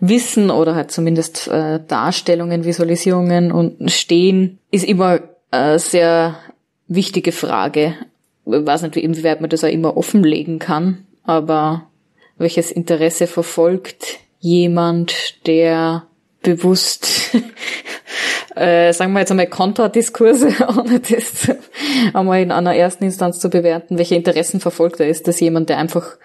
Wissen 0.00 0.50
oder 0.50 0.74
halt 0.74 0.90
zumindest 0.90 1.48
äh, 1.48 1.80
Darstellungen, 1.86 2.64
Visualisierungen 2.64 3.52
und 3.52 3.90
stehen, 3.90 4.58
ist 4.70 4.84
immer 4.84 5.20
eine 5.50 5.78
sehr 5.78 6.38
wichtige 6.86 7.32
Frage. 7.32 7.94
Ich 8.46 8.66
weiß 8.66 8.82
nicht, 8.82 8.96
inwieweit 8.96 9.40
man 9.40 9.50
das 9.50 9.64
auch 9.64 9.68
immer 9.68 9.96
offenlegen 9.96 10.58
kann, 10.58 11.06
aber 11.24 11.86
welches 12.38 12.70
Interesse 12.70 13.26
verfolgt 13.26 14.18
jemand, 14.40 15.46
der 15.46 16.06
bewusst, 16.42 17.08
äh, 18.58 18.92
sagen 18.92 19.12
wir 19.12 19.20
jetzt 19.20 19.30
einmal 19.30 19.46
Kontradiskurse, 19.46 20.48
ohne 20.78 21.00
das 21.00 21.50
einmal 22.14 22.42
in 22.42 22.52
einer 22.52 22.74
ersten 22.74 23.04
Instanz 23.04 23.38
zu 23.38 23.50
bewerten, 23.50 23.98
welche 23.98 24.14
Interessen 24.14 24.60
verfolgt 24.60 25.00
er. 25.00 25.08
Ist 25.08 25.28
das 25.28 25.40
jemand, 25.40 25.68
der 25.68 25.78
einfach 25.78 26.16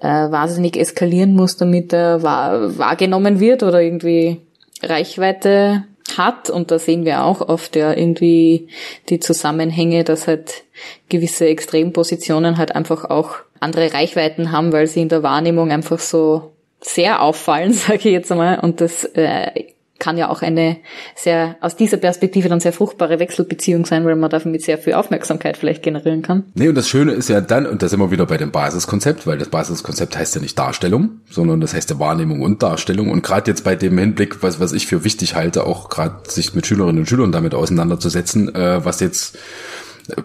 äh, 0.00 0.06
wahnsinnig 0.06 0.76
eskalieren 0.76 1.34
muss, 1.34 1.56
damit 1.56 1.92
er 1.92 2.22
wahr, 2.22 2.78
wahrgenommen 2.78 3.40
wird 3.40 3.62
oder 3.62 3.80
irgendwie 3.80 4.40
Reichweite 4.82 5.84
hat 6.16 6.50
und 6.50 6.70
da 6.70 6.78
sehen 6.78 7.04
wir 7.04 7.24
auch 7.24 7.40
oft 7.40 7.76
ja 7.76 7.92
irgendwie 7.92 8.68
die 9.08 9.20
Zusammenhänge, 9.20 10.04
dass 10.04 10.26
halt 10.26 10.64
gewisse 11.08 11.46
Extrempositionen 11.46 12.58
halt 12.58 12.74
einfach 12.74 13.04
auch 13.06 13.36
andere 13.60 13.94
Reichweiten 13.94 14.52
haben, 14.52 14.72
weil 14.72 14.86
sie 14.86 15.00
in 15.00 15.08
der 15.08 15.22
Wahrnehmung 15.22 15.70
einfach 15.70 15.98
so 15.98 16.52
sehr 16.80 17.22
auffallen, 17.22 17.72
sage 17.72 18.00
ich 18.00 18.04
jetzt 18.04 18.30
einmal. 18.30 18.60
Und 18.60 18.80
das 18.80 19.04
äh, 19.14 19.64
kann 19.98 20.18
ja 20.18 20.28
auch 20.28 20.42
eine 20.42 20.78
sehr, 21.14 21.56
aus 21.60 21.76
dieser 21.76 21.96
Perspektive 21.96 22.48
dann 22.48 22.60
sehr 22.60 22.72
fruchtbare 22.72 23.18
Wechselbeziehung 23.18 23.86
sein, 23.86 24.04
weil 24.04 24.16
man 24.16 24.28
damit 24.28 24.62
sehr 24.62 24.76
viel 24.76 24.94
Aufmerksamkeit 24.94 25.56
vielleicht 25.56 25.82
generieren 25.82 26.22
kann. 26.22 26.44
Nee, 26.54 26.68
und 26.68 26.74
das 26.74 26.88
Schöne 26.88 27.12
ist 27.12 27.28
ja 27.28 27.40
dann, 27.40 27.66
und 27.66 27.82
da 27.82 27.88
sind 27.88 28.00
wir 28.00 28.10
wieder 28.10 28.26
bei 28.26 28.36
dem 28.36 28.50
Basiskonzept, 28.50 29.26
weil 29.26 29.38
das 29.38 29.48
Basiskonzept 29.48 30.16
heißt 30.18 30.34
ja 30.34 30.40
nicht 30.40 30.58
Darstellung, 30.58 31.20
sondern 31.30 31.60
das 31.60 31.74
heißt 31.74 31.90
ja 31.90 31.98
Wahrnehmung 31.98 32.42
und 32.42 32.62
Darstellung. 32.62 33.10
Und 33.10 33.22
gerade 33.22 33.50
jetzt 33.50 33.62
bei 33.62 33.76
dem 33.76 33.96
Hinblick, 33.96 34.42
was, 34.42 34.58
was 34.58 34.72
ich 34.72 34.86
für 34.86 35.04
wichtig 35.04 35.36
halte, 35.36 35.64
auch 35.64 35.88
gerade 35.88 36.28
sich 36.28 36.54
mit 36.54 36.66
Schülerinnen 36.66 37.00
und 37.00 37.06
Schülern 37.06 37.32
damit 37.32 37.54
auseinanderzusetzen, 37.54 38.54
äh, 38.54 38.84
was 38.84 39.00
jetzt 39.00 39.38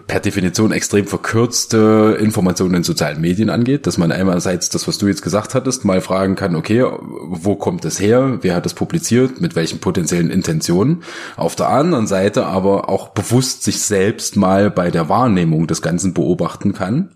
per 0.06 0.20
Definition 0.20 0.72
extrem 0.72 1.06
verkürzte 1.06 2.18
Informationen 2.20 2.74
in 2.74 2.82
sozialen 2.82 3.20
Medien 3.20 3.48
angeht, 3.48 3.86
dass 3.86 3.96
man 3.96 4.12
einerseits 4.12 4.68
das, 4.68 4.86
was 4.86 4.98
du 4.98 5.06
jetzt 5.08 5.22
gesagt 5.22 5.54
hattest, 5.54 5.84
mal 5.84 6.00
fragen 6.00 6.36
kann, 6.36 6.54
okay, 6.54 6.84
wo 7.00 7.56
kommt 7.56 7.84
es 7.86 7.98
her, 7.98 8.38
wer 8.42 8.54
hat 8.54 8.66
es 8.66 8.74
publiziert, 8.74 9.40
mit 9.40 9.56
welchen 9.56 9.78
potenziellen 9.78 10.30
Intentionen, 10.30 11.02
auf 11.36 11.56
der 11.56 11.70
anderen 11.70 12.06
Seite 12.06 12.46
aber 12.46 12.88
auch 12.90 13.08
bewusst 13.08 13.62
sich 13.62 13.80
selbst 13.80 14.36
mal 14.36 14.70
bei 14.70 14.90
der 14.90 15.08
Wahrnehmung 15.08 15.66
des 15.66 15.80
Ganzen 15.80 16.12
beobachten 16.12 16.74
kann. 16.74 17.10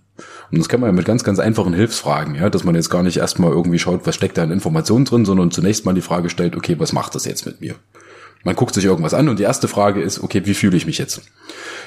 Und 0.50 0.58
das 0.58 0.68
kann 0.68 0.80
man 0.80 0.88
ja 0.88 0.92
mit 0.92 1.04
ganz, 1.04 1.24
ganz 1.24 1.40
einfachen 1.40 1.74
Hilfsfragen, 1.74 2.36
ja, 2.36 2.48
dass 2.48 2.64
man 2.64 2.76
jetzt 2.76 2.88
gar 2.88 3.02
nicht 3.02 3.16
erstmal 3.16 3.50
irgendwie 3.50 3.78
schaut, 3.78 4.06
was 4.06 4.14
steckt 4.14 4.38
da 4.38 4.42
an 4.42 4.52
Informationen 4.52 5.04
drin, 5.04 5.24
sondern 5.24 5.50
zunächst 5.50 5.84
mal 5.84 5.94
die 5.94 6.00
Frage 6.00 6.30
stellt, 6.30 6.56
okay, 6.56 6.76
was 6.78 6.92
macht 6.92 7.14
das 7.14 7.24
jetzt 7.24 7.44
mit 7.44 7.60
mir? 7.60 7.74
Man 8.44 8.56
guckt 8.56 8.74
sich 8.74 8.84
irgendwas 8.84 9.14
an 9.14 9.28
und 9.28 9.38
die 9.38 9.42
erste 9.42 9.68
Frage 9.68 10.02
ist, 10.02 10.22
okay, 10.22 10.42
wie 10.44 10.54
fühle 10.54 10.76
ich 10.76 10.86
mich 10.86 10.98
jetzt? 10.98 11.22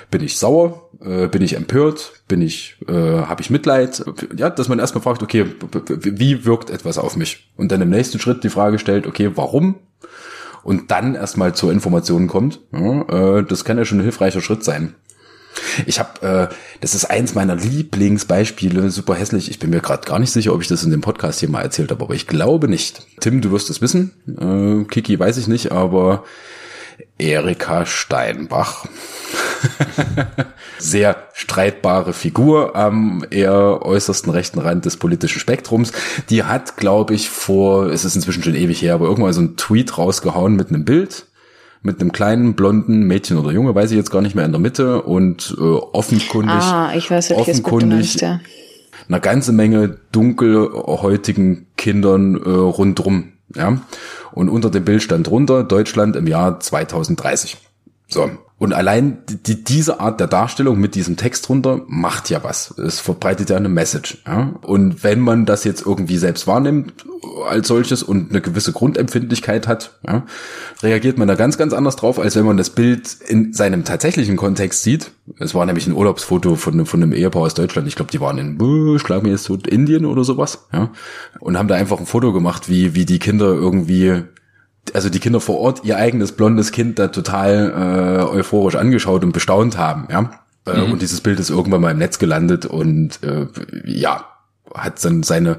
Bin 0.10 0.24
ich 0.24 0.38
sauer? 0.38 0.90
Äh, 1.00 1.28
bin 1.28 1.42
ich 1.42 1.56
empört? 1.56 2.14
Bin 2.28 2.42
ich, 2.42 2.78
äh, 2.88 2.94
habe 2.94 3.42
ich 3.42 3.50
Mitleid? 3.50 4.04
Ja, 4.36 4.50
dass 4.50 4.68
man 4.68 4.80
erstmal 4.80 5.04
fragt, 5.04 5.22
okay, 5.22 5.46
wie 6.00 6.46
wirkt 6.46 6.70
etwas 6.70 6.98
auf 6.98 7.16
mich? 7.16 7.52
Und 7.56 7.72
dann 7.72 7.82
im 7.82 7.90
nächsten 7.90 8.20
Schritt 8.20 8.44
die 8.44 8.50
Frage 8.50 8.80
stellt, 8.80 9.06
okay, 9.06 9.32
warum? 9.36 9.76
Und 10.64 10.92
dann 10.92 11.16
erstmal 11.16 11.54
zur 11.54 11.72
Information 11.72 12.28
kommt. 12.28 12.60
Ja, 12.74 13.38
äh, 13.38 13.44
das 13.44 13.64
kann 13.64 13.78
ja 13.78 13.86
schon 13.86 14.00
ein 14.00 14.04
hilfreicher 14.04 14.42
Schritt 14.42 14.64
sein. 14.64 14.96
Ich 15.86 16.00
habe, 16.00 16.50
äh, 16.52 16.56
das 16.82 16.96
ist 16.96 17.06
eins 17.06 17.36
meiner 17.36 17.56
Lieblingsbeispiele, 17.56 18.90
super 18.90 19.16
hässlich. 19.16 19.50
Ich 19.50 19.60
bin 19.60 19.70
mir 19.70 19.82
gerade 19.82 20.08
gar 20.08 20.20
nicht 20.20 20.32
sicher, 20.32 20.54
ob 20.54 20.62
ich 20.62 20.68
das 20.68 20.84
in 20.84 20.92
dem 20.92 21.02
Podcast 21.02 21.40
hier 21.40 21.50
mal 21.50 21.62
erzählt 21.62 21.92
habe, 21.92 22.04
aber 22.04 22.14
ich 22.14 22.28
glaube 22.28 22.68
nicht. 22.68 23.02
Tim, 23.20 23.42
du 23.42 23.52
wirst 23.52 23.70
es 23.70 23.82
wissen. 23.82 24.14
Äh, 24.28 24.86
Kiki 24.86 25.20
weiß 25.20 25.38
ich 25.38 25.48
nicht, 25.48 25.72
aber 25.72 26.24
Erika 27.18 27.86
Steinbach. 27.86 28.86
Sehr 30.78 31.28
streitbare 31.34 32.14
Figur 32.14 32.76
am 32.76 33.26
eher 33.30 33.82
äußersten 33.82 34.32
rechten 34.32 34.60
Rand 34.60 34.86
des 34.86 34.98
politischen 34.98 35.40
Spektrums. 35.40 35.92
Die 36.30 36.44
hat, 36.44 36.78
glaube 36.78 37.16
ich, 37.16 37.30
vor, 37.30 37.88
es 37.88 38.06
ist 38.06 38.16
inzwischen 38.16 38.44
schon 38.44 38.56
ewig 38.56 38.82
her, 38.82 38.94
aber 38.94 39.08
irgendwann 39.08 39.34
so 39.34 39.42
ein 39.42 39.58
Tweet 39.58 39.98
rausgehauen 39.98 40.56
mit 40.56 40.70
einem 40.70 40.86
Bild 40.86 41.26
mit 41.88 42.02
einem 42.02 42.12
kleinen 42.12 42.54
blonden 42.54 43.08
Mädchen 43.08 43.38
oder 43.38 43.52
Junge, 43.52 43.74
weiß 43.74 43.92
ich 43.92 43.98
jetzt 43.98 44.12
gar 44.12 44.22
nicht 44.22 44.36
mehr 44.36 44.46
in 44.46 44.52
der 44.52 44.60
Mitte 44.60 45.02
und 45.02 45.56
äh, 45.58 45.62
offenkundig, 45.62 46.54
ah, 46.54 46.92
ich 46.94 47.10
weiß, 47.10 47.32
offenkundig 47.32 47.90
meinst, 47.90 48.22
ja. 48.22 48.42
eine 49.08 49.22
ganze 49.22 49.54
Menge 49.54 49.98
dunkelhäutigen 50.12 51.66
Kindern 51.78 52.36
äh, 52.36 52.50
rundrum, 52.50 53.32
ja. 53.56 53.80
Und 54.34 54.50
unter 54.50 54.70
dem 54.70 54.84
Bild 54.84 55.02
stand 55.02 55.28
drunter 55.28 55.64
Deutschland 55.64 56.16
im 56.16 56.28
Jahr 56.28 56.60
2030. 56.60 57.58
So. 58.10 58.30
Und 58.60 58.74
allein 58.74 59.20
die, 59.28 59.64
diese 59.64 60.00
Art 60.00 60.20
der 60.20 60.26
Darstellung 60.26 60.80
mit 60.80 60.96
diesem 60.96 61.16
Text 61.16 61.48
drunter 61.48 61.82
macht 61.88 62.32
ja 62.32 62.44
was. 62.44 62.72
Es 62.80 63.00
verbreitet 63.00 63.52
ja 63.52 63.58
eine 63.58 63.70
Message. 63.70 64.24
Ja? 64.26 64.56
Und 64.64 65.04
wenn 65.04 65.20
man 65.20 65.46
das 65.46 65.64
jetzt 65.64 65.86
irgendwie 65.86 66.18
selbst 66.18 66.48
wahrnimmt 66.48 67.06
als 67.48 67.68
solches 67.68 68.02
und 68.02 68.32
eine 68.32 68.42
gewisse 68.42 68.74
Grundempfindlichkeit 68.74 69.68
hat, 69.68 70.00
ja, 70.08 70.26
reagiert 70.82 71.20
man 71.20 71.28
da 71.28 71.36
ganz, 71.36 71.60
ganz 71.60 71.72
anders 71.72 71.98
drauf, 71.98 72.20
als 72.20 72.36
wenn 72.36 72.46
man 72.46 72.58
das 72.58 72.72
Bild 72.72 73.18
in 73.28 73.54
seinem 73.54 73.84
tatsächlichen 73.84 74.38
Kontext 74.38 74.82
sieht. 74.82 75.12
Es 75.38 75.54
war 75.54 75.66
nämlich 75.68 75.86
ein 75.86 75.94
Urlaubsfoto 75.94 76.56
von, 76.56 76.86
von 76.88 77.04
einem 77.04 77.14
Ehepaar 77.14 77.44
aus 77.44 77.54
Deutschland. 77.54 77.88
Ich 77.88 77.96
glaube, 77.96 78.12
die 78.12 78.22
waren 78.22 78.40
in, 78.40 78.58
glaube 78.58 79.28
mir 79.28 79.32
jetzt 79.32 79.44
so 79.44 79.56
Indien 79.56 80.06
oder 80.06 80.24
sowas. 80.24 80.66
Ja? 80.74 80.90
Und 81.40 81.60
haben 81.60 81.68
da 81.68 81.76
einfach 81.76 82.00
ein 82.00 82.08
Foto 82.08 82.34
gemacht, 82.34 82.70
wie, 82.70 82.96
wie 82.96 83.06
die 83.06 83.20
Kinder 83.20 83.48
irgendwie 83.48 84.24
also 84.96 85.10
die 85.10 85.20
Kinder 85.20 85.40
vor 85.40 85.60
Ort 85.60 85.84
ihr 85.84 85.98
eigenes 85.98 86.32
blondes 86.32 86.72
Kind 86.72 87.00
da 87.00 87.08
total 87.10 88.30
äh, 88.32 88.38
euphorisch 88.38 88.76
angeschaut 88.76 89.24
und 89.24 89.32
bestaunt 89.32 89.78
haben, 89.78 90.08
ja. 90.12 90.32
Äh, 90.66 90.82
Und 90.82 91.02
dieses 91.02 91.22
Bild 91.22 91.40
ist 91.40 91.50
irgendwann 91.50 91.82
mal 91.82 91.92
im 91.92 91.98
Netz 91.98 92.20
gelandet 92.20 92.66
und 92.66 93.24
äh, 93.24 93.48
ja, 93.86 94.26
hat 94.74 95.04
dann 95.04 95.24
seine 95.24 95.58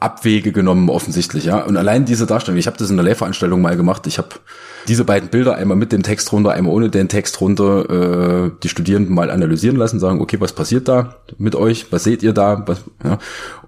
Abwege 0.00 0.52
genommen 0.52 0.88
offensichtlich, 0.88 1.44
ja. 1.44 1.62
Und 1.62 1.76
allein 1.76 2.04
diese 2.04 2.26
Darstellung, 2.26 2.58
ich 2.58 2.66
habe 2.66 2.76
das 2.76 2.90
in 2.90 2.96
der 2.96 3.04
Lehrveranstaltung 3.04 3.60
mal 3.60 3.76
gemacht. 3.76 4.06
Ich 4.06 4.18
habe 4.18 4.30
diese 4.88 5.04
beiden 5.04 5.30
Bilder 5.30 5.56
einmal 5.56 5.76
mit 5.76 5.92
dem 5.92 6.02
Text 6.02 6.32
runter, 6.32 6.52
einmal 6.52 6.74
ohne 6.74 6.90
den 6.90 7.08
Text 7.08 7.40
runter, 7.40 8.46
äh, 8.46 8.50
die 8.62 8.68
Studierenden 8.68 9.14
mal 9.14 9.30
analysieren 9.30 9.76
lassen, 9.76 9.98
sagen, 9.98 10.20
okay, 10.20 10.40
was 10.40 10.52
passiert 10.52 10.88
da 10.88 11.16
mit 11.38 11.54
euch? 11.54 11.86
Was 11.90 12.04
seht 12.04 12.22
ihr 12.22 12.32
da? 12.32 12.64
Was, 12.66 12.80
ja. 13.02 13.18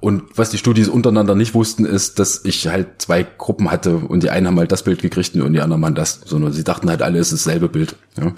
Und 0.00 0.24
was 0.36 0.50
die 0.50 0.58
Studis 0.58 0.88
untereinander 0.88 1.34
nicht 1.34 1.54
wussten, 1.54 1.84
ist, 1.84 2.18
dass 2.18 2.44
ich 2.44 2.68
halt 2.68 3.00
zwei 3.00 3.24
Gruppen 3.24 3.70
hatte 3.70 3.96
und 3.96 4.22
die 4.22 4.30
einen 4.30 4.46
haben 4.46 4.58
halt 4.58 4.72
das 4.72 4.82
Bild 4.82 5.00
gekriegt 5.00 5.34
und 5.36 5.52
die 5.52 5.60
anderen 5.60 5.82
waren 5.82 5.94
das, 5.94 6.20
sondern 6.24 6.52
sie 6.52 6.64
dachten 6.64 6.90
halt 6.90 7.02
alle, 7.02 7.18
es 7.18 7.32
ist 7.32 7.46
dasselbe 7.46 7.68
Bild. 7.68 7.96
Ja. 8.20 8.32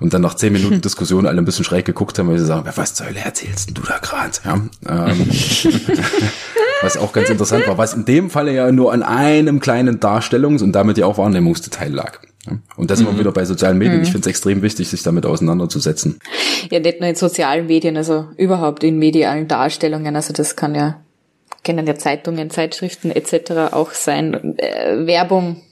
Und 0.00 0.14
dann 0.14 0.22
nach 0.22 0.34
zehn 0.34 0.52
Minuten 0.52 0.80
Diskussion 0.82 1.26
alle 1.26 1.38
ein 1.38 1.44
bisschen 1.44 1.64
schräg 1.64 1.84
geguckt 1.84 2.18
haben, 2.18 2.28
weil 2.28 2.38
sie 2.38 2.46
sagen, 2.46 2.68
was 2.74 2.94
zur 2.94 3.06
Hölle 3.06 3.20
erzählst 3.20 3.68
denn 3.68 3.74
du 3.74 3.82
da 3.82 3.98
gerade? 3.98 4.32
Ja. 4.44 5.08
Ähm, 5.10 5.30
was 6.82 6.96
auch 6.96 7.12
ganz 7.12 7.30
interessant 7.30 7.66
war, 7.66 7.78
was 7.78 7.94
in 7.94 8.04
dem 8.04 8.30
Falle 8.30 8.52
ja 8.52 8.70
nur 8.72 8.92
an 8.92 9.02
einem 9.02 9.60
kleinen 9.60 10.00
Darstellungs- 10.00 10.62
und 10.62 10.72
damit 10.72 10.98
ja 10.98 11.06
auch 11.06 11.18
Wahrnehmungsdetail 11.18 11.92
lag. 11.92 12.20
Und 12.76 12.90
das 12.90 12.98
sind 12.98 13.10
wir 13.10 13.18
wieder 13.18 13.32
bei 13.32 13.44
sozialen 13.46 13.78
Medien. 13.78 14.02
Ich 14.02 14.10
finde 14.10 14.20
es 14.20 14.26
extrem 14.26 14.60
wichtig, 14.60 14.88
sich 14.88 15.02
damit 15.02 15.24
auseinanderzusetzen. 15.24 16.18
Ja, 16.70 16.78
nicht 16.78 17.00
nur 17.00 17.08
in 17.08 17.14
sozialen 17.14 17.66
Medien, 17.66 17.96
also 17.96 18.26
überhaupt 18.36 18.84
in 18.84 18.98
medialen 18.98 19.48
Darstellungen. 19.48 20.14
Also 20.14 20.34
das 20.34 20.54
kann 20.54 20.74
ja, 20.74 21.00
können 21.64 21.86
ja 21.86 21.96
Zeitungen, 21.96 22.50
Zeitschriften 22.50 23.10
etc. 23.10 23.72
auch 23.72 23.92
sein. 23.92 24.58
Äh, 24.58 25.06
Werbung, 25.06 25.62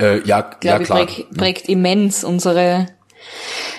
Äh, 0.00 0.20
ja, 0.24 0.50
ja 0.62 0.80
ich, 0.80 0.86
klar. 0.86 1.06
prägt, 1.06 1.30
prägt 1.36 1.68
immens 1.68 2.24
unsere 2.24 2.86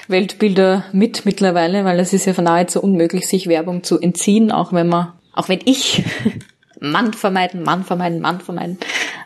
Weltbilder 0.08 0.86
mit 0.94 1.26
mittlerweile, 1.26 1.86
weil 1.86 2.00
es 2.00 2.14
ist 2.14 2.26
ja 2.26 2.40
nahezu 2.42 2.82
unmöglich, 2.82 3.28
sich 3.28 3.48
Werbung 3.48 3.84
zu 3.84 4.00
entziehen, 4.00 4.52
auch 4.52 4.74
wenn 4.74 4.88
man, 4.88 5.14
auch 5.38 5.50
wenn 5.50 5.60
ich 5.66 6.04
Mann 6.80 7.14
vermeiden, 7.14 7.64
Mann 7.64 7.84
vermeiden, 7.84 8.20
Mann 8.20 8.42
vermeiden, 8.42 8.78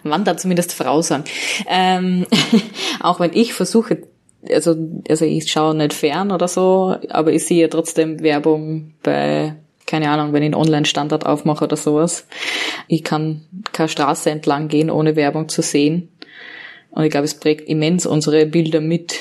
Mann 0.03 0.25
da 0.25 0.37
zumindest 0.37 0.73
Frau 0.73 1.01
sagen. 1.01 1.23
Ähm, 1.67 2.25
auch 2.99 3.19
wenn 3.19 3.33
ich 3.33 3.53
versuche, 3.53 4.03
also, 4.49 4.75
also 5.09 5.25
ich 5.25 5.51
schaue 5.51 5.75
nicht 5.75 5.93
fern 5.93 6.31
oder 6.31 6.47
so, 6.47 6.97
aber 7.09 7.31
ich 7.31 7.45
sehe 7.45 7.69
trotzdem 7.69 8.21
Werbung 8.21 8.93
bei, 9.03 9.55
keine 9.85 10.09
Ahnung, 10.09 10.33
wenn 10.33 10.43
ich 10.43 10.47
einen 10.47 10.55
Online-Standard 10.55 11.25
aufmache 11.25 11.65
oder 11.65 11.77
sowas. 11.77 12.27
Ich 12.87 13.03
kann 13.03 13.41
keine 13.71 13.89
Straße 13.89 14.29
entlang 14.29 14.67
gehen, 14.67 14.89
ohne 14.89 15.15
Werbung 15.15 15.49
zu 15.49 15.61
sehen. 15.61 16.09
Und 16.91 17.03
ich 17.03 17.11
glaube, 17.11 17.25
es 17.25 17.35
prägt 17.35 17.69
immens 17.69 18.05
unsere 18.05 18.45
Bilder 18.45 18.81
mit, 18.81 19.15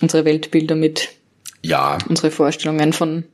unsere 0.00 0.24
Weltbilder 0.24 0.76
mit, 0.76 1.08
Ja, 1.62 1.98
unsere 2.08 2.30
Vorstellungen 2.30 2.92
von, 2.92 3.24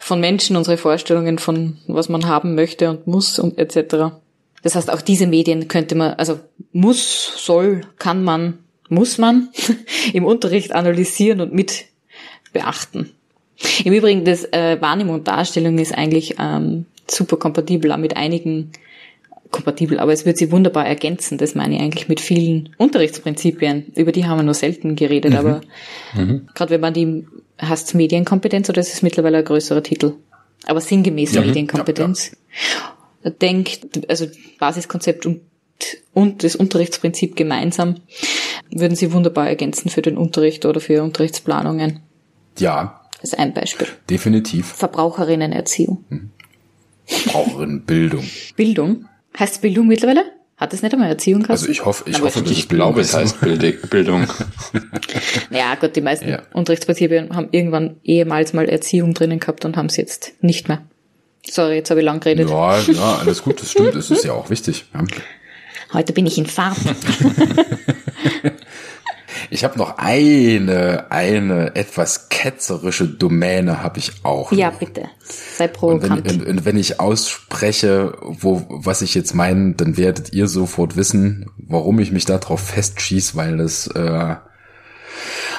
von 0.00 0.18
Menschen, 0.18 0.56
unsere 0.56 0.78
Vorstellungen 0.78 1.38
von, 1.38 1.76
was 1.86 2.08
man 2.08 2.26
haben 2.26 2.54
möchte 2.54 2.90
und 2.90 3.06
muss 3.06 3.38
und 3.38 3.58
etc. 3.58 4.16
Das 4.62 4.74
heißt, 4.74 4.90
auch 4.90 5.02
diese 5.02 5.26
Medien 5.26 5.68
könnte 5.68 5.94
man, 5.94 6.14
also 6.14 6.40
muss, 6.72 7.44
soll, 7.44 7.82
kann 7.98 8.24
man, 8.24 8.58
muss 8.88 9.18
man 9.18 9.50
im 10.12 10.24
Unterricht 10.24 10.72
analysieren 10.72 11.42
und 11.42 11.52
mit 11.52 11.84
beachten. 12.52 13.10
Im 13.84 13.92
Übrigen, 13.92 14.24
das 14.24 14.44
äh, 14.52 14.80
Wahrnehmung 14.80 15.16
und 15.16 15.28
Darstellung 15.28 15.78
ist 15.78 15.94
eigentlich 15.94 16.36
ähm, 16.40 16.86
super 17.06 17.36
kompatibel 17.36 17.92
auch 17.92 17.98
mit 17.98 18.16
einigen 18.16 18.72
kompatibel, 19.50 19.98
aber 19.98 20.12
es 20.12 20.24
wird 20.24 20.38
sie 20.38 20.52
wunderbar 20.52 20.86
ergänzen. 20.86 21.38
Das 21.38 21.54
meine 21.54 21.76
ich 21.76 21.80
eigentlich 21.82 22.08
mit 22.08 22.20
vielen 22.20 22.70
Unterrichtsprinzipien. 22.78 23.92
Über 23.96 24.12
die 24.12 24.24
haben 24.26 24.38
wir 24.38 24.42
nur 24.44 24.54
selten 24.54 24.96
geredet, 24.96 25.34
aber 25.34 25.60
gerade 26.54 26.70
wenn 26.70 26.80
man 26.80 26.94
die 26.94 27.26
heißt 27.60 27.94
Medienkompetenz 27.94 28.68
oder 28.70 28.80
ist 28.80 28.94
es 28.94 29.02
mittlerweile 29.02 29.38
ein 29.38 29.44
größerer 29.44 29.82
Titel? 29.82 30.14
Aber 30.66 30.80
sinngemäß 30.80 31.34
Medienkompetenz. 31.34 32.36
Denkt, 33.42 34.08
also 34.08 34.26
Basiskonzept 34.58 35.26
und, 35.26 35.42
und 36.14 36.42
das 36.42 36.56
Unterrichtsprinzip 36.56 37.36
gemeinsam 37.36 37.96
würden 38.70 38.94
sie 38.96 39.12
wunderbar 39.12 39.48
ergänzen 39.48 39.90
für 39.90 40.00
den 40.00 40.16
Unterricht 40.16 40.64
oder 40.64 40.80
für 40.80 41.02
Unterrichtsplanungen. 41.02 42.00
ja, 42.58 43.00
Das 43.20 43.32
ist 43.32 43.38
ein 43.38 43.52
Beispiel. 43.52 43.88
definitiv. 44.08 44.68
Verbraucherinnenerziehung. 44.68 46.04
Braucherin 47.26 47.82
Bildung. 47.82 48.24
Heißt 49.38 49.62
Bildung 49.62 49.86
mittlerweile? 49.86 50.24
Hat 50.56 50.74
es 50.74 50.82
nicht 50.82 50.92
einmal 50.92 51.08
Erziehung 51.08 51.40
gehabt? 51.40 51.52
Also 51.58 51.68
ich 51.70 51.84
hoffe, 51.86 52.04
ich 52.10 52.20
hoffe, 52.20 52.44
Ich 52.46 52.68
glaube, 52.68 53.00
es 53.00 53.14
heißt 53.14 53.40
Bild- 53.40 53.88
Bildung. 53.88 54.26
Ja, 55.50 55.74
gut, 55.76 55.96
die 55.96 56.00
meisten 56.02 56.28
Ja. 56.28 56.42
Unterrichtsprinzipien 56.52 57.34
haben 57.34 57.48
irgendwann 57.50 57.96
ehemals 58.04 58.52
mal 58.52 58.68
Erziehung 58.68 59.14
drinnen 59.14 59.40
gehabt 59.40 59.64
und 59.64 59.76
haben 59.78 59.86
es 59.86 59.96
jetzt 59.96 60.32
nicht 60.42 60.68
mehr. 60.68 60.82
Sorry, 61.48 61.76
jetzt 61.76 61.90
habe 61.90 62.00
ich 62.00 62.04
lang 62.06 62.20
geredet. 62.20 62.50
Ja, 62.50 62.78
ja, 62.78 63.16
alles 63.20 63.42
gut, 63.42 63.60
das 63.62 63.70
stimmt, 63.70 63.94
das 63.94 64.10
ist 64.10 64.24
ja 64.24 64.32
auch 64.32 64.50
wichtig. 64.50 64.84
Ja. 64.92 65.02
Heute 65.94 66.12
bin 66.12 66.26
ich 66.26 66.36
in 66.36 66.44
Fahrt. 66.46 66.76
Ich 69.52 69.64
habe 69.64 69.76
noch 69.78 69.98
eine, 69.98 71.06
eine 71.10 71.74
etwas 71.74 72.28
ketzerische 72.28 73.08
Domäne 73.08 73.82
habe 73.82 73.98
ich 73.98 74.12
auch. 74.22 74.52
ja, 74.52 74.70
noch. 74.70 74.78
bitte. 74.78 75.08
Sei 75.56 75.64
Und 75.64 76.02
wenn, 76.02 76.10
provokant. 76.10 76.32
und, 76.32 76.46
und 76.46 76.64
wenn 76.64 76.78
ich 76.78 77.00
ausspreche, 77.00 78.16
wo, 78.22 78.64
was 78.68 79.02
ich 79.02 79.14
jetzt 79.14 79.34
meine, 79.34 79.74
dann 79.74 79.96
werdet 79.96 80.32
ihr 80.32 80.46
sofort 80.46 80.96
wissen, 80.96 81.50
warum 81.56 81.98
ich 81.98 82.12
mich 82.12 82.26
darauf 82.26 82.60
festschieß, 82.60 83.34
weil 83.34 83.56
das 83.56 83.88
äh, 83.88 84.36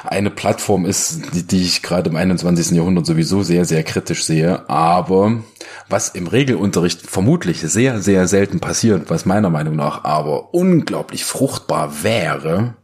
eine 0.05 0.29
Plattform 0.29 0.85
ist, 0.85 1.33
die, 1.33 1.43
die 1.43 1.61
ich 1.61 1.81
gerade 1.81 2.09
im 2.09 2.15
21. 2.15 2.71
Jahrhundert 2.71 3.05
sowieso 3.05 3.43
sehr, 3.43 3.65
sehr 3.65 3.83
kritisch 3.83 4.23
sehe. 4.23 4.69
Aber 4.69 5.41
was 5.89 6.09
im 6.09 6.27
Regelunterricht 6.27 7.01
vermutlich 7.01 7.59
sehr, 7.59 8.01
sehr 8.01 8.27
selten 8.29 8.61
passiert, 8.61 9.09
was 9.09 9.25
meiner 9.25 9.49
Meinung 9.49 9.75
nach 9.75 10.05
aber 10.05 10.53
unglaublich 10.53 11.25
fruchtbar 11.25 12.03
wäre, 12.03 12.75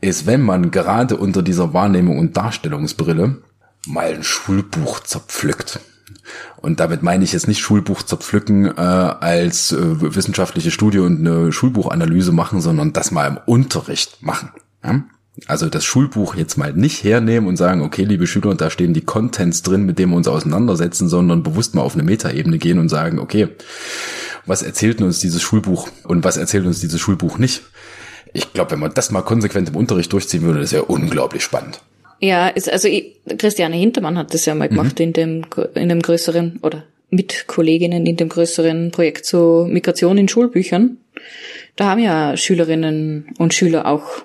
ist, 0.00 0.26
wenn 0.26 0.42
man 0.42 0.70
gerade 0.70 1.16
unter 1.16 1.42
dieser 1.42 1.72
Wahrnehmung 1.72 2.18
und 2.18 2.36
Darstellungsbrille 2.36 3.42
mal 3.86 4.14
ein 4.14 4.22
Schulbuch 4.22 5.00
zerpflückt. 5.00 5.80
Und 6.56 6.80
damit 6.80 7.02
meine 7.02 7.24
ich 7.24 7.32
jetzt 7.32 7.48
nicht 7.48 7.60
Schulbuch 7.60 8.02
zerpflücken 8.02 8.66
äh, 8.66 8.80
als 8.80 9.72
äh, 9.72 10.14
wissenschaftliche 10.14 10.70
Studie 10.70 10.98
und 10.98 11.20
eine 11.20 11.52
Schulbuchanalyse 11.52 12.32
machen, 12.32 12.60
sondern 12.60 12.92
das 12.92 13.10
mal 13.10 13.26
im 13.26 13.38
Unterricht 13.46 14.22
machen. 14.22 14.50
Ja? 14.84 15.04
Also 15.46 15.68
das 15.68 15.84
Schulbuch 15.84 16.34
jetzt 16.34 16.56
mal 16.56 16.72
nicht 16.72 17.04
hernehmen 17.04 17.48
und 17.48 17.56
sagen, 17.56 17.82
okay, 17.82 18.04
liebe 18.04 18.26
Schüler, 18.26 18.54
da 18.54 18.70
stehen 18.70 18.94
die 18.94 19.04
Contents 19.04 19.62
drin, 19.62 19.84
mit 19.84 19.98
denen 19.98 20.12
wir 20.12 20.16
uns 20.16 20.28
auseinandersetzen, 20.28 21.08
sondern 21.08 21.42
bewusst 21.42 21.74
mal 21.74 21.82
auf 21.82 21.94
eine 21.94 22.02
Metaebene 22.02 22.58
gehen 22.58 22.78
und 22.78 22.88
sagen, 22.88 23.18
okay, 23.18 23.48
was 24.46 24.62
erzählt 24.62 25.02
uns 25.02 25.20
dieses 25.20 25.42
Schulbuch 25.42 25.88
und 26.04 26.24
was 26.24 26.36
erzählt 26.36 26.66
uns 26.66 26.80
dieses 26.80 27.00
Schulbuch 27.00 27.36
nicht? 27.38 27.64
Ich 28.38 28.52
glaube, 28.52 28.72
wenn 28.72 28.80
man 28.80 28.94
das 28.94 29.10
mal 29.10 29.22
konsequent 29.22 29.68
im 29.68 29.76
Unterricht 29.76 30.12
durchziehen 30.12 30.42
würde, 30.42 30.60
das 30.60 30.72
wäre 30.72 30.84
unglaublich 30.84 31.42
spannend. 31.42 31.80
Ja, 32.20 32.48
ist, 32.48 32.70
also 32.70 32.88
ich, 32.88 33.16
Christiane 33.38 33.76
Hintermann 33.76 34.16
hat 34.16 34.32
das 34.32 34.46
ja 34.46 34.54
mal 34.54 34.68
gemacht 34.68 34.98
in 35.00 35.12
dem 35.12 35.44
in 35.74 35.88
dem 35.88 36.00
größeren 36.00 36.60
oder 36.62 36.84
mit 37.10 37.46
Kolleginnen 37.46 38.06
in 38.06 38.16
dem 38.16 38.28
größeren 38.28 38.90
Projekt 38.90 39.26
zur 39.26 39.68
Migration 39.68 40.18
in 40.18 40.28
Schulbüchern. 40.28 40.96
Da 41.76 41.86
haben 41.90 42.00
ja 42.00 42.36
Schülerinnen 42.36 43.34
und 43.38 43.54
Schüler 43.54 43.86
auch 43.86 44.24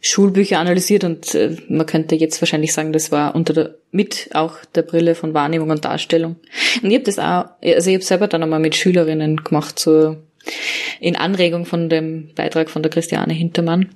Schulbücher 0.00 0.58
analysiert 0.58 1.04
und 1.04 1.34
äh, 1.34 1.56
man 1.68 1.86
könnte 1.86 2.16
jetzt 2.16 2.40
wahrscheinlich 2.42 2.72
sagen, 2.72 2.92
das 2.92 3.12
war 3.12 3.34
unter 3.34 3.52
der 3.52 3.74
mit 3.92 4.30
auch 4.32 4.56
der 4.74 4.82
Brille 4.82 5.14
von 5.14 5.34
Wahrnehmung 5.34 5.70
und 5.70 5.84
Darstellung. 5.84 6.36
Und 6.82 6.90
ich 6.90 6.96
habe 6.96 7.04
das 7.04 7.18
auch, 7.18 7.44
also 7.62 7.90
ich 7.90 7.96
habe 7.96 8.04
selber 8.04 8.26
dann 8.26 8.42
einmal 8.42 8.58
mit 8.58 8.74
Schülerinnen 8.74 9.44
gemacht, 9.44 9.78
so 9.78 10.16
in 11.00 11.16
Anregung 11.16 11.66
von 11.66 11.88
dem 11.88 12.34
Beitrag 12.34 12.70
von 12.70 12.82
der 12.82 12.90
Christiane 12.90 13.32
Hintermann. 13.32 13.90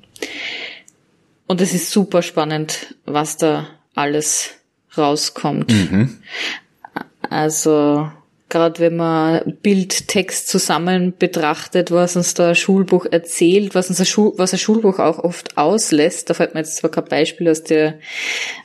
Und 1.46 1.60
es 1.60 1.74
ist 1.74 1.90
super 1.90 2.22
spannend, 2.22 2.96
was 3.04 3.36
da 3.36 3.68
alles 3.94 4.54
rauskommt. 4.96 5.72
Also 7.28 8.10
gerade 8.48 8.78
wenn 8.80 8.96
man 8.96 9.56
Bild, 9.62 10.06
Text 10.08 10.48
zusammen 10.48 11.14
betrachtet, 11.18 11.90
was 11.90 12.16
uns 12.16 12.34
da 12.34 12.50
ein 12.50 12.54
Schulbuch 12.54 13.06
erzählt, 13.10 13.74
was 13.74 13.88
uns 13.88 13.98
ein, 13.98 14.06
Schul 14.06 14.32
was 14.36 14.52
ein 14.52 14.58
Schulbuch 14.58 15.00
auch 15.00 15.18
oft 15.18 15.58
auslässt, 15.58 16.30
da 16.30 16.34
fällt 16.34 16.54
mir 16.54 16.60
jetzt 16.60 16.76
zwar 16.76 16.90
kein 16.90 17.04
Beispiel 17.06 17.48
aus 17.48 17.64
der 17.64 17.94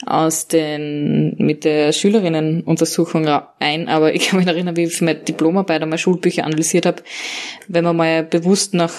aus 0.06 0.48
den 0.48 1.36
mit 1.38 1.64
der 1.64 1.94
Schülerinnenuntersuchung 1.94 3.28
ein, 3.60 3.90
aber 3.90 4.14
ich 4.14 4.28
kann 4.28 4.40
mich 4.40 4.48
erinnern, 4.48 4.78
wie 4.78 4.84
ich 4.84 4.96
für 4.96 5.06
meine 5.06 5.20
Diplomarbeit 5.20 5.82
einmal 5.82 5.98
Schulbücher 5.98 6.46
analysiert 6.46 6.86
habe, 6.86 7.02
wenn 7.68 7.84
man 7.84 7.96
mal 7.96 8.24
bewusst 8.24 8.76
nach 8.76 8.94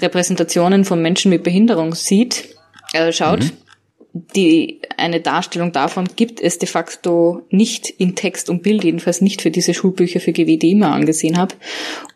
Repräsentationen 0.00 0.84
von 0.84 1.00
Menschen 1.02 1.30
mit 1.30 1.42
Behinderung 1.42 1.94
sieht, 1.94 2.56
äh, 2.92 3.12
schaut, 3.12 3.52
die, 4.34 4.80
eine 4.96 5.20
Darstellung 5.20 5.72
davon 5.72 6.08
gibt 6.16 6.40
es 6.40 6.58
de 6.58 6.68
facto 6.68 7.42
nicht 7.50 7.90
in 7.90 8.14
Text 8.14 8.48
und 8.48 8.62
Bild, 8.62 8.84
jedenfalls 8.84 9.20
nicht 9.20 9.42
für 9.42 9.50
diese 9.50 9.74
Schulbücher 9.74 10.20
für 10.20 10.32
GW, 10.32 10.56
die 10.56 10.68
ich 10.68 10.72
immer 10.72 10.92
angesehen 10.92 11.36
habe. 11.36 11.54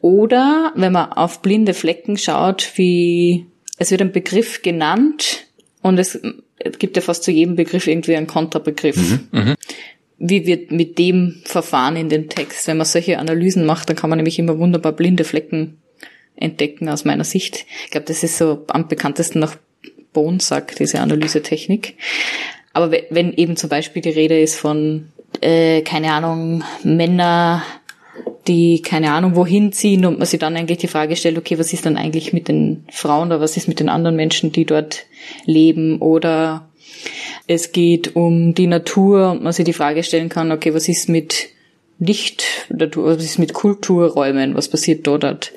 Oder 0.00 0.72
wenn 0.76 0.92
man 0.92 1.12
auf 1.12 1.42
blinde 1.42 1.74
Flecken 1.74 2.16
schaut, 2.16 2.72
wie 2.76 3.46
es 3.76 3.90
wird 3.90 4.02
ein 4.02 4.12
Begriff 4.12 4.62
genannt 4.62 5.46
und 5.82 5.98
es 5.98 6.20
gibt 6.78 6.96
ja 6.96 7.02
fast 7.02 7.24
zu 7.24 7.30
jedem 7.30 7.56
Begriff 7.56 7.86
irgendwie 7.86 8.16
einen 8.16 8.26
Konterbegriff. 8.26 8.96
Wie 10.18 10.46
wird 10.46 10.70
mit 10.70 10.98
dem 10.98 11.40
verfahren 11.44 11.96
in 11.96 12.10
den 12.10 12.28
Text? 12.28 12.66
Wenn 12.66 12.76
man 12.76 12.86
solche 12.86 13.18
Analysen 13.18 13.64
macht, 13.64 13.88
dann 13.88 13.96
kann 13.96 14.10
man 14.10 14.18
nämlich 14.18 14.38
immer 14.38 14.58
wunderbar 14.58 14.92
blinde 14.92 15.24
Flecken 15.24 15.78
entdecken 16.36 16.88
aus 16.88 17.04
meiner 17.04 17.24
Sicht. 17.24 17.66
Ich 17.84 17.90
glaube, 17.90 18.06
das 18.06 18.22
ist 18.22 18.38
so 18.38 18.64
am 18.68 18.88
bekanntesten 18.88 19.40
nach 19.40 19.56
Bonsack, 20.12 20.76
diese 20.76 21.00
Analysetechnik. 21.00 21.96
Aber 22.72 22.90
we- 22.92 23.04
wenn 23.10 23.32
eben 23.32 23.56
zum 23.56 23.68
Beispiel 23.68 24.02
die 24.02 24.10
Rede 24.10 24.40
ist 24.40 24.56
von, 24.56 25.10
äh, 25.40 25.82
keine 25.82 26.12
Ahnung, 26.12 26.62
Männer, 26.82 27.62
die 28.46 28.82
keine 28.82 29.12
Ahnung 29.12 29.36
wohin 29.36 29.72
ziehen 29.72 30.04
und 30.06 30.18
man 30.18 30.26
sich 30.26 30.40
dann 30.40 30.56
eigentlich 30.56 30.78
die 30.78 30.88
Frage 30.88 31.14
stellt, 31.16 31.38
okay, 31.38 31.58
was 31.58 31.72
ist 31.72 31.86
dann 31.86 31.96
eigentlich 31.96 32.32
mit 32.32 32.48
den 32.48 32.84
Frauen 32.90 33.28
oder 33.28 33.40
was 33.40 33.56
ist 33.56 33.68
mit 33.68 33.80
den 33.80 33.88
anderen 33.88 34.16
Menschen, 34.16 34.50
die 34.52 34.64
dort 34.64 35.04
leben 35.44 35.98
oder 36.00 36.68
es 37.46 37.72
geht 37.72 38.16
um 38.16 38.54
die 38.54 38.66
Natur 38.66 39.32
und 39.32 39.42
man 39.42 39.52
sich 39.52 39.64
die 39.64 39.72
Frage 39.72 40.02
stellen 40.02 40.28
kann, 40.28 40.52
okay, 40.52 40.74
was 40.74 40.88
ist 40.88 41.08
mit 41.08 41.48
Licht, 41.98 42.44
was 42.70 43.22
ist 43.24 43.38
mit 43.38 43.52
Kulturräumen, 43.52 44.54
was 44.54 44.68
passiert 44.68 45.06
dort? 45.06 45.52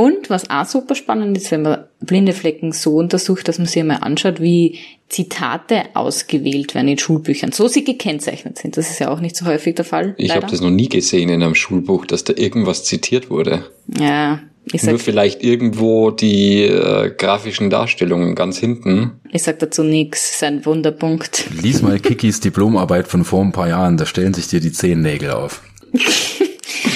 Und 0.00 0.30
was 0.30 0.48
auch 0.48 0.64
super 0.64 0.94
spannend 0.94 1.36
ist, 1.36 1.50
wenn 1.50 1.62
man 1.62 1.86
blinde 1.98 2.32
Flecken 2.32 2.70
so 2.70 2.94
untersucht, 2.94 3.48
dass 3.48 3.58
man 3.58 3.66
sich 3.66 3.80
einmal 3.80 3.98
anschaut, 4.02 4.40
wie 4.40 4.78
Zitate 5.08 5.86
ausgewählt 5.94 6.76
werden 6.76 6.86
in 6.86 6.98
Schulbüchern, 6.98 7.50
so 7.50 7.66
sie 7.66 7.82
gekennzeichnet 7.82 8.58
sind. 8.58 8.76
Das 8.76 8.90
ist 8.90 9.00
ja 9.00 9.10
auch 9.10 9.18
nicht 9.18 9.34
so 9.34 9.44
häufig 9.44 9.74
der 9.74 9.84
Fall. 9.84 10.14
Ich 10.16 10.36
habe 10.36 10.46
das 10.46 10.60
noch 10.60 10.70
nie 10.70 10.88
gesehen 10.88 11.30
in 11.30 11.42
einem 11.42 11.56
Schulbuch, 11.56 12.06
dass 12.06 12.22
da 12.22 12.32
irgendwas 12.36 12.84
zitiert 12.84 13.28
wurde. 13.28 13.64
Ja, 13.98 14.38
ich 14.70 14.84
Nur 14.84 14.98
sag, 14.98 15.00
vielleicht 15.00 15.42
irgendwo 15.42 16.12
die 16.12 16.62
äh, 16.62 17.10
grafischen 17.10 17.68
Darstellungen 17.68 18.36
ganz 18.36 18.56
hinten. 18.58 19.18
ich 19.32 19.42
sag 19.42 19.58
dazu 19.58 19.82
nichts. 19.82 20.30
Ist 20.30 20.44
ein 20.44 20.64
Wunderpunkt. 20.64 21.50
Lies 21.60 21.82
mal 21.82 21.98
Kikis 21.98 22.38
Diplomarbeit 22.38 23.08
von 23.08 23.24
vor 23.24 23.42
ein 23.42 23.50
paar 23.50 23.68
Jahren, 23.68 23.96
da 23.96 24.06
stellen 24.06 24.32
sich 24.32 24.46
dir 24.46 24.60
die 24.60 24.70
Zehennägel 24.70 25.32
auf. 25.32 25.60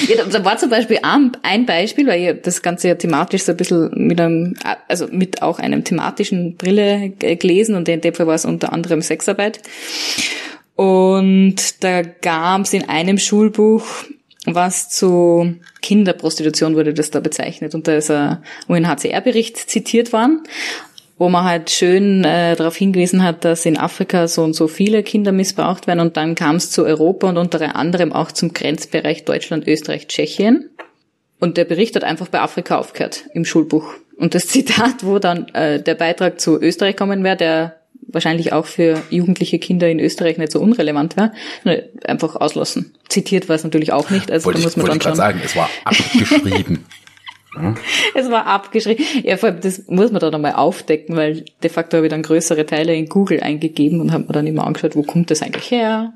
Ja, 0.07 0.23
da 0.25 0.45
war 0.45 0.57
zum 0.57 0.69
Beispiel 0.69 0.99
ein 1.01 1.65
Beispiel, 1.65 2.07
weil 2.07 2.21
ich 2.21 2.41
das 2.41 2.61
Ganze 2.61 2.87
ja 2.89 2.95
thematisch 2.95 3.43
so 3.43 3.51
ein 3.51 3.57
bisschen 3.57 3.89
mit 3.93 4.19
einem, 4.19 4.55
also 4.87 5.07
mit 5.11 5.41
auch 5.41 5.59
einem 5.59 5.83
thematischen 5.83 6.55
Brille 6.55 7.09
gelesen 7.09 7.75
und 7.75 7.87
in 7.89 8.01
dem 8.01 8.13
Fall 8.13 8.27
war 8.27 8.35
es 8.35 8.45
unter 8.45 8.73
anderem 8.73 9.01
Sexarbeit. 9.01 9.61
Und 10.75 11.83
da 11.83 12.01
gab 12.01 12.61
es 12.61 12.73
in 12.73 12.89
einem 12.89 13.17
Schulbuch 13.17 13.85
was 14.45 14.89
zu 14.89 15.55
Kinderprostitution 15.81 16.75
wurde 16.75 16.93
das 16.93 17.11
da 17.11 17.21
bezeichnet 17.21 17.75
und 17.75 17.87
da 17.87 17.95
ist 17.95 18.11
ein 18.11 18.39
UNHCR-Bericht 18.67 19.57
zitiert 19.57 20.11
worden 20.11 20.43
wo 21.17 21.29
man 21.29 21.43
halt 21.43 21.69
schön 21.69 22.23
äh, 22.23 22.55
darauf 22.55 22.75
hingewiesen 22.75 23.23
hat, 23.23 23.45
dass 23.45 23.65
in 23.65 23.77
Afrika 23.77 24.27
so 24.27 24.43
und 24.43 24.53
so 24.53 24.67
viele 24.67 25.03
Kinder 25.03 25.31
missbraucht 25.31 25.87
werden 25.87 25.99
und 25.99 26.17
dann 26.17 26.35
kam 26.35 26.55
es 26.55 26.71
zu 26.71 26.83
Europa 26.83 27.29
und 27.29 27.37
unter 27.37 27.75
anderem 27.75 28.11
auch 28.11 28.31
zum 28.31 28.53
Grenzbereich 28.53 29.25
Deutschland, 29.25 29.67
Österreich, 29.67 30.07
Tschechien. 30.07 30.69
Und 31.39 31.57
der 31.57 31.65
Bericht 31.65 31.95
hat 31.95 32.03
einfach 32.03 32.29
bei 32.29 32.39
Afrika 32.39 32.77
aufgehört 32.77 33.25
im 33.33 33.45
Schulbuch. 33.45 33.93
Und 34.17 34.33
das 34.33 34.47
Zitat, 34.47 35.05
wo 35.05 35.19
dann 35.19 35.47
äh, 35.49 35.81
der 35.81 35.95
Beitrag 35.95 36.39
zu 36.39 36.59
Österreich 36.61 36.95
kommen 36.95 37.23
wäre, 37.23 37.37
der 37.37 37.75
wahrscheinlich 38.07 38.53
auch 38.53 38.65
für 38.65 39.01
jugendliche 39.09 39.59
Kinder 39.59 39.89
in 39.89 39.99
Österreich 39.99 40.37
nicht 40.37 40.51
so 40.51 40.59
unrelevant 40.59 41.17
wäre, 41.17 41.31
ne, 41.63 41.89
einfach 42.05 42.35
auslassen. 42.35 42.93
Zitiert 43.09 43.49
war 43.49 43.55
es 43.55 43.63
natürlich 43.63 43.91
auch 43.91 44.09
nicht, 44.09 44.31
also 44.31 44.45
Wollte 44.45 44.59
da 44.59 44.65
muss 44.65 44.77
man 44.77 44.85
ich 44.85 44.91
dann 44.91 45.01
schon. 45.01 45.15
sagen, 45.15 45.41
es 45.43 45.55
war 45.55 45.69
abgeschrieben. 45.83 46.85
Es 48.15 48.29
war 48.29 48.45
abgeschrieben. 48.45 49.05
Ja, 49.23 49.37
vor 49.37 49.49
allem, 49.49 49.61
das 49.61 49.83
muss 49.87 50.11
man 50.11 50.19
dann 50.19 50.35
einmal 50.35 50.53
aufdecken, 50.53 51.15
weil 51.15 51.45
de 51.61 51.69
facto 51.69 51.97
habe 51.97 52.07
ich 52.07 52.11
dann 52.11 52.23
größere 52.23 52.65
Teile 52.65 52.95
in 52.95 53.07
Google 53.07 53.41
eingegeben 53.41 54.01
und 54.01 54.11
habe 54.11 54.25
mir 54.25 54.33
dann 54.33 54.47
immer 54.47 54.65
angeschaut, 54.65 54.95
wo 54.95 55.03
kommt 55.03 55.31
das 55.31 55.41
eigentlich 55.41 55.71
her? 55.71 56.13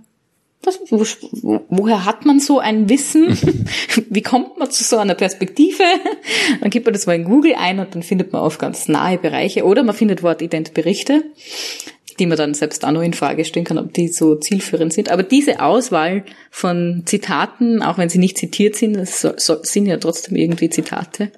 Wo, 0.90 1.00
wo, 1.00 1.62
woher 1.70 2.04
hat 2.06 2.26
man 2.26 2.40
so 2.40 2.60
ein 2.60 2.90
Wissen? 2.90 3.28
Wie 4.10 4.24
kommt 4.24 4.58
man 4.58 4.70
zu 4.70 4.84
so 4.84 4.98
einer 4.98 5.14
Perspektive? 5.14 5.84
Dann 6.60 6.72
gibt 6.72 6.86
man 6.86 6.94
das 6.94 7.06
mal 7.06 7.16
in 7.16 7.26
Google 7.26 7.56
ein 7.56 7.80
und 7.80 7.94
dann 7.94 8.04
findet 8.04 8.34
man 8.34 8.42
auf 8.42 8.58
ganz 8.58 8.88
nahe 8.88 9.18
Bereiche 9.18 9.64
oder 9.64 9.84
man 9.84 9.96
findet 9.96 10.24
wortident 10.24 10.74
Berichte, 10.74 11.24
die 12.20 12.26
man 12.26 12.38
dann 12.38 12.54
selbst 12.54 12.84
auch 12.84 12.92
noch 12.92 13.02
in 13.02 13.14
Frage 13.14 13.46
stellen 13.46 13.66
kann, 13.66 13.78
ob 13.78 13.94
die 13.94 14.08
so 14.08 14.36
zielführend 14.36 14.94
sind. 14.94 15.10
Aber 15.10 15.24
diese 15.24 15.60
Auswahl 15.62 16.24
von 16.52 17.04
Zitaten, 17.06 17.82
auch 17.82 17.98
wenn 17.98 18.10
sie 18.10 18.20
nicht 18.20 18.38
zitiert 18.38 18.76
sind, 18.76 18.96
das 18.96 19.22
sind 19.64 19.86
ja 19.86 19.98
trotzdem 19.98 20.36
irgendwie 20.36 20.70
Zitate, 20.70 21.32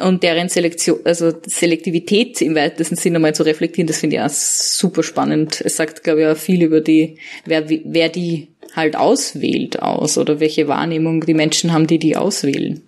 und 0.00 0.22
deren 0.22 0.48
Selektion, 0.48 1.00
also 1.04 1.32
Selektivität 1.46 2.40
im 2.40 2.54
weitesten 2.54 2.96
Sinne 2.96 3.18
mal 3.18 3.34
zu 3.34 3.42
reflektieren, 3.42 3.86
das 3.86 3.98
finde 3.98 4.16
ich 4.16 4.22
auch 4.22 4.30
super 4.30 5.02
spannend. 5.02 5.60
Es 5.62 5.76
sagt, 5.76 6.02
glaube 6.02 6.22
ich, 6.22 6.26
auch 6.28 6.36
viel 6.36 6.62
über 6.62 6.80
die, 6.80 7.18
wer, 7.44 7.68
wer 7.68 8.08
die 8.08 8.48
halt 8.74 8.96
auswählt 8.96 9.82
aus 9.82 10.16
oder 10.16 10.40
welche 10.40 10.66
Wahrnehmung 10.68 11.26
die 11.26 11.34
Menschen 11.34 11.72
haben, 11.72 11.86
die 11.86 11.98
die 11.98 12.16
auswählen. 12.16 12.80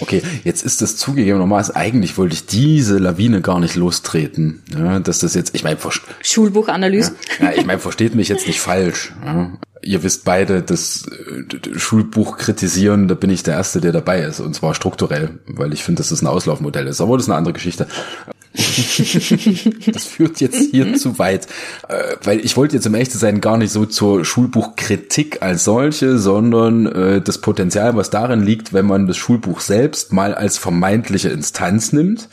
Okay, 0.00 0.22
jetzt 0.44 0.62
ist 0.64 0.80
das 0.82 0.96
zugegebenermaßen, 0.96 1.74
eigentlich 1.74 2.16
wollte 2.18 2.34
ich 2.34 2.46
diese 2.46 2.98
Lawine 2.98 3.40
gar 3.40 3.60
nicht 3.60 3.74
lostreten. 3.76 4.62
Ja, 4.76 5.00
dass 5.00 5.18
das 5.18 5.34
jetzt, 5.34 5.54
ich 5.54 5.64
meine, 5.64 5.76
verst- 5.78 6.02
Schulbuchanalysen. 6.22 7.16
ja, 7.40 7.52
ich 7.52 7.66
meine, 7.66 7.78
versteht 7.78 8.14
mich 8.14 8.28
jetzt 8.28 8.46
nicht 8.46 8.60
falsch. 8.60 9.12
Ja. 9.24 9.52
Ihr 9.82 10.02
wisst 10.02 10.24
beide, 10.24 10.62
das 10.62 11.06
äh, 11.06 11.78
Schulbuch 11.78 12.36
kritisieren, 12.36 13.06
da 13.08 13.14
bin 13.14 13.30
ich 13.30 13.42
der 13.44 13.54
Erste, 13.54 13.80
der 13.80 13.92
dabei 13.92 14.22
ist. 14.22 14.40
Und 14.40 14.54
zwar 14.54 14.74
strukturell, 14.74 15.38
weil 15.46 15.72
ich 15.72 15.84
finde, 15.84 16.00
dass 16.00 16.10
es 16.10 16.20
ein 16.22 16.26
Auslaufmodell 16.26 16.86
ist. 16.86 17.00
Aber 17.00 17.16
das 17.16 17.26
ist 17.26 17.30
eine 17.30 17.38
andere 17.38 17.54
Geschichte. 17.54 17.86
das 19.92 20.04
führt 20.04 20.40
jetzt 20.40 20.70
hier 20.70 20.94
zu 20.94 21.18
weit. 21.18 21.46
Äh, 21.88 22.16
weil 22.24 22.44
ich 22.44 22.56
wollte 22.56 22.76
jetzt 22.76 22.86
ehrlich 22.86 23.10
zu 23.10 23.18
sein 23.18 23.40
gar 23.40 23.58
nicht 23.58 23.72
so 23.72 23.86
zur 23.86 24.24
Schulbuchkritik 24.24 25.42
als 25.42 25.64
solche, 25.64 26.18
sondern 26.18 26.86
äh, 26.86 27.20
das 27.20 27.38
Potenzial, 27.38 27.96
was 27.96 28.10
darin 28.10 28.42
liegt, 28.42 28.72
wenn 28.72 28.86
man 28.86 29.06
das 29.06 29.16
Schulbuch 29.16 29.60
selbst 29.60 30.12
mal 30.12 30.34
als 30.34 30.58
vermeintliche 30.58 31.28
Instanz 31.28 31.92
nimmt 31.92 32.28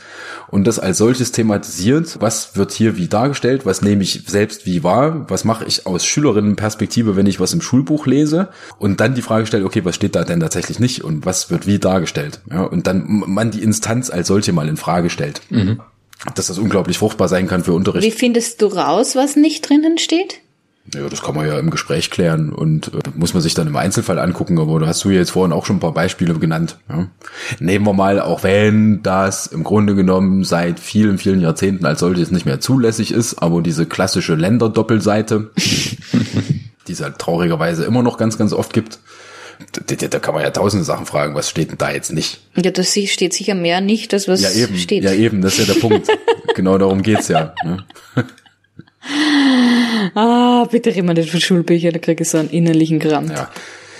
und 0.48 0.66
das 0.66 0.78
als 0.78 0.98
solches 0.98 1.32
thematisiert. 1.32 2.16
Was 2.20 2.56
wird 2.56 2.72
hier 2.72 2.96
wie 2.96 3.08
dargestellt? 3.08 3.66
Was 3.66 3.82
nehme 3.82 4.02
ich 4.02 4.24
selbst 4.26 4.66
wie 4.66 4.82
wahr? 4.82 5.26
Was 5.28 5.44
mache 5.44 5.64
ich 5.64 5.86
aus 5.86 6.04
Schülerinnenperspektive, 6.04 7.16
wenn 7.16 7.26
ich 7.26 7.40
was 7.40 7.52
im 7.52 7.60
Schulbuch 7.60 8.06
lese? 8.06 8.48
Und 8.78 9.00
dann 9.00 9.14
die 9.14 9.22
Frage 9.22 9.46
stellt, 9.46 9.64
okay, 9.64 9.84
was 9.84 9.94
steht 9.94 10.16
da 10.16 10.24
denn 10.24 10.40
tatsächlich 10.40 10.78
nicht 10.78 11.04
und 11.04 11.26
was 11.26 11.50
wird 11.50 11.66
wie 11.66 11.78
dargestellt? 11.78 12.40
Ja, 12.50 12.62
und 12.62 12.86
dann 12.86 13.24
man 13.26 13.50
die 13.50 13.62
Instanz 13.62 14.10
als 14.10 14.28
solche 14.28 14.52
mal 14.52 14.68
in 14.68 14.76
Frage 14.76 15.10
stellt. 15.10 15.40
Dass 16.34 16.48
das 16.48 16.58
unglaublich 16.58 16.98
fruchtbar 16.98 17.28
sein 17.28 17.46
kann 17.46 17.62
für 17.62 17.72
Wie 17.72 17.76
Unterricht. 17.76 18.18
findest 18.18 18.60
du 18.62 18.66
raus, 18.66 19.16
was 19.16 19.36
nicht 19.36 19.68
drinnen 19.68 19.98
steht? 19.98 20.40
Ja, 20.94 21.08
das 21.08 21.22
kann 21.22 21.34
man 21.34 21.46
ja 21.46 21.58
im 21.58 21.70
Gespräch 21.70 22.10
klären 22.10 22.52
und 22.52 22.88
äh, 22.94 22.98
muss 23.16 23.34
man 23.34 23.42
sich 23.42 23.54
dann 23.54 23.66
im 23.66 23.74
Einzelfall 23.74 24.20
angucken, 24.20 24.58
aber 24.60 24.78
da 24.78 24.86
hast 24.86 25.02
du 25.04 25.10
ja 25.10 25.18
jetzt 25.18 25.30
vorhin 25.30 25.52
auch 25.52 25.66
schon 25.66 25.76
ein 25.76 25.80
paar 25.80 25.94
Beispiele 25.94 26.34
genannt. 26.34 26.78
Ja. 26.88 27.08
Nehmen 27.58 27.84
wir 27.86 27.92
mal, 27.92 28.20
auch 28.20 28.44
wenn 28.44 29.02
das 29.02 29.46
im 29.48 29.64
Grunde 29.64 29.96
genommen 29.96 30.44
seit 30.44 30.78
vielen, 30.78 31.18
vielen 31.18 31.40
Jahrzehnten 31.40 31.86
als 31.86 32.00
solches 32.00 32.30
nicht 32.30 32.46
mehr 32.46 32.60
zulässig 32.60 33.10
ist, 33.10 33.42
aber 33.42 33.62
diese 33.62 33.86
klassische 33.86 34.36
Länderdoppelseite, 34.36 35.50
die 36.86 36.92
es 36.92 37.02
halt 37.02 37.18
traurigerweise 37.18 37.84
immer 37.84 38.02
noch 38.02 38.16
ganz, 38.16 38.38
ganz 38.38 38.52
oft 38.52 38.72
gibt, 38.72 39.00
da, 39.72 40.08
da, 40.08 40.18
kann 40.18 40.34
man 40.34 40.42
ja 40.42 40.50
tausende 40.50 40.84
Sachen 40.84 41.06
fragen, 41.06 41.34
was 41.34 41.48
steht 41.48 41.70
denn 41.70 41.78
da 41.78 41.90
jetzt 41.90 42.12
nicht? 42.12 42.40
Ja, 42.56 42.70
das 42.70 42.92
steht 42.92 43.32
sicher 43.32 43.54
mehr 43.54 43.80
nicht, 43.80 44.12
als 44.12 44.28
was 44.28 44.42
Ja 44.42 44.50
eben, 44.50 44.76
steht. 44.76 45.04
ja 45.04 45.12
eben, 45.12 45.42
das 45.42 45.58
ist 45.58 45.68
ja 45.68 45.74
der 45.74 45.80
Punkt. 45.80 46.08
genau 46.54 46.78
darum 46.78 47.02
geht's 47.02 47.28
ja. 47.28 47.54
Ne? 47.64 47.84
Ah, 50.14 50.66
bitte 50.70 50.94
reden 50.94 51.06
wir 51.06 51.14
nicht 51.14 51.30
von 51.30 51.40
Schulbüchern, 51.40 51.92
da 51.92 51.98
kriege 51.98 52.22
ich 52.22 52.28
so 52.28 52.38
einen 52.38 52.50
innerlichen 52.50 52.98
Krampf. 52.98 53.30
Ja. 53.30 53.50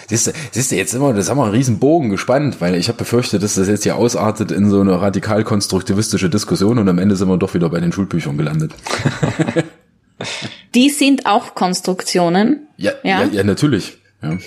Siehst 0.08 0.28
du, 0.28 0.32
siehst 0.52 0.70
du, 0.70 0.76
jetzt 0.76 0.94
immer, 0.94 1.12
das 1.12 1.28
haben 1.28 1.38
wir 1.38 1.44
einen 1.44 1.52
riesen 1.52 1.78
Bogen 1.78 2.10
gespannt, 2.10 2.60
weil 2.60 2.74
ich 2.76 2.88
habe 2.88 2.98
befürchtet, 2.98 3.42
dass 3.42 3.54
das 3.54 3.68
jetzt 3.68 3.82
hier 3.82 3.96
ausartet 3.96 4.50
in 4.52 4.70
so 4.70 4.80
eine 4.80 5.00
radikal 5.00 5.44
konstruktivistische 5.44 6.30
Diskussion 6.30 6.78
und 6.78 6.88
am 6.88 6.98
Ende 6.98 7.16
sind 7.16 7.28
wir 7.28 7.36
doch 7.36 7.54
wieder 7.54 7.68
bei 7.70 7.80
den 7.80 7.92
Schulbüchern 7.92 8.36
gelandet. 8.36 8.72
Die 10.74 10.90
sind 10.90 11.26
auch 11.26 11.54
Konstruktionen. 11.54 12.66
Ja, 12.76 12.92
ja, 13.02 13.22
Ja. 13.22 13.28
ja, 13.30 13.44
natürlich. 13.44 13.98
Ja. 14.32 14.38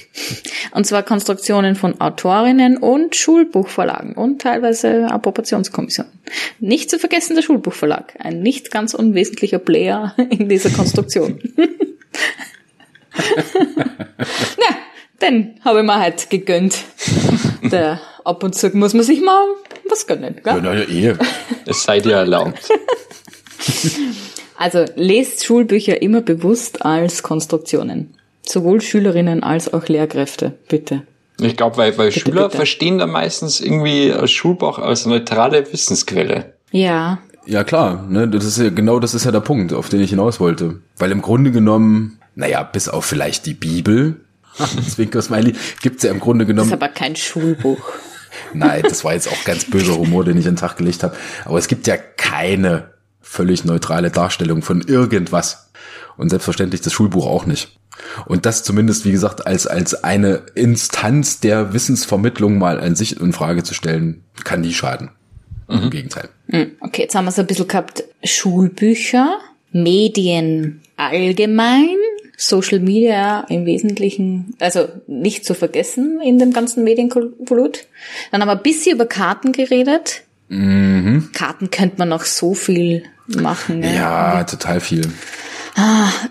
Und 0.72 0.86
zwar 0.86 1.04
Konstruktionen 1.04 1.76
von 1.76 2.00
Autorinnen 2.00 2.78
und 2.78 3.16
Schulbuchverlagen 3.16 4.14
und 4.14 4.42
teilweise 4.42 5.08
Approbationskommissionen. 5.10 6.12
Nicht 6.60 6.90
zu 6.90 7.00
vergessen 7.00 7.36
der 7.36 7.42
Schulbuchverlag. 7.44 8.14
Ein 8.20 8.42
nicht 8.42 8.72
ganz 8.72 8.94
unwesentlicher 8.94 9.60
Player 9.60 10.16
in 10.30 10.50
dieser 10.50 10.70
Konstruktion. 10.70 11.40
ja, 13.18 14.78
den 15.22 15.60
habe 15.64 15.80
ich 15.80 15.86
mir 15.86 16.00
halt 16.00 16.30
gegönnt. 16.30 16.78
Der 17.64 18.00
ab 18.24 18.44
und 18.44 18.56
zu 18.56 18.70
muss 18.70 18.94
man 18.94 19.04
sich 19.04 19.22
mal 19.22 19.46
was 19.88 20.08
gönnen. 20.08 20.40
Ja, 20.46 20.60
Gell? 20.60 20.88
ja, 20.90 21.12
eh. 21.12 21.16
Es 21.66 21.84
sei 21.84 22.00
dir 22.00 22.16
erlaubt. 22.16 22.60
Also 24.60 24.84
lest 24.96 25.46
Schulbücher 25.46 26.02
immer 26.02 26.20
bewusst 26.20 26.86
als 26.86 27.24
Konstruktionen. 27.24 28.14
Sowohl 28.52 28.82
Schülerinnen 28.82 29.44
als 29.44 29.72
auch 29.74 29.88
Lehrkräfte, 29.88 30.54
bitte. 30.70 31.04
Ich 31.40 31.56
glaube, 31.56 31.78
weil, 31.78 31.98
weil 31.98 32.08
Bitte, 32.10 32.20
Schüler 32.20 32.44
bitte. 32.46 32.58
verstehen 32.58 32.98
da 32.98 33.06
meistens 33.06 33.62
irgendwie 33.62 34.10
das 34.10 34.32
Schulbuch 34.32 34.80
als 34.80 35.06
neutrale 35.06 35.72
Wissensquelle. 35.72 36.54
Ja, 36.72 37.20
Ja 37.46 37.64
klar, 37.64 38.06
ne, 38.10 38.28
das 38.28 38.46
ist 38.46 38.58
ja 38.58 38.70
genau 38.70 39.00
das 39.00 39.14
ist 39.14 39.26
ja 39.26 39.32
der 39.32 39.40
Punkt, 39.40 39.72
auf 39.74 39.90
den 39.90 40.02
ich 40.02 40.10
hinaus 40.10 40.40
wollte. 40.40 40.80
Weil 40.98 41.12
im 41.12 41.22
Grunde 41.22 41.52
genommen, 41.52 42.20
naja, 42.36 42.64
bis 42.64 42.90
auf 42.90 43.06
vielleicht 43.06 43.46
die 43.46 43.54
Bibel, 43.54 44.20
Zwinker 44.90 45.22
Smiley, 45.22 45.54
gibt's 45.82 46.04
ja 46.04 46.12
im 46.12 46.20
Grunde 46.20 46.46
das 46.46 46.50
ist 46.50 46.56
genommen. 46.56 46.74
aber 46.74 46.90
kein 46.90 47.16
Schulbuch. 47.16 47.80
Nein, 48.54 48.82
das 48.84 49.04
war 49.04 49.14
jetzt 49.14 49.28
auch 49.32 49.44
ganz 49.46 49.66
böser 49.66 49.96
Humor, 49.96 50.26
den 50.26 50.38
ich 50.38 50.48
an 50.48 50.54
den 50.56 50.60
Tag 50.60 50.78
gelegt 50.78 51.04
habe. 51.04 51.16
Aber 51.46 51.60
es 51.60 51.68
gibt 51.68 51.86
ja 51.88 51.98
keine 51.98 52.90
völlig 53.22 53.64
neutrale 53.64 54.10
Darstellung 54.10 54.64
von 54.64 54.82
irgendwas. 54.82 55.69
Und 56.20 56.30
selbstverständlich 56.30 56.82
das 56.82 56.92
Schulbuch 56.92 57.26
auch 57.26 57.46
nicht. 57.46 57.80
Und 58.26 58.46
das 58.46 58.64
zumindest, 58.64 59.06
wie 59.06 59.12
gesagt, 59.12 59.48
als, 59.48 59.68
als 59.68 60.04
eine 60.04 60.44
Instanz 60.54 61.40
der 61.40 61.74
Wissensvermittlung 61.74 62.58
mal 62.58 62.78
an 62.78 62.96
sich 62.96 63.20
in 63.20 63.32
Frage 63.32 63.64
zu 63.64 63.74
stellen, 63.74 64.24
kann 64.44 64.60
nie 64.62 64.74
schaden. 64.74 65.12
Im 65.70 65.90
Gegenteil. 65.90 66.28
Hm, 66.50 66.72
Okay, 66.82 67.04
jetzt 67.04 67.16
haben 67.16 67.26
wir 67.26 67.32
so 67.32 67.42
ein 67.42 67.48
bisschen 67.48 67.68
gehabt 67.68 68.04
Schulbücher, 68.24 69.38
Medien 69.72 70.82
allgemein, 70.98 71.96
Social 72.36 72.80
Media 72.80 73.46
im 73.50 73.66
Wesentlichen, 73.66 74.56
also 74.60 74.90
nicht 75.08 75.46
zu 75.46 75.54
vergessen 75.54 76.20
in 76.22 76.38
dem 76.38 76.52
ganzen 76.52 76.84
Medienpolut. 76.84 77.86
Dann 78.32 78.42
haben 78.42 78.48
wir 78.50 78.58
ein 78.58 78.64
bisschen 78.64 78.96
über 78.96 79.06
Karten 79.06 79.54
geredet. 79.54 80.24
Karten 80.50 81.70
könnte 81.70 81.96
man 81.98 82.10
noch 82.10 82.26
so 82.26 82.54
viel 82.56 83.04
machen. 83.28 83.80
Ne? 83.80 83.96
Ja, 83.96 84.44
total 84.44 84.80
viel. 84.80 85.08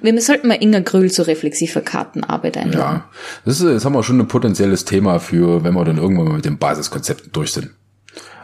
Wir 0.02 0.20
sollten 0.20 0.48
mal 0.48 0.62
Inga 0.62 0.80
Grühl 0.80 1.10
zu 1.10 1.26
reflexiver 1.26 1.80
Kartenarbeit 1.80 2.56
einladen. 2.56 2.78
Ja, 2.96 3.08
das 3.44 3.60
ist, 3.60 3.70
jetzt 3.70 3.84
haben 3.84 3.94
wir 3.94 4.02
schon 4.02 4.18
ein 4.20 4.28
potenzielles 4.28 4.84
Thema 4.84 5.18
für, 5.20 5.64
wenn 5.64 5.74
wir 5.74 5.84
dann 5.84 5.98
irgendwann 5.98 6.26
mal 6.26 6.34
mit 6.34 6.44
den 6.44 6.58
Basiskonzepten 6.58 7.32
durch 7.32 7.52
sind. 7.52 7.70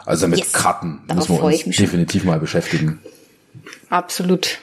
Also 0.05 0.27
mit 0.27 0.39
Yes, 0.39 0.53
Karten 0.53 1.01
darauf 1.07 1.27
müssen 1.29 1.41
wir 1.41 1.43
uns 1.45 1.65
mich 1.65 1.75
schon. 1.75 1.85
definitiv 1.85 2.23
mal 2.25 2.39
beschäftigen. 2.39 2.99
Absolut. 3.89 4.59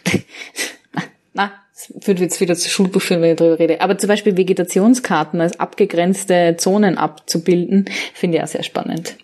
Na, 1.34 1.50
es 1.74 1.92
führt 2.04 2.20
jetzt 2.20 2.40
wieder 2.40 2.54
zu 2.54 2.68
Schulbuch 2.68 3.02
führen, 3.02 3.22
wenn 3.22 3.32
ich 3.32 3.36
darüber 3.36 3.58
rede. 3.58 3.80
Aber 3.80 3.98
zum 3.98 4.08
Beispiel 4.08 4.36
Vegetationskarten 4.36 5.40
als 5.40 5.58
abgegrenzte 5.58 6.56
Zonen 6.58 6.96
abzubilden, 6.98 7.86
finde 8.14 8.38
ich 8.38 8.44
auch 8.44 8.48
sehr 8.48 8.62
spannend. 8.62 9.16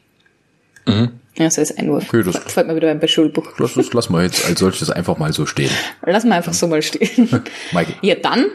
Ja, 1.39 1.51
so 1.51 1.61
ist 1.61 1.79
Einwurf. 1.79 2.05
Okay, 2.09 2.23
das- 2.25 2.45
Gefällt 2.45 2.67
mir 2.67 2.77
wieder 2.77 2.95
bei 2.95 3.07
Schulbuch. 3.07 3.47
Lass 3.59 3.75
das 3.75 3.93
lassen 3.93 4.13
wir 4.13 4.23
jetzt 4.23 4.45
als 4.47 4.59
solches 4.59 4.91
einfach 4.91 5.19
mal 5.19 5.33
so 5.33 5.47
stehen. 5.47 5.71
Lass 6.05 6.25
mal 6.25 6.37
einfach 6.37 6.55
so 6.55 6.67
mal 6.67 6.83
stehen. 6.83 7.29
Maike. 7.73 7.95
Ja, 8.03 8.17
dann 8.17 8.47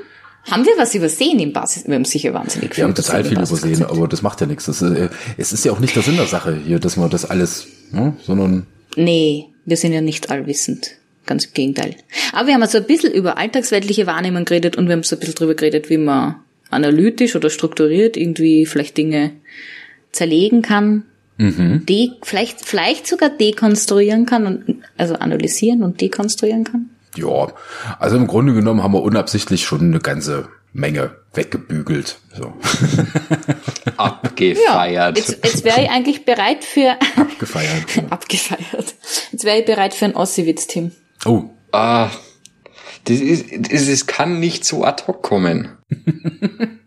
haben 0.51 0.65
wir 0.65 0.73
was 0.77 0.93
übersehen 0.93 1.39
im 1.39 1.53
Basis. 1.53 1.87
Wir 1.87 1.95
haben 1.95 2.03
sicher 2.05 2.33
wahnsinnig 2.33 2.75
Wir 2.75 2.83
haben 2.83 2.93
viel 2.95 3.03
total 3.03 3.23
viel 3.23 3.33
übersehen, 3.37 3.83
aber 3.85 4.07
das 4.09 4.21
macht 4.21 4.41
ja 4.41 4.47
nichts. 4.47 4.65
Das 4.65 4.81
äh, 4.81 5.07
es 5.37 5.53
ist 5.53 5.63
ja 5.63 5.71
auch 5.71 5.79
nicht 5.79 5.95
der 5.95 6.03
Sinn 6.03 6.17
der 6.17 6.25
Sache 6.27 6.57
hier, 6.65 6.79
dass 6.79 6.97
man 6.97 7.09
das 7.09 7.23
alles, 7.23 7.67
ne, 7.91 8.13
sondern 8.25 8.67
Nee, 8.97 9.45
wir 9.65 9.77
sind 9.77 9.93
ja 9.93 10.01
nicht 10.01 10.29
allwissend. 10.29 10.97
Ganz 11.25 11.45
im 11.45 11.53
Gegenteil. 11.53 11.95
Aber 12.33 12.47
wir 12.47 12.53
haben 12.53 12.61
also 12.61 12.79
ein 12.79 12.83
bisschen 12.85 13.13
über 13.13 13.37
alltagsweltliche 13.37 14.05
Wahrnehmung 14.05 14.43
geredet 14.43 14.75
und 14.75 14.87
wir 14.87 14.93
haben 14.93 15.03
so 15.03 15.15
ein 15.15 15.19
bisschen 15.19 15.35
drüber 15.35 15.53
geredet, 15.55 15.89
wie 15.89 15.97
man 15.97 16.35
analytisch 16.69 17.35
oder 17.37 17.49
strukturiert 17.49 18.17
irgendwie 18.17 18.65
vielleicht 18.65 18.97
Dinge 18.97 19.31
zerlegen 20.11 20.61
kann, 20.61 21.05
de 21.37 22.11
vielleicht, 22.21 22.63
vielleicht 22.65 23.07
sogar 23.07 23.29
dekonstruieren 23.29 24.25
kann 24.25 24.45
und 24.45 24.83
also 24.97 25.15
analysieren 25.15 25.83
und 25.83 25.99
dekonstruieren 25.99 26.63
kann. 26.63 26.89
ja. 27.15 27.47
Also 27.99 28.15
im 28.17 28.27
Grunde 28.27 28.53
genommen 28.53 28.83
haben 28.83 28.93
wir 28.93 29.01
unabsichtlich 29.01 29.63
schon 29.65 29.81
eine 29.81 29.99
ganze 29.99 30.47
Menge 30.73 31.15
weggebügelt. 31.33 32.17
So. 32.35 32.53
Abgefeiert. 33.97 35.17
Jetzt, 35.17 35.39
jetzt 35.43 35.63
wäre 35.63 35.81
ich 35.83 35.89
eigentlich 35.89 36.25
bereit 36.25 36.63
für 36.63 36.97
Gefeiert. 37.39 37.85
abgefeiert. 38.09 38.95
Jetzt 39.31 39.43
wäre 39.43 39.59
ich 39.59 39.65
bereit 39.65 39.93
für 39.93 40.05
ein 40.05 40.15
Ossiwitz-Team. 40.15 40.91
Oh, 41.25 41.45
Ah, 41.71 42.11
das, 43.05 43.19
ist, 43.19 43.45
das 43.71 43.87
ist, 43.87 44.05
kann 44.07 44.39
nicht 44.39 44.63
so 44.63 44.83
ad 44.83 45.03
hoc 45.07 45.23
kommen. 45.23 45.69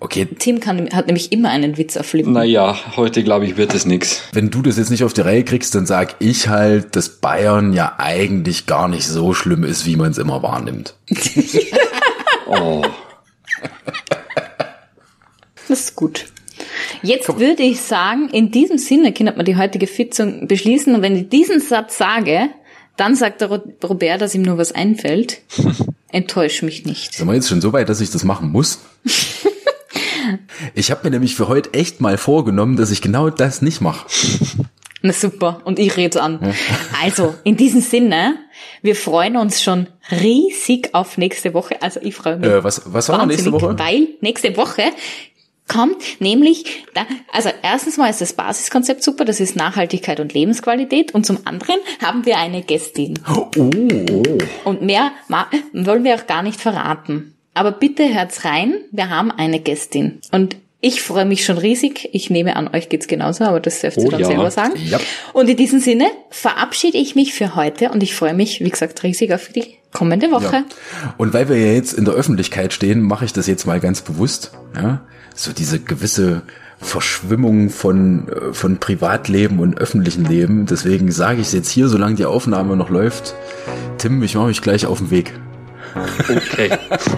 Okay. 0.00 0.26
Tim 0.38 0.60
kann, 0.60 0.88
hat 0.92 1.06
nämlich 1.06 1.32
immer 1.32 1.50
einen 1.50 1.76
Witz 1.76 1.96
auf 1.96 2.12
Lippen. 2.12 2.32
Naja, 2.32 2.76
heute 2.96 3.22
glaube 3.22 3.46
ich 3.46 3.56
wird 3.56 3.74
es 3.74 3.84
nix. 3.86 4.22
Wenn 4.32 4.50
du 4.50 4.62
das 4.62 4.76
jetzt 4.78 4.90
nicht 4.90 5.04
auf 5.04 5.12
die 5.12 5.20
Reihe 5.22 5.44
kriegst, 5.44 5.74
dann 5.74 5.86
sag 5.86 6.16
ich 6.20 6.48
halt, 6.48 6.96
dass 6.96 7.08
Bayern 7.20 7.72
ja 7.72 7.94
eigentlich 7.98 8.66
gar 8.66 8.88
nicht 8.88 9.06
so 9.06 9.34
schlimm 9.34 9.64
ist, 9.64 9.86
wie 9.86 9.96
man 9.96 10.10
es 10.10 10.18
immer 10.18 10.42
wahrnimmt. 10.42 10.94
Oh. 12.50 12.82
Das 15.68 15.80
ist 15.80 15.96
gut. 15.96 16.24
Jetzt 17.02 17.28
würde 17.38 17.62
ich 17.62 17.80
sagen, 17.82 18.30
in 18.30 18.50
diesem 18.50 18.78
Sinne 18.78 19.12
kann 19.12 19.26
man 19.26 19.44
die 19.44 19.56
heutige 19.56 19.86
Sitzung 19.86 20.48
beschließen. 20.48 20.94
Und 20.94 21.02
wenn 21.02 21.14
ich 21.14 21.28
diesen 21.28 21.60
Satz 21.60 21.98
sage, 21.98 22.48
dann 22.96 23.14
sagt 23.14 23.42
der 23.42 23.48
Ro- 23.50 23.72
Robert, 23.84 24.22
dass 24.22 24.34
ihm 24.34 24.42
nur 24.42 24.56
was 24.56 24.72
einfällt. 24.72 25.42
Enttäusch 26.10 26.62
mich 26.62 26.84
nicht. 26.84 27.14
Sind 27.14 27.26
wir 27.26 27.34
jetzt 27.34 27.48
schon 27.48 27.60
so 27.60 27.72
weit, 27.72 27.88
dass 27.88 28.00
ich 28.00 28.10
das 28.10 28.24
machen 28.24 28.50
muss? 28.50 28.80
Ich 30.74 30.90
habe 30.90 31.04
mir 31.04 31.10
nämlich 31.10 31.34
für 31.34 31.48
heute 31.48 31.72
echt 31.74 32.00
mal 32.00 32.18
vorgenommen, 32.18 32.76
dass 32.76 32.90
ich 32.90 33.00
genau 33.00 33.30
das 33.30 33.62
nicht 33.62 33.80
mache. 33.80 34.06
Na 35.02 35.12
super. 35.12 35.60
Und 35.64 35.78
ich 35.78 35.96
rede 35.96 36.20
an. 36.20 36.54
Also, 37.02 37.34
in 37.44 37.56
diesem 37.56 37.80
Sinne, 37.80 38.36
wir 38.82 38.96
freuen 38.96 39.36
uns 39.36 39.62
schon 39.62 39.86
riesig 40.10 40.90
auf 40.92 41.16
nächste 41.16 41.54
Woche. 41.54 41.80
Also, 41.82 42.00
ich 42.02 42.14
freue 42.14 42.36
mich. 42.36 42.50
Äh, 42.50 42.64
was 42.64 42.82
was 42.86 43.08
wir 43.08 43.24
nächste 43.26 43.52
Woche? 43.52 43.78
Weil 43.78 44.08
nächste 44.20 44.56
Woche 44.56 44.82
kommt 45.68 46.20
nämlich, 46.20 46.84
da, 46.94 47.06
also 47.32 47.50
erstens 47.62 47.96
mal 47.96 48.08
ist 48.08 48.20
das 48.20 48.32
Basiskonzept 48.32 49.02
super, 49.02 49.24
das 49.24 49.38
ist 49.38 49.54
Nachhaltigkeit 49.54 50.18
und 50.18 50.32
Lebensqualität 50.32 51.14
und 51.14 51.24
zum 51.24 51.38
anderen 51.44 51.76
haben 52.02 52.26
wir 52.26 52.38
eine 52.38 52.62
Gästin. 52.62 53.18
Oh, 53.30 53.48
Und 54.64 54.82
mehr 54.82 55.12
wollen 55.72 56.04
wir 56.04 56.14
auch 56.16 56.26
gar 56.26 56.42
nicht 56.42 56.60
verraten. 56.60 57.34
Aber 57.54 57.72
bitte 57.72 58.14
hört's 58.14 58.44
rein, 58.44 58.74
wir 58.92 59.10
haben 59.10 59.30
eine 59.30 59.60
Gästin. 59.60 60.20
Und 60.32 60.56
ich 60.80 61.02
freue 61.02 61.24
mich 61.24 61.44
schon 61.44 61.58
riesig. 61.58 62.08
Ich 62.12 62.30
nehme 62.30 62.54
an, 62.54 62.72
euch 62.72 62.88
geht's 62.88 63.08
genauso, 63.08 63.44
aber 63.44 63.58
das 63.58 63.80
dürft 63.80 63.96
ihr 63.96 64.04
Oh 64.04 64.10
dann 64.10 64.20
ja. 64.20 64.26
selber 64.26 64.50
sagen. 64.50 64.74
Ja. 64.88 65.00
Und 65.32 65.48
in 65.48 65.56
diesem 65.56 65.80
Sinne 65.80 66.06
verabschiede 66.30 66.98
ich 66.98 67.16
mich 67.16 67.34
für 67.34 67.56
heute 67.56 67.90
und 67.90 68.02
ich 68.02 68.14
freue 68.14 68.34
mich, 68.34 68.60
wie 68.60 68.70
gesagt, 68.70 69.02
riesig 69.02 69.32
auf 69.32 69.48
die 69.48 69.77
kommende 69.92 70.30
Woche. 70.30 70.56
Ja. 70.56 71.14
Und 71.16 71.32
weil 71.32 71.48
wir 71.48 71.56
ja 71.56 71.72
jetzt 71.72 71.92
in 71.92 72.04
der 72.04 72.14
Öffentlichkeit 72.14 72.72
stehen, 72.72 73.02
mache 73.02 73.24
ich 73.24 73.32
das 73.32 73.46
jetzt 73.46 73.66
mal 73.66 73.80
ganz 73.80 74.02
bewusst. 74.02 74.52
Ja? 74.74 75.00
So 75.34 75.52
diese 75.52 75.80
gewisse 75.80 76.42
Verschwimmung 76.80 77.70
von, 77.70 78.28
äh, 78.28 78.52
von 78.52 78.78
Privatleben 78.78 79.58
und 79.58 79.78
öffentlichen 79.78 80.24
Leben. 80.24 80.66
Deswegen 80.66 81.10
sage 81.10 81.40
ich 81.40 81.48
es 81.48 81.52
jetzt 81.52 81.70
hier, 81.70 81.88
solange 81.88 82.14
die 82.14 82.26
Aufnahme 82.26 82.76
noch 82.76 82.90
läuft. 82.90 83.34
Tim, 83.98 84.22
ich 84.22 84.34
mache 84.34 84.48
mich 84.48 84.62
gleich 84.62 84.86
auf 84.86 84.98
den 84.98 85.10
Weg. 85.10 85.32
Okay. 86.28 86.70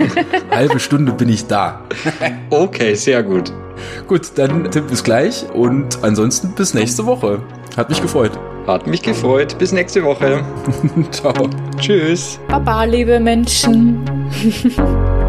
Halbe 0.50 0.80
Stunde 0.80 1.12
bin 1.12 1.28
ich 1.28 1.46
da. 1.46 1.82
Okay, 2.48 2.94
sehr 2.94 3.22
gut. 3.22 3.52
Gut, 4.06 4.32
dann 4.36 4.70
Tim, 4.70 4.86
bis 4.86 5.04
gleich 5.04 5.44
und 5.52 6.02
ansonsten 6.02 6.52
bis 6.52 6.74
nächste 6.74 7.04
Woche. 7.06 7.42
Hat 7.76 7.88
mich 7.88 8.00
gefreut. 8.00 8.32
Hat 8.70 8.86
mich 8.86 9.02
gefreut. 9.02 9.58
Bis 9.58 9.72
nächste 9.72 10.04
Woche. 10.04 10.44
Ciao. 11.10 11.50
Tschüss. 11.80 12.38
Baba, 12.46 12.84
liebe 12.84 13.18
Menschen. 13.18 14.04